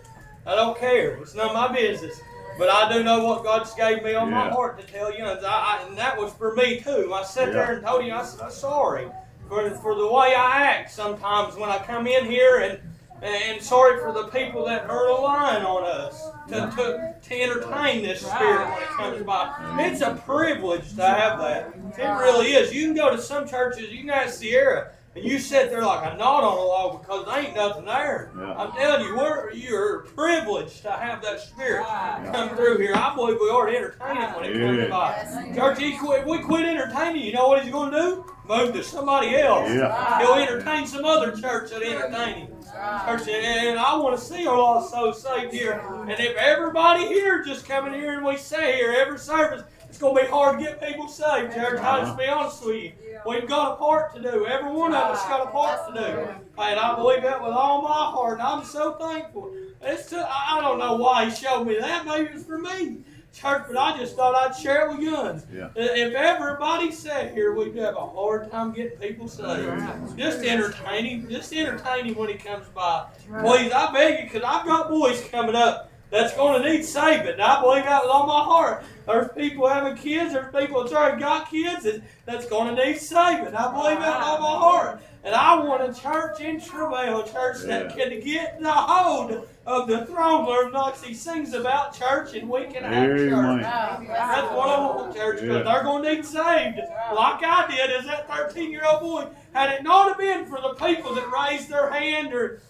I 0.46 0.56
don't 0.56 0.78
care. 0.78 1.16
It's 1.16 1.34
none 1.34 1.48
of 1.48 1.54
my 1.54 1.72
business. 1.72 2.20
But 2.58 2.68
I 2.68 2.92
do 2.92 3.02
know 3.02 3.24
what 3.24 3.44
God's 3.44 3.74
gave 3.74 4.02
me 4.02 4.14
on 4.14 4.30
my 4.30 4.50
heart 4.50 4.78
to 4.78 4.86
tell 4.86 5.10
you, 5.10 5.24
and, 5.24 5.44
I, 5.44 5.78
I, 5.78 5.86
and 5.88 5.96
that 5.96 6.18
was 6.18 6.32
for 6.34 6.54
me 6.54 6.80
too. 6.80 7.12
I 7.14 7.22
sat 7.22 7.52
there 7.52 7.72
and 7.72 7.84
told 7.84 8.04
you, 8.04 8.12
I 8.12 8.24
said, 8.24 8.42
I'm 8.42 8.50
sorry 8.50 9.08
for, 9.48 9.70
for 9.76 9.94
the 9.94 10.06
way 10.06 10.34
I 10.34 10.62
act 10.62 10.90
sometimes 10.90 11.56
when 11.56 11.68
I 11.68 11.78
come 11.78 12.06
in 12.06 12.24
here, 12.24 12.60
and 12.60 12.78
and 13.22 13.62
sorry 13.62 14.00
for 14.00 14.12
the 14.12 14.26
people 14.28 14.64
that 14.66 14.88
are 14.90 15.06
relying 15.06 15.64
on 15.64 15.84
us 15.84 16.28
to, 16.48 16.54
to, 16.76 17.14
to 17.22 17.40
entertain 17.40 18.02
this 18.02 18.20
spirit 18.26 18.68
when 18.68 18.82
it 18.82 18.88
comes 18.88 19.22
by. 19.22 19.76
It's 19.80 20.00
a 20.00 20.14
privilege 20.26 20.94
to 20.96 21.04
have 21.04 21.38
that. 21.38 21.72
It 21.98 22.02
really 22.22 22.48
is. 22.52 22.74
You 22.74 22.86
can 22.86 22.96
go 22.96 23.14
to 23.14 23.22
some 23.22 23.46
churches, 23.46 23.90
you 23.92 24.00
can 24.00 24.10
ask 24.10 24.38
Sierra, 24.40 24.90
and 25.14 25.22
you 25.24 25.38
sit 25.38 25.68
there 25.70 25.84
like 25.84 26.12
a 26.12 26.16
knot 26.16 26.42
on 26.42 26.56
a 26.56 26.60
log 26.60 27.02
because 27.02 27.26
there 27.26 27.38
ain't 27.38 27.54
nothing 27.54 27.84
there. 27.84 28.32
Yeah. 28.36 28.54
I'm 28.54 28.72
telling 28.72 29.06
you, 29.06 29.14
we're, 29.16 29.52
you're 29.52 29.98
privileged 30.16 30.82
to 30.82 30.90
have 30.90 31.22
that 31.22 31.38
spirit 31.38 31.84
come 32.32 32.56
through 32.56 32.78
here. 32.78 32.94
I 32.96 33.14
believe 33.14 33.36
we 33.38 33.46
ought 33.48 33.66
to 33.70 33.76
entertain 33.76 34.16
it 34.16 34.34
when 34.36 34.44
it 34.50 34.58
comes 34.58 34.78
Yeah. 34.78 34.88
by. 34.88 35.54
Church, 35.54 35.78
he 35.78 35.96
quit, 35.98 36.20
if 36.22 36.26
we 36.26 36.38
quit 36.38 36.64
entertaining, 36.64 37.22
you 37.24 37.32
know 37.34 37.46
what 37.46 37.62
he's 37.62 37.70
going 37.70 37.92
to 37.92 37.98
do? 37.98 38.24
Move 38.48 38.72
to 38.72 38.82
somebody 38.82 39.36
else. 39.36 39.68
Yeah. 39.70 40.18
He'll 40.18 40.34
entertain 40.34 40.86
some 40.86 41.04
other 41.04 41.36
church 41.38 41.70
that 41.70 41.82
entertain 41.82 42.46
him. 42.46 42.51
Church, 42.72 43.28
and 43.28 43.78
I 43.78 43.96
want 43.98 44.18
to 44.18 44.24
see 44.24 44.46
our 44.46 44.56
lost 44.56 44.92
souls 44.92 45.22
saved 45.22 45.52
here. 45.52 45.72
And 45.72 46.10
if 46.10 46.34
everybody 46.36 47.06
here 47.06 47.44
just 47.44 47.66
coming 47.66 47.92
here 47.92 48.16
and 48.16 48.24
we 48.24 48.38
say 48.38 48.76
here 48.76 48.92
every 48.92 49.18
service, 49.18 49.62
it's 49.90 49.98
going 49.98 50.16
to 50.16 50.22
be 50.22 50.26
hard 50.28 50.58
to 50.58 50.64
get 50.64 50.80
people 50.80 51.06
saved, 51.06 51.52
church. 51.52 51.78
I'll 51.80 52.06
just 52.06 52.16
be 52.16 52.24
honest 52.24 52.64
with 52.64 52.76
you. 52.76 52.92
We've 53.26 53.46
got 53.46 53.74
a 53.74 53.76
part 53.76 54.14
to 54.14 54.22
do. 54.22 54.46
Every 54.46 54.70
one 54.70 54.94
of 54.94 55.02
us 55.02 55.22
got 55.24 55.46
a 55.46 55.50
part 55.50 55.94
to 55.94 56.00
do. 56.00 56.28
And 56.62 56.80
I 56.80 56.96
believe 56.96 57.20
that 57.22 57.42
with 57.42 57.52
all 57.52 57.82
my 57.82 57.88
heart. 57.88 58.38
And 58.38 58.42
I'm 58.42 58.64
so 58.64 58.94
thankful. 58.94 59.52
It's 59.82 60.10
I 60.14 60.56
I 60.56 60.60
don't 60.62 60.78
know 60.78 60.96
why 60.96 61.28
he 61.28 61.30
showed 61.36 61.64
me 61.64 61.78
that. 61.78 62.06
Maybe 62.06 62.30
it's 62.32 62.44
for 62.44 62.58
me. 62.58 63.04
Church, 63.32 63.62
but 63.66 63.76
I 63.78 63.96
just 63.96 64.14
thought 64.14 64.34
I'd 64.34 64.54
share 64.54 64.90
it 64.90 64.96
with 64.98 65.10
guns. 65.10 65.46
Yeah. 65.52 65.66
Uh, 65.66 65.70
if 65.74 66.14
everybody 66.14 66.92
sat 66.92 67.32
here, 67.32 67.54
we'd 67.54 67.74
have 67.76 67.96
a 67.96 68.06
hard 68.06 68.50
time 68.50 68.72
getting 68.72 68.98
people 68.98 69.26
saved. 69.26 70.18
Just 70.18 70.44
entertaining, 70.44 71.28
just 71.30 71.52
entertaining 71.52 72.14
when 72.14 72.28
he 72.28 72.34
comes 72.34 72.66
by. 72.68 73.06
Please, 73.40 73.72
I 73.72 73.92
beg 73.92 74.18
you, 74.18 74.24
because 74.30 74.42
I've 74.46 74.66
got 74.66 74.88
boys 74.90 75.26
coming 75.30 75.54
up 75.54 75.90
that's 76.12 76.36
going 76.36 76.62
to 76.62 76.70
need 76.70 76.84
saving. 76.84 77.26
And 77.26 77.42
I 77.42 77.60
believe 77.62 77.84
that 77.84 78.02
with 78.02 78.10
all 78.10 78.26
my 78.26 78.44
heart. 78.44 78.84
There's 79.06 79.32
people 79.32 79.66
having 79.66 79.96
kids, 79.96 80.34
there's 80.34 80.54
people 80.54 80.82
that's 80.82 80.92
already 80.92 81.18
got 81.18 81.50
kids 81.50 81.84
that, 81.84 82.02
that's 82.26 82.46
going 82.46 82.76
to 82.76 82.84
need 82.84 82.98
saving. 82.98 83.54
I 83.54 83.72
believe 83.72 83.98
that 83.98 84.18
with 84.18 84.26
all 84.26 84.38
my 84.38 84.46
ah. 84.46 84.58
heart. 84.58 85.02
And 85.24 85.34
I 85.34 85.58
want 85.64 85.82
a 85.82 85.98
church 85.98 86.40
in 86.40 86.60
Travail, 86.60 87.20
a 87.20 87.32
church 87.32 87.62
that 87.62 87.96
can 87.96 88.20
get 88.20 88.60
the 88.60 88.72
hold 88.72 89.48
of 89.64 89.88
the 89.88 90.04
throne 90.04 90.44
where 90.44 90.70
Noxie 90.70 91.14
sings 91.14 91.54
about 91.54 91.96
church 91.96 92.34
and 92.34 92.48
we 92.48 92.64
can 92.64 92.82
have 92.82 93.16
church. 93.16 93.32
Amen. 93.32 93.64
Ah, 93.64 94.02
that's 94.06 94.52
what 94.52 94.68
I 94.68 94.80
want, 94.80 95.16
church, 95.16 95.40
because 95.40 95.64
Yeah. 95.64 95.72
they're 95.72 95.82
going 95.84 96.02
to 96.02 96.14
need 96.14 96.26
saved. 96.26 96.80
Ah. 96.94 97.14
Like 97.14 97.42
I 97.42 97.66
did 97.70 97.90
as 97.90 98.04
that 98.04 98.28
13 98.28 98.70
year 98.70 98.82
old 98.84 99.00
boy. 99.00 99.26
Had 99.54 99.70
it 99.70 99.82
not 99.82 100.08
have 100.08 100.18
been 100.18 100.44
for 100.44 100.60
the 100.60 100.74
people 100.74 101.14
that 101.14 101.24
raised 101.30 101.70
their 101.70 101.90
hand 101.90 102.34
or 102.34 102.60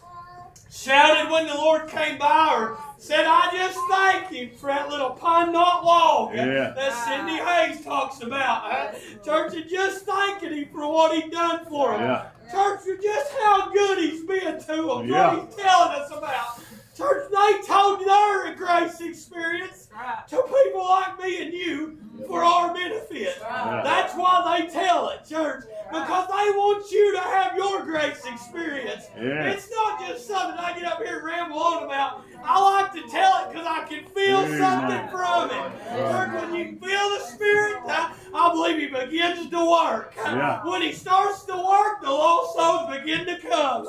shouted 0.70 1.30
when 1.30 1.46
the 1.46 1.54
Lord 1.54 1.88
came 1.88 2.18
by 2.18 2.54
or 2.54 2.78
said, 3.02 3.24
I 3.26 3.50
just 3.52 3.78
thank 3.90 4.28
Him 4.28 4.56
for 4.56 4.66
that 4.68 4.88
little 4.88 5.10
pun 5.10 5.52
not 5.52 5.84
log 5.84 6.34
Yeah. 6.34 6.72
that 6.76 6.92
Cindy 7.04 7.40
ah. 7.40 7.66
Hayes 7.66 7.84
talks 7.84 8.20
about. 8.22 8.62
huh? 8.62 8.92
Church, 9.24 9.54
and 9.54 9.68
just 9.68 10.06
thanking 10.06 10.52
Him 10.52 10.68
for 10.72 10.86
what 10.86 11.12
He 11.20 11.28
done 11.28 11.64
for 11.66 11.92
them. 11.98 12.02
Yeah. 12.02 12.26
Church, 12.52 12.80
for 12.82 12.96
just 13.02 13.32
how 13.42 13.70
good 13.70 13.98
He's 13.98 14.22
been 14.24 14.60
to 14.60 14.66
them, 14.66 15.08
Yeah. 15.08 15.34
what 15.34 15.46
He's 15.46 15.56
telling 15.56 16.00
us 16.00 16.10
about. 16.12 16.60
Church, 16.96 17.28
they 17.30 17.66
told 17.66 18.00
their 18.06 18.54
grace 18.54 19.00
experience 19.00 19.88
to 20.28 20.36
people 20.42 20.84
like 20.84 21.18
me 21.20 21.42
and 21.42 21.52
you 21.52 21.98
for 22.28 22.44
our 22.44 22.72
benefit. 22.72 23.40
That's 23.40 24.14
why 24.14 24.58
they 24.60 24.68
tell 24.70 25.08
it, 25.08 25.26
church, 25.28 25.64
because 25.90 26.28
they 26.28 26.50
want 26.56 26.88
you 26.92 27.12
to 27.14 27.20
have 27.20 27.56
your 27.56 27.82
grace 27.82 28.22
experience. 28.26 29.06
Yeah. 29.16 29.50
It's 29.50 29.70
not 29.70 30.06
just 30.06 30.28
something 30.28 30.58
I 30.58 30.74
get 30.78 30.84
up 30.84 30.98
here 31.02 31.16
and 31.16 31.24
ramble 31.24 31.58
on 31.58 31.84
about. 31.84 32.24
I 32.44 32.60
like 32.82 32.92
to 32.92 33.08
tell 33.10 33.44
it 33.44 33.52
because 33.52 33.66
I 33.66 33.84
can 33.88 34.04
feel 34.06 34.38
Amen. 34.38 34.58
something 34.58 35.08
from 35.10 35.50
it. 35.50 35.72
Church, 35.92 36.32
when 36.42 36.54
you 36.54 36.64
feel 36.76 37.10
the 37.10 37.20
Spirit, 37.34 37.76
I, 37.86 38.14
I 38.34 38.52
believe 38.52 38.78
He 38.78 38.86
begins 38.86 39.50
to 39.50 39.70
work. 39.70 40.14
Yeah. 40.16 40.64
When 40.64 40.82
He 40.82 40.92
starts 40.92 41.44
to 41.44 41.52
work, 41.54 42.00
the 42.02 42.10
lost 42.10 42.56
souls 42.56 42.98
begin 42.98 43.26
to 43.26 43.38
come. 43.48 43.86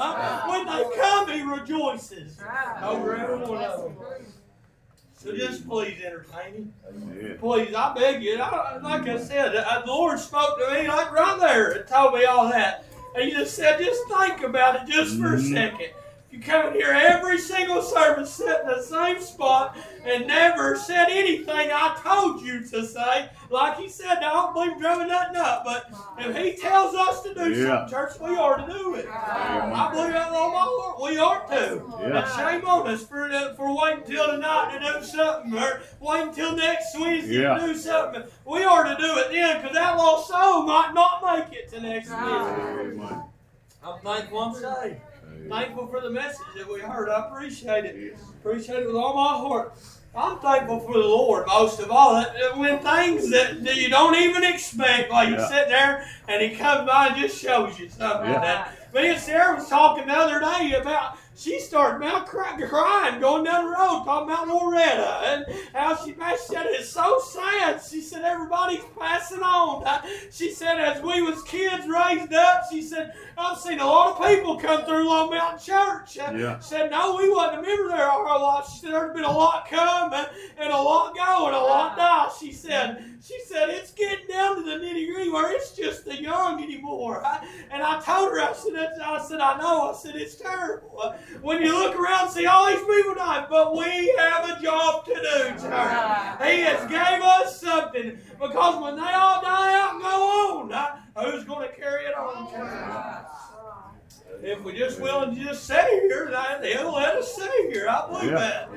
When 0.50 0.66
they 0.66 0.84
come, 0.96 1.30
He 1.32 1.42
rejoices 1.42 2.38
over 2.82 3.16
every 3.16 3.38
one 3.38 3.64
of 3.64 3.80
them. 3.86 3.98
So 5.18 5.34
just 5.36 5.68
please 5.68 6.00
entertain 6.04 6.54
Him. 6.54 7.38
Please, 7.40 7.74
I 7.74 7.94
beg 7.94 8.22
you. 8.22 8.40
I, 8.42 8.78
like 8.84 9.08
I 9.08 9.18
said, 9.18 9.56
uh, 9.56 9.82
the 9.86 9.88
Lord 9.92 10.20
spoke 10.20 10.60
to 10.60 10.74
me 10.74 10.88
like 10.88 11.12
right 11.12 11.38
there 11.40 11.72
and 11.72 11.88
told 11.88 12.14
me 12.16 12.26
all 12.26 12.50
that. 12.50 12.86
And 13.16 13.24
He 13.26 13.32
just 13.32 13.56
said, 13.56 13.80
just 13.80 14.02
think 14.10 14.42
about 14.44 14.76
it 14.88 14.92
just 14.92 15.18
for 15.20 15.34
a 15.36 15.38
Mhm. 15.38 15.54
second. 15.54 15.90
You 16.34 16.40
come 16.40 16.74
here 16.74 16.90
every 16.90 17.38
single 17.38 17.84
service, 17.84 18.34
sit 18.34 18.62
in 18.62 18.68
the 18.68 18.82
same 18.82 19.22
spot, 19.22 19.78
and 20.04 20.26
never 20.26 20.76
said 20.76 21.10
anything 21.12 21.70
I 21.72 21.96
told 22.04 22.42
you 22.42 22.62
to 22.70 22.88
say. 22.88 23.30
Like 23.52 23.78
he 23.78 23.88
said, 23.88 24.18
I 24.18 24.34
don't 24.34 24.52
believe 24.52 24.80
drumming 24.80 25.10
nothing 25.10 25.36
up, 25.36 25.64
but 25.64 25.92
if 26.18 26.36
he 26.36 26.54
tells 26.60 26.96
us 26.96 27.22
to 27.22 27.36
do 27.36 27.52
Yeah. 27.52 27.86
something, 27.88 27.90
church, 27.96 28.20
we 28.20 28.36
are 28.36 28.58
to 28.58 28.66
do 28.74 28.96
it. 28.96 29.08
I 29.08 29.92
believe 29.94 30.14
that 30.14 30.32
with 30.32 30.40
all 30.40 30.52
my 30.52 30.66
heart. 30.68 31.02
We 31.04 31.18
are 31.20 31.46
to. 31.50 31.84
Yeah. 32.02 32.24
And 32.24 32.62
shame 32.62 32.68
on 32.68 32.88
us 32.88 33.04
for 33.06 33.30
uh, 33.30 33.54
for 33.54 33.78
waiting 33.80 34.04
till 34.06 34.26
tonight 34.32 34.80
to 34.80 35.00
do 35.00 35.06
something, 35.06 35.54
or 35.56 35.82
waiting 36.00 36.34
till 36.34 36.56
next 36.56 36.98
Wednesday 37.00 37.42
Yeah. 37.44 37.60
to 37.60 37.68
do 37.68 37.76
something. 37.78 38.24
We 38.46 38.64
are 38.64 38.84
to 38.86 38.96
do 39.00 39.18
it 39.20 39.30
then, 39.30 39.62
because 39.62 39.76
that 39.76 39.98
lost 39.98 40.30
soul 40.30 40.64
might 40.64 40.94
not 40.96 41.22
make 41.24 41.56
it 41.60 41.70
to 41.74 41.80
next 41.80 42.10
Wednesday. 42.10 43.18
I'm 43.86 44.00
thankful 44.00 44.40
I'm 44.40 44.56
saved. 44.56 45.00
Thankful 45.50 45.88
for 45.88 46.02
the 46.02 46.10
message 46.10 46.46
that 46.56 46.68
we 46.72 46.80
heard. 46.80 47.10
I 47.10 47.28
appreciate 47.28 47.86
it. 47.86 48.18
Appreciate 48.42 48.84
it 48.84 48.88
with 48.88 48.96
all 48.96 49.14
my 49.14 49.38
heart. 49.38 49.74
I'm 50.16 50.38
thankful 50.40 50.80
for 50.82 50.94
the 50.94 51.00
Lord 51.00 51.48
most 51.48 51.80
of 51.80 51.90
all. 51.90 52.14
That, 52.14 52.34
that 52.40 52.58
when 52.58 52.80
things 52.80 53.32
that, 53.32 53.64
that 53.64 53.78
you 53.78 53.90
don't 53.90 54.16
even 54.16 54.44
expect, 54.44 55.10
like 55.12 55.30
you 55.30 55.36
Yeah. 55.36 55.48
sit 55.48 55.68
there 55.70 56.08
and 56.28 56.42
he 56.42 56.56
comes 56.56 56.88
by 56.88 57.08
and 57.08 57.16
just 57.18 57.42
shows 57.42 57.80
you 57.80 57.90
something. 57.90 58.30
Yeah. 58.30 58.40
That 58.40 58.94
me 58.94 59.10
and 59.10 59.20
Sarah 59.20 59.56
was 59.56 59.68
talking 59.68 60.06
the 60.06 60.14
other 60.14 60.40
day 60.40 60.74
about 60.80 61.18
she 61.36 61.60
started 61.60 62.06
out 62.06 62.28
cry, 62.28 62.60
crying 62.68 63.20
going 63.20 63.44
down 63.44 63.66
the 63.66 63.72
road 63.72 64.04
talking 64.06 64.30
about 64.30 64.48
Loretta 64.48 65.22
and 65.26 65.46
how 65.74 65.96
she, 65.96 66.14
man, 66.14 66.38
she 66.38 66.54
said 66.54 66.66
it's 66.68 66.90
so 66.90 67.20
sad. 67.20 67.82
She 67.82 68.02
said 68.02 68.24
everybody's 68.24 68.84
passing 69.00 69.42
on. 69.42 69.84
She 70.32 70.52
said 70.52 70.80
as 70.80 71.02
we 71.02 71.22
was 71.22 71.42
kids 71.44 71.88
raised 71.88 72.34
up, 72.34 72.64
she 72.72 72.82
said 72.82 73.14
I've 73.38 73.58
seen 73.58 73.80
a 73.80 73.86
lot 73.86 74.20
of 74.20 74.28
people 74.28 74.58
come 74.58 74.86
through 74.86 75.08
Long 75.08 75.32
Mountain 75.32 75.60
Church. 75.60 76.18
Yeah. 76.18 76.60
Said 76.60 76.92
no, 76.92 77.16
we 77.18 77.30
wasn't 77.30 77.60
a 77.60 77.62
member 77.62 77.90
there 77.90 78.10
our 78.10 78.26
whole 78.26 78.42
life. 78.42 78.68
She 78.72 78.80
said 78.80 78.92
there's 78.92 79.14
been 79.14 79.24
a 79.24 79.32
lot 79.32 79.68
come 79.68 80.14
and, 80.14 80.28
and 80.58 80.72
a 80.72 80.78
lot 80.78 81.16
go 81.16 81.48
and 81.48 81.56
a 81.56 81.60
lot 81.60 81.98
die. 81.98 82.30
She 82.40 82.52
said 82.52 83.04
she 83.26 83.40
said 83.46 83.70
it's 83.70 83.92
getting 83.92 84.28
down 84.28 84.58
to 84.58 84.64
the 84.64 84.72
nitty 84.72 85.12
gritty 85.12 85.30
where 85.30 85.52
it's 85.54 85.76
just 85.76 86.06
the 86.06 86.22
young 86.22 86.62
anymore. 86.62 87.26
I, 87.26 87.48
and 87.72 87.82
I 87.82 88.00
told 88.02 88.32
her 88.32 88.42
I 88.42 88.54
said 88.54 88.92
I 89.04 89.26
said 89.26 89.40
I 89.40 89.58
know. 89.58 89.92
I 89.92 89.96
said 89.96 90.16
it's 90.16 90.36
terrible. 90.36 91.16
When 91.42 91.62
you 91.62 91.74
look 91.74 91.96
around, 91.96 92.30
see 92.32 92.46
all 92.46 92.68
these 92.68 92.80
people 92.80 93.16
dying, 93.16 93.46
but 93.50 93.76
we 93.76 94.14
have 94.18 94.50
a 94.58 94.62
job 94.62 95.06
to 95.06 95.14
do, 95.14 95.22
church. 95.50 95.62
He 95.62 96.62
has 96.62 96.90
gave 96.90 97.22
us 97.22 97.60
something 97.60 98.18
because 98.40 98.82
when 98.82 98.96
they 98.96 99.12
all 99.12 99.42
die 99.42 99.82
out 99.82 99.94
and 99.96 100.02
go 100.02 100.70
on, 100.70 100.74
uh, 100.74 101.32
who's 101.32 101.44
going 101.44 101.68
to 101.70 101.76
carry 101.76 102.06
it 102.06 102.16
on, 102.16 102.52
church? 102.52 103.30
If 104.42 104.62
we 104.64 104.74
just 104.78 105.00
willing 105.00 105.36
to 105.36 105.42
just 105.44 105.64
sit 105.66 105.86
here, 105.86 106.30
then 106.32 106.64
he'll 106.78 106.94
let 106.94 107.16
us 107.16 107.34
sit 107.36 107.50
here. 107.72 107.88
I 107.90 108.08
believe 108.08 108.32
Yeah. 108.32 108.40
that. 108.40 108.70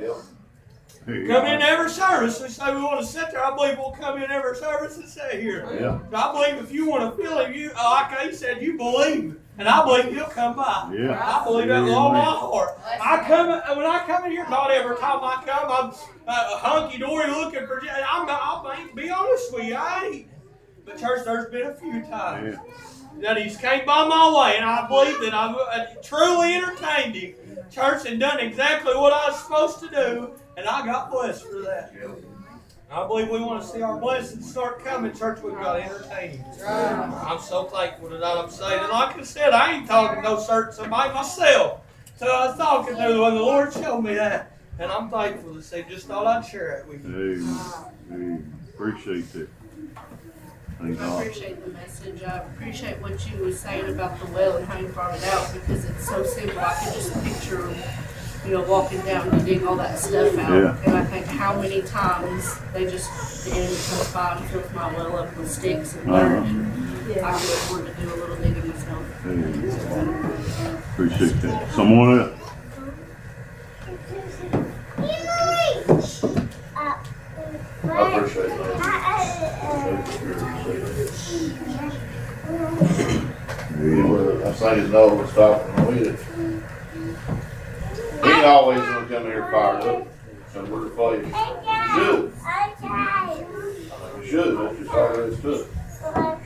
Come 1.06 1.46
in 1.46 1.62
every 1.62 1.88
service 1.90 2.40
and 2.40 2.52
say 2.52 2.74
we 2.74 2.82
want 2.82 3.00
to 3.00 3.06
sit 3.06 3.30
there. 3.30 3.44
I 3.44 3.54
believe 3.54 3.78
we'll 3.78 3.92
come 3.92 4.20
in 4.20 4.28
every 4.30 4.56
service 4.56 4.96
and 4.96 5.08
sit 5.08 5.40
here. 5.40 5.64
Yeah. 5.80 5.98
I 6.12 6.32
believe 6.32 6.62
if 6.64 6.72
you 6.72 6.88
want 6.88 7.16
to 7.16 7.22
feel 7.22 7.38
him, 7.38 7.52
you 7.54 7.68
like 7.68 8.12
I 8.12 8.32
said, 8.32 8.60
you 8.60 8.76
believe, 8.76 9.36
and 9.58 9.68
I 9.68 9.84
believe 9.84 10.12
he'll 10.14 10.26
come 10.26 10.56
by. 10.56 10.92
Yeah. 10.94 11.20
I 11.22 11.44
believe 11.44 11.68
that 11.68 11.82
with 11.82 11.92
all 11.92 12.12
my 12.12 12.20
heart. 12.20 12.78
I 12.84 13.24
come 13.26 13.48
when 13.76 13.86
I 13.86 14.04
come 14.06 14.24
in 14.24 14.32
here. 14.32 14.48
Not 14.48 14.70
every 14.70 14.96
time 14.96 15.20
I 15.22 15.42
come, 15.46 15.70
I'm 15.70 15.90
uh, 16.26 16.58
hunky 16.58 16.98
dory 16.98 17.28
looking 17.30 17.66
for. 17.66 17.80
I'm 17.80 18.26
not. 18.26 18.40
I'll 18.42 18.94
be 18.94 19.10
honest 19.10 19.52
with 19.52 19.64
you. 19.64 19.74
I 19.74 20.10
ain't. 20.12 20.28
But 20.84 20.98
church, 20.98 21.24
there's 21.24 21.50
been 21.50 21.66
a 21.66 21.74
few 21.74 22.02
times 22.02 22.56
that 23.20 23.36
he's 23.38 23.56
came 23.56 23.84
by 23.86 24.06
my 24.06 24.40
way, 24.40 24.56
and 24.56 24.64
I 24.64 24.86
believe 24.86 25.20
that 25.20 25.34
I've 25.34 25.56
uh, 25.56 25.86
truly 26.02 26.54
entertained 26.54 27.14
him, 27.14 27.34
church, 27.70 28.06
and 28.06 28.20
done 28.20 28.40
exactly 28.40 28.94
what 28.94 29.12
I 29.12 29.30
was 29.30 29.42
supposed 29.42 29.80
to 29.80 29.88
do, 29.88 30.30
and 30.56 30.66
I 30.68 30.84
got 30.84 31.10
blessed 31.10 31.44
for 31.44 31.60
that. 31.62 31.92
I 32.90 33.06
believe 33.06 33.28
we 33.28 33.40
want 33.40 33.62
to 33.62 33.68
see 33.68 33.82
our 33.82 33.98
blessings 33.98 34.48
start 34.48 34.84
coming, 34.84 35.12
church. 35.12 35.42
We've 35.42 35.54
got 35.54 35.74
to 35.74 35.82
entertain 35.82 36.30
him. 36.38 37.14
I'm 37.14 37.40
so 37.40 37.64
thankful 37.64 38.10
that 38.10 38.22
I'm 38.22 38.48
saved. 38.48 38.82
And 38.82 38.92
like 38.92 39.18
I 39.18 39.22
said, 39.22 39.50
I 39.52 39.74
ain't 39.74 39.88
talking 39.88 40.22
no 40.22 40.38
certain 40.38 40.72
somebody 40.72 41.12
myself. 41.12 41.80
So 42.16 42.26
I 42.26 42.46
was 42.46 42.56
talking 42.56 42.94
to 42.96 43.20
when 43.22 43.34
the 43.34 43.40
Lord 43.42 43.72
showed 43.72 44.02
me 44.02 44.14
that. 44.14 44.52
And 44.78 44.92
I'm 44.92 45.10
thankful 45.10 45.54
to 45.54 45.62
say, 45.62 45.84
just 45.88 46.06
thought 46.06 46.26
I'd 46.26 46.46
share 46.46 46.78
it 46.78 46.86
with 46.86 47.04
you. 47.04 47.74
Hey, 48.10 48.16
hey, 48.16 48.38
appreciate 48.72 49.34
it. 49.34 49.48
Thank 50.78 51.00
I 51.00 51.06
God. 51.06 51.20
appreciate 51.22 51.64
the 51.64 51.70
message. 51.70 52.22
I 52.22 52.36
appreciate 52.38 53.00
what 53.00 53.30
you 53.30 53.38
were 53.42 53.52
saying 53.52 53.88
about 53.88 54.20
the 54.20 54.26
well 54.32 54.58
and 54.58 54.66
how 54.66 54.78
you 54.78 54.88
brought 54.88 55.16
it 55.16 55.24
out 55.24 55.52
because 55.54 55.84
it's 55.86 56.06
so 56.08 56.22
simple. 56.24 56.60
I 56.60 56.74
can 56.74 56.92
just 56.92 57.24
picture, 57.24 57.74
you 58.46 58.52
know, 58.52 58.62
walking 58.62 59.00
down 59.02 59.28
and 59.28 59.44
dig 59.44 59.64
all 59.64 59.76
that 59.76 59.98
stuff 59.98 60.36
out. 60.38 60.52
Yeah. 60.52 60.76
And 60.86 60.96
I 60.96 61.04
think 61.04 61.26
how 61.26 61.60
many 61.60 61.82
times 61.82 62.58
they 62.72 62.84
just, 62.88 63.10
the 63.44 63.50
enemy 63.52 63.66
comes 63.76 64.12
by 64.12 64.36
and 64.36 64.46
fills 64.50 64.72
my 64.72 64.92
well 64.94 65.16
up 65.18 65.36
with 65.36 65.50
sticks 65.50 65.94
and 65.96 66.10
Uh-huh. 66.10 66.40
dirt. 67.08 67.22
I 67.24 67.32
could 67.32 67.50
afford 67.50 67.86
to 67.86 67.92
do 68.02 68.14
a 68.14 68.16
little 68.16 68.36
digging 68.36 68.68
myself. 68.68 69.04
Hey, 69.22 70.78
appreciate 70.92 71.40
that. 71.42 71.72
Someone 71.72 72.20
else? 72.20 72.32
I 77.84 78.18
appreciate 78.18 78.48
that. 78.48 79.86
Yeah. 83.78 84.04
Well, 84.06 84.48
I 84.48 84.52
say 84.52 84.80
his 84.80 84.90
nose 84.90 85.18
was 85.22 85.32
talking 85.34 85.86
with 85.86 86.06
it. 86.08 86.45
He 88.24 88.32
always 88.44 88.80
gonna 88.80 89.06
come 89.08 89.24
here 89.24 89.48
fired 89.50 89.82
up, 89.82 90.06
so 90.52 90.64
we're 90.64 90.88
playing. 90.90 91.24
Should, 91.24 92.32
I 92.42 94.22
should, 94.24 94.58
that's 94.58 94.78
just 94.78 94.90
all 94.90 95.12
there 95.12 95.28
is 95.28 95.40
to 95.40 95.50
it. 95.52 95.66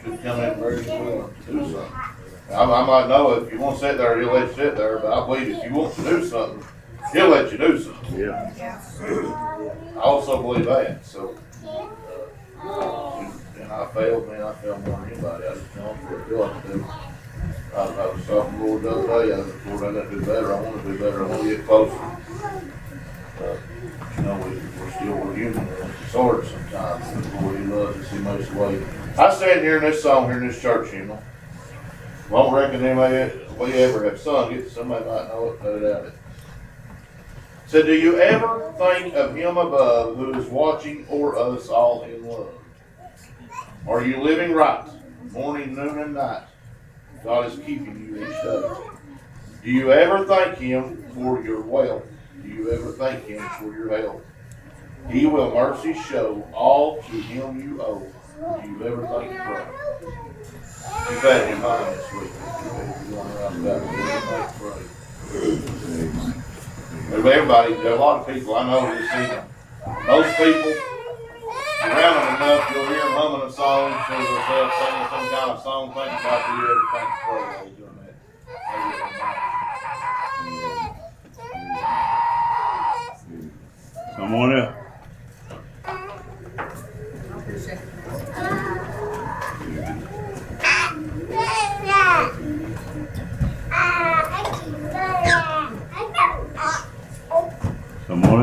Should 0.02 0.22
come 0.22 0.40
in 0.40 0.58
very 0.58 0.82
willing 0.82 1.34
to 1.46 1.52
do 1.52 1.60
something. 1.60 1.92
I, 2.50 2.62
I 2.62 2.84
might 2.84 3.08
know 3.08 3.32
if 3.34 3.52
you 3.52 3.58
wanna 3.58 3.78
sit 3.78 3.98
there, 3.98 4.20
he'll 4.20 4.32
let 4.32 4.48
you 4.48 4.54
sit 4.54 4.76
there, 4.76 4.98
but 4.98 5.12
I 5.12 5.26
believe 5.26 5.48
if 5.56 5.64
you 5.64 5.72
want 5.74 5.94
to 5.94 6.02
do 6.02 6.24
something, 6.24 6.66
he'll 7.12 7.28
let 7.28 7.52
you 7.52 7.58
do 7.58 7.78
something. 7.78 8.18
Yeah. 8.18 8.52
I 9.96 10.00
also 10.00 10.42
believe 10.42 10.66
that, 10.66 11.04
so. 11.06 11.36
And 13.60 13.70
I 13.72 13.86
failed, 13.94 14.28
man, 14.28 14.42
I 14.42 14.52
failed 14.54 14.86
more 14.86 14.98
than 15.00 15.12
anybody, 15.12 15.44
I 15.44 15.54
just 15.54 15.74
don't 15.76 16.28
feel 16.28 16.38
like 16.40 16.62
to 16.62 16.68
do. 16.72 16.86
I, 17.74 17.82
I 17.82 18.06
was 18.06 18.26
the 18.26 18.34
Lord 18.34 18.84
other 18.84 19.06
day, 19.06 19.32
I 19.34 19.70
Lord, 19.70 19.84
I 19.84 20.00
gotta 20.00 20.10
do 20.10 20.20
better, 20.20 20.54
I 20.54 20.60
wanna 20.60 20.82
do 20.82 20.98
better, 20.98 21.24
I 21.24 21.28
wanna 21.28 21.56
get 21.56 21.66
closer. 21.66 21.96
Uh, 23.40 23.56
You 24.16 24.22
know, 24.24 24.36
we, 24.38 24.56
we're 24.80 24.90
still, 24.90 25.16
we're 25.16 25.34
human, 25.34 25.66
we're 25.66 26.08
sort 26.08 26.46
sometimes, 26.46 27.06
and 27.08 27.42
Lord, 27.42 27.58
he 27.58 27.64
loves 27.64 27.98
us, 27.98 28.10
he 28.10 28.18
makes 28.18 28.50
a 28.50 28.58
way. 28.58 28.82
I 29.16 29.34
stand 29.34 29.60
here 29.60 29.76
in 29.76 29.84
this 29.84 30.02
song, 30.02 30.26
here 30.26 30.38
in 30.38 30.48
this 30.48 30.60
church, 30.60 30.92
you 30.92 31.04
know. 31.04 31.22
Won't 32.28 32.52
reckon 32.54 32.84
anybody, 32.84 33.38
we 33.58 33.72
ever 33.74 34.04
have 34.04 34.18
sung 34.20 34.52
it, 34.52 34.70
somebody 34.70 35.04
might 35.04 35.28
know 35.28 35.50
it, 35.52 35.64
let 35.64 35.82
it 35.82 35.96
out. 35.96 36.12
So 37.66 37.82
do 37.82 37.94
you 37.94 38.18
ever 38.20 38.74
think 38.78 39.14
of 39.14 39.36
him 39.36 39.56
above 39.56 40.16
who 40.16 40.34
is 40.34 40.46
watching 40.46 41.06
o'er 41.08 41.38
us 41.38 41.68
all 41.68 42.02
in 42.02 42.26
love? 42.26 42.52
Are 43.86 44.04
you 44.04 44.20
living 44.20 44.52
right, 44.52 44.84
morning, 45.30 45.76
noon, 45.76 45.98
and 45.98 46.14
night? 46.14 46.42
God 47.22 47.52
is 47.52 47.58
keeping 47.58 48.06
you 48.06 48.22
each 48.22 48.42
day. 48.42 48.62
Do 49.62 49.70
you 49.70 49.92
ever 49.92 50.24
thank 50.24 50.58
him 50.58 51.04
for 51.14 51.42
your 51.42 51.60
wealth? 51.60 52.04
Do 52.42 52.48
you 52.48 52.72
ever 52.72 52.92
thank 52.92 53.26
him 53.26 53.46
for 53.58 53.72
your 53.72 53.94
health? 53.96 54.22
He 55.10 55.26
will 55.26 55.54
mercy 55.54 55.94
show 55.94 56.48
all 56.52 57.02
to 57.02 57.10
him 57.10 57.60
you 57.60 57.82
owe. 57.82 58.06
Do 58.62 58.68
you 58.68 58.86
ever 58.86 59.06
thank 59.06 59.32
him 59.32 59.40
You've 61.10 61.22
had 61.22 61.48
him 61.48 61.60
high 61.60 61.94
this 61.94 62.12
week. 62.14 62.32
Around 67.12 67.26
everybody, 67.26 67.74
there 67.74 67.92
are 67.92 67.96
a 67.96 68.00
lot 68.00 68.20
of 68.20 68.34
people 68.34 68.54
I 68.54 68.70
know 68.70 68.94
this 68.94 69.12
evening. 69.12 69.44
Most 70.06 70.36
people, 70.36 70.89
them 71.88 72.36
enough, 72.36 72.70
you'll 72.74 72.86
hear 72.86 73.00
them 73.00 73.12
humming 73.16 73.48
a 73.48 73.52
song, 73.52 73.92
singing 74.08 74.26
some 75.08 75.26
kind 75.30 75.50
of 75.50 75.62
song, 75.62 75.92
thinking 75.94 76.20
about 76.20 76.40
the 76.46 76.52
year, 76.60 76.76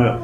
that. 0.03 0.21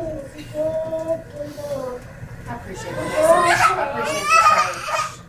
I 2.46 2.56
appreciate 2.56 2.96
the 2.96 3.02
message. 3.02 3.20
I 3.24 3.90
appreciate 3.90 4.28
the 4.30 4.38
church. 4.50 5.22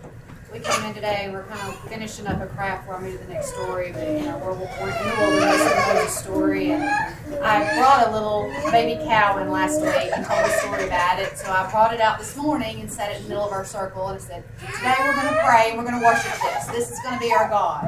We 0.52 0.59
came 0.61 0.82
in 0.85 0.93
today, 1.05 1.28
we're 1.31 1.43
kind 1.44 1.60
of 1.68 1.78
finishing 1.81 2.26
up 2.26 2.40
a 2.40 2.47
craft 2.47 2.89
where 2.89 2.97
I 2.97 3.02
moved 3.02 3.20
to 3.20 3.26
the 3.26 3.35
next 3.35 3.52
story, 3.52 3.93
but, 3.93 4.09
you 4.09 4.24
know, 4.24 4.39
we're, 4.39 4.55
we're 4.55 4.89
in 4.89 5.06
the 5.06 5.94
Moses 5.94 6.18
story, 6.18 6.70
and 6.70 6.82
I 6.82 7.76
brought 7.76 8.09
a 8.09 8.10
little 8.10 8.51
baby 8.70 9.05
cow 9.05 9.36
in 9.36 9.51
last 9.51 9.82
week 9.82 10.10
and 10.16 10.24
told 10.24 10.40
a 10.40 10.59
story 10.60 10.86
about 10.86 11.18
it, 11.18 11.36
so 11.36 11.52
I 11.52 11.70
brought 11.70 11.93
it 11.93 12.01
out 12.01 12.18
this 12.18 12.35
morning 12.39 12.81
and 12.81 12.90
set 12.90 13.12
it 13.12 13.18
in 13.18 13.24
the 13.24 13.28
middle 13.28 13.44
of 13.44 13.52
our 13.52 13.66
circle, 13.66 14.09
and 14.09 14.16
I 14.16 14.20
said, 14.20 14.44
today 14.60 14.94
we're 15.01 15.14
gonna 15.14 15.39
pray 15.44 15.68
and 15.68 15.78
we're 15.78 15.85
gonna 15.85 16.02
worship 16.02 16.32
this, 16.40 16.66
this 16.68 16.90
is 16.90 16.98
gonna 17.05 17.20
be 17.20 17.31
our 17.32 17.51
God. 17.51 17.85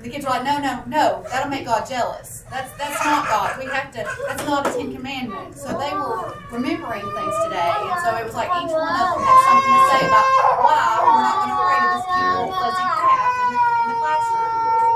The 0.00 0.08
kids 0.08 0.24
were 0.24 0.30
like, 0.30 0.44
no, 0.46 0.62
no, 0.62 0.84
no, 0.86 1.26
that'll 1.26 1.50
make 1.50 1.66
God 1.66 1.82
jealous. 1.82 2.46
That's 2.50 2.70
that's 2.78 3.02
not 3.04 3.26
God. 3.26 3.58
We 3.58 3.66
have 3.66 3.90
to. 3.98 4.06
That's 4.30 4.46
not 4.46 4.62
a 4.66 4.70
Ten 4.70 4.94
Commandments. 4.94 5.60
So 5.60 5.74
they 5.74 5.90
were 5.90 6.38
remembering 6.54 7.02
things 7.02 7.34
today, 7.42 7.74
and 7.82 7.98
so 8.06 8.14
it 8.14 8.22
was 8.24 8.34
like 8.38 8.46
each 8.62 8.70
one 8.70 8.94
of 8.94 9.06
them 9.10 9.20
had 9.26 9.38
something 9.42 9.74
to 9.74 9.82
say 9.90 10.00
about 10.06 10.26
why 10.62 11.02
we're 11.02 11.18
not 11.18 11.34
going 11.42 11.50
to 11.50 11.58
pray 11.58 11.78
to 11.82 11.88
this 11.98 12.06
cute 12.14 12.30
little 12.30 12.54
fuzzy 12.62 12.86
calf 12.94 13.32
in 13.42 13.48
the, 13.50 13.58
in 13.58 13.86
the 13.90 13.96
classroom. 13.98 14.46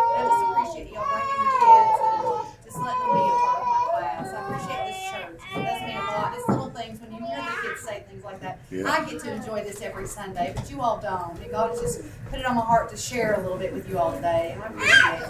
And 0.07 0.23
I 0.23 0.31
just 0.31 0.43
appreciate 0.47 0.89
y'all 0.95 1.09
bringing 1.11 1.39
your 1.43 1.51
kids 1.51 1.99
and 1.99 2.23
just 2.62 2.79
letting 2.79 3.03
them 3.03 3.11
be 3.11 3.23
a 3.27 3.35
part 3.43 3.59
of 3.59 3.66
my 3.66 3.83
class. 3.91 4.27
I 4.31 4.39
appreciate 4.39 4.83
this 4.87 5.03
church. 5.11 5.41
It 5.51 5.62
does 5.66 5.81
mean 5.83 5.99
a 5.99 6.07
lot. 6.15 6.31
It's 6.31 6.47
little 6.47 6.70
things 6.79 6.97
when 7.03 7.11
you 7.11 7.20
hear 7.27 7.43
the 7.43 7.55
kids 7.59 7.81
say 7.83 8.07
things 8.07 8.22
like 8.33 8.41
that. 8.41 8.59
Yeah. 8.71 8.91
I 8.91 9.05
get 9.05 9.21
to 9.23 9.33
enjoy 9.33 9.63
this 9.63 9.81
every 9.83 10.07
Sunday, 10.07 10.53
but 10.57 10.71
you 10.71 10.81
all 10.81 11.01
don't. 11.01 11.39
And 11.39 11.51
God 11.51 11.71
has 11.71 11.81
just 11.81 12.03
put 12.31 12.39
it 12.41 12.47
on 12.47 12.57
my 12.57 12.63
heart 12.63 12.91
to 12.91 12.97
share 12.97 13.35
a 13.35 13.41
little 13.43 13.59
bit 13.59 13.73
with 13.73 13.89
you 13.89 13.99
all 13.99 14.13
today. 14.13 14.53
And 14.55 14.63
I 14.63 14.67
appreciate 14.67 15.21
it. 15.21 15.29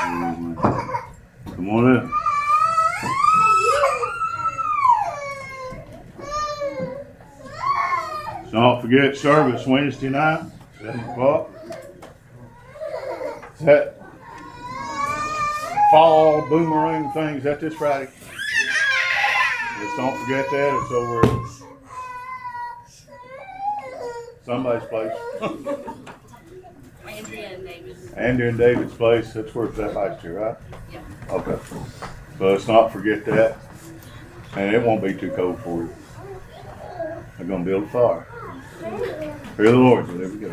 Mm-hmm. 0.00 0.54
Come 1.54 1.68
on 1.70 1.96
in. 1.96 2.10
Don't 8.50 8.80
forget 8.80 9.14
service 9.16 9.66
Wednesday 9.66 10.08
night, 10.08 10.40
seven 10.80 11.00
o'clock. 11.00 11.50
Is 13.58 13.66
that 13.66 14.00
fall 15.90 16.48
boomerang 16.48 17.12
thing? 17.12 17.36
Is 17.36 17.44
that 17.44 17.60
this 17.60 17.74
Friday? 17.74 18.10
Just 19.80 19.96
don't 19.96 20.16
forget 20.20 20.50
that. 20.50 20.80
It's 20.82 20.92
over 20.92 21.24
at 21.24 21.46
somebody's 24.44 24.88
place. 24.88 25.12
Andrea 27.06 27.48
and 27.54 27.64
David. 27.64 27.96
Andy 28.16 28.48
and 28.48 28.58
David's 28.58 28.94
place. 28.94 29.32
That's 29.32 29.54
where 29.54 29.66
it's 29.66 29.78
at 29.78 29.94
last 29.94 30.24
year, 30.24 30.40
right? 30.40 30.56
Yep. 30.92 31.02
Okay. 31.30 31.58
So 32.38 32.50
let's 32.50 32.66
not 32.68 32.92
forget 32.92 33.24
that. 33.26 33.56
And 34.56 34.74
it 34.74 34.82
won't 34.84 35.02
be 35.02 35.14
too 35.14 35.30
cold 35.30 35.60
for 35.60 35.82
you. 35.82 35.94
They're 37.36 37.46
gonna 37.46 37.64
build 37.64 37.84
a 37.84 37.88
fire. 37.88 38.26
Fear 39.56 39.70
the 39.70 39.76
Lord, 39.76 40.06
so 40.06 40.12
there 40.14 40.28
we 40.28 40.38
go. 40.38 40.50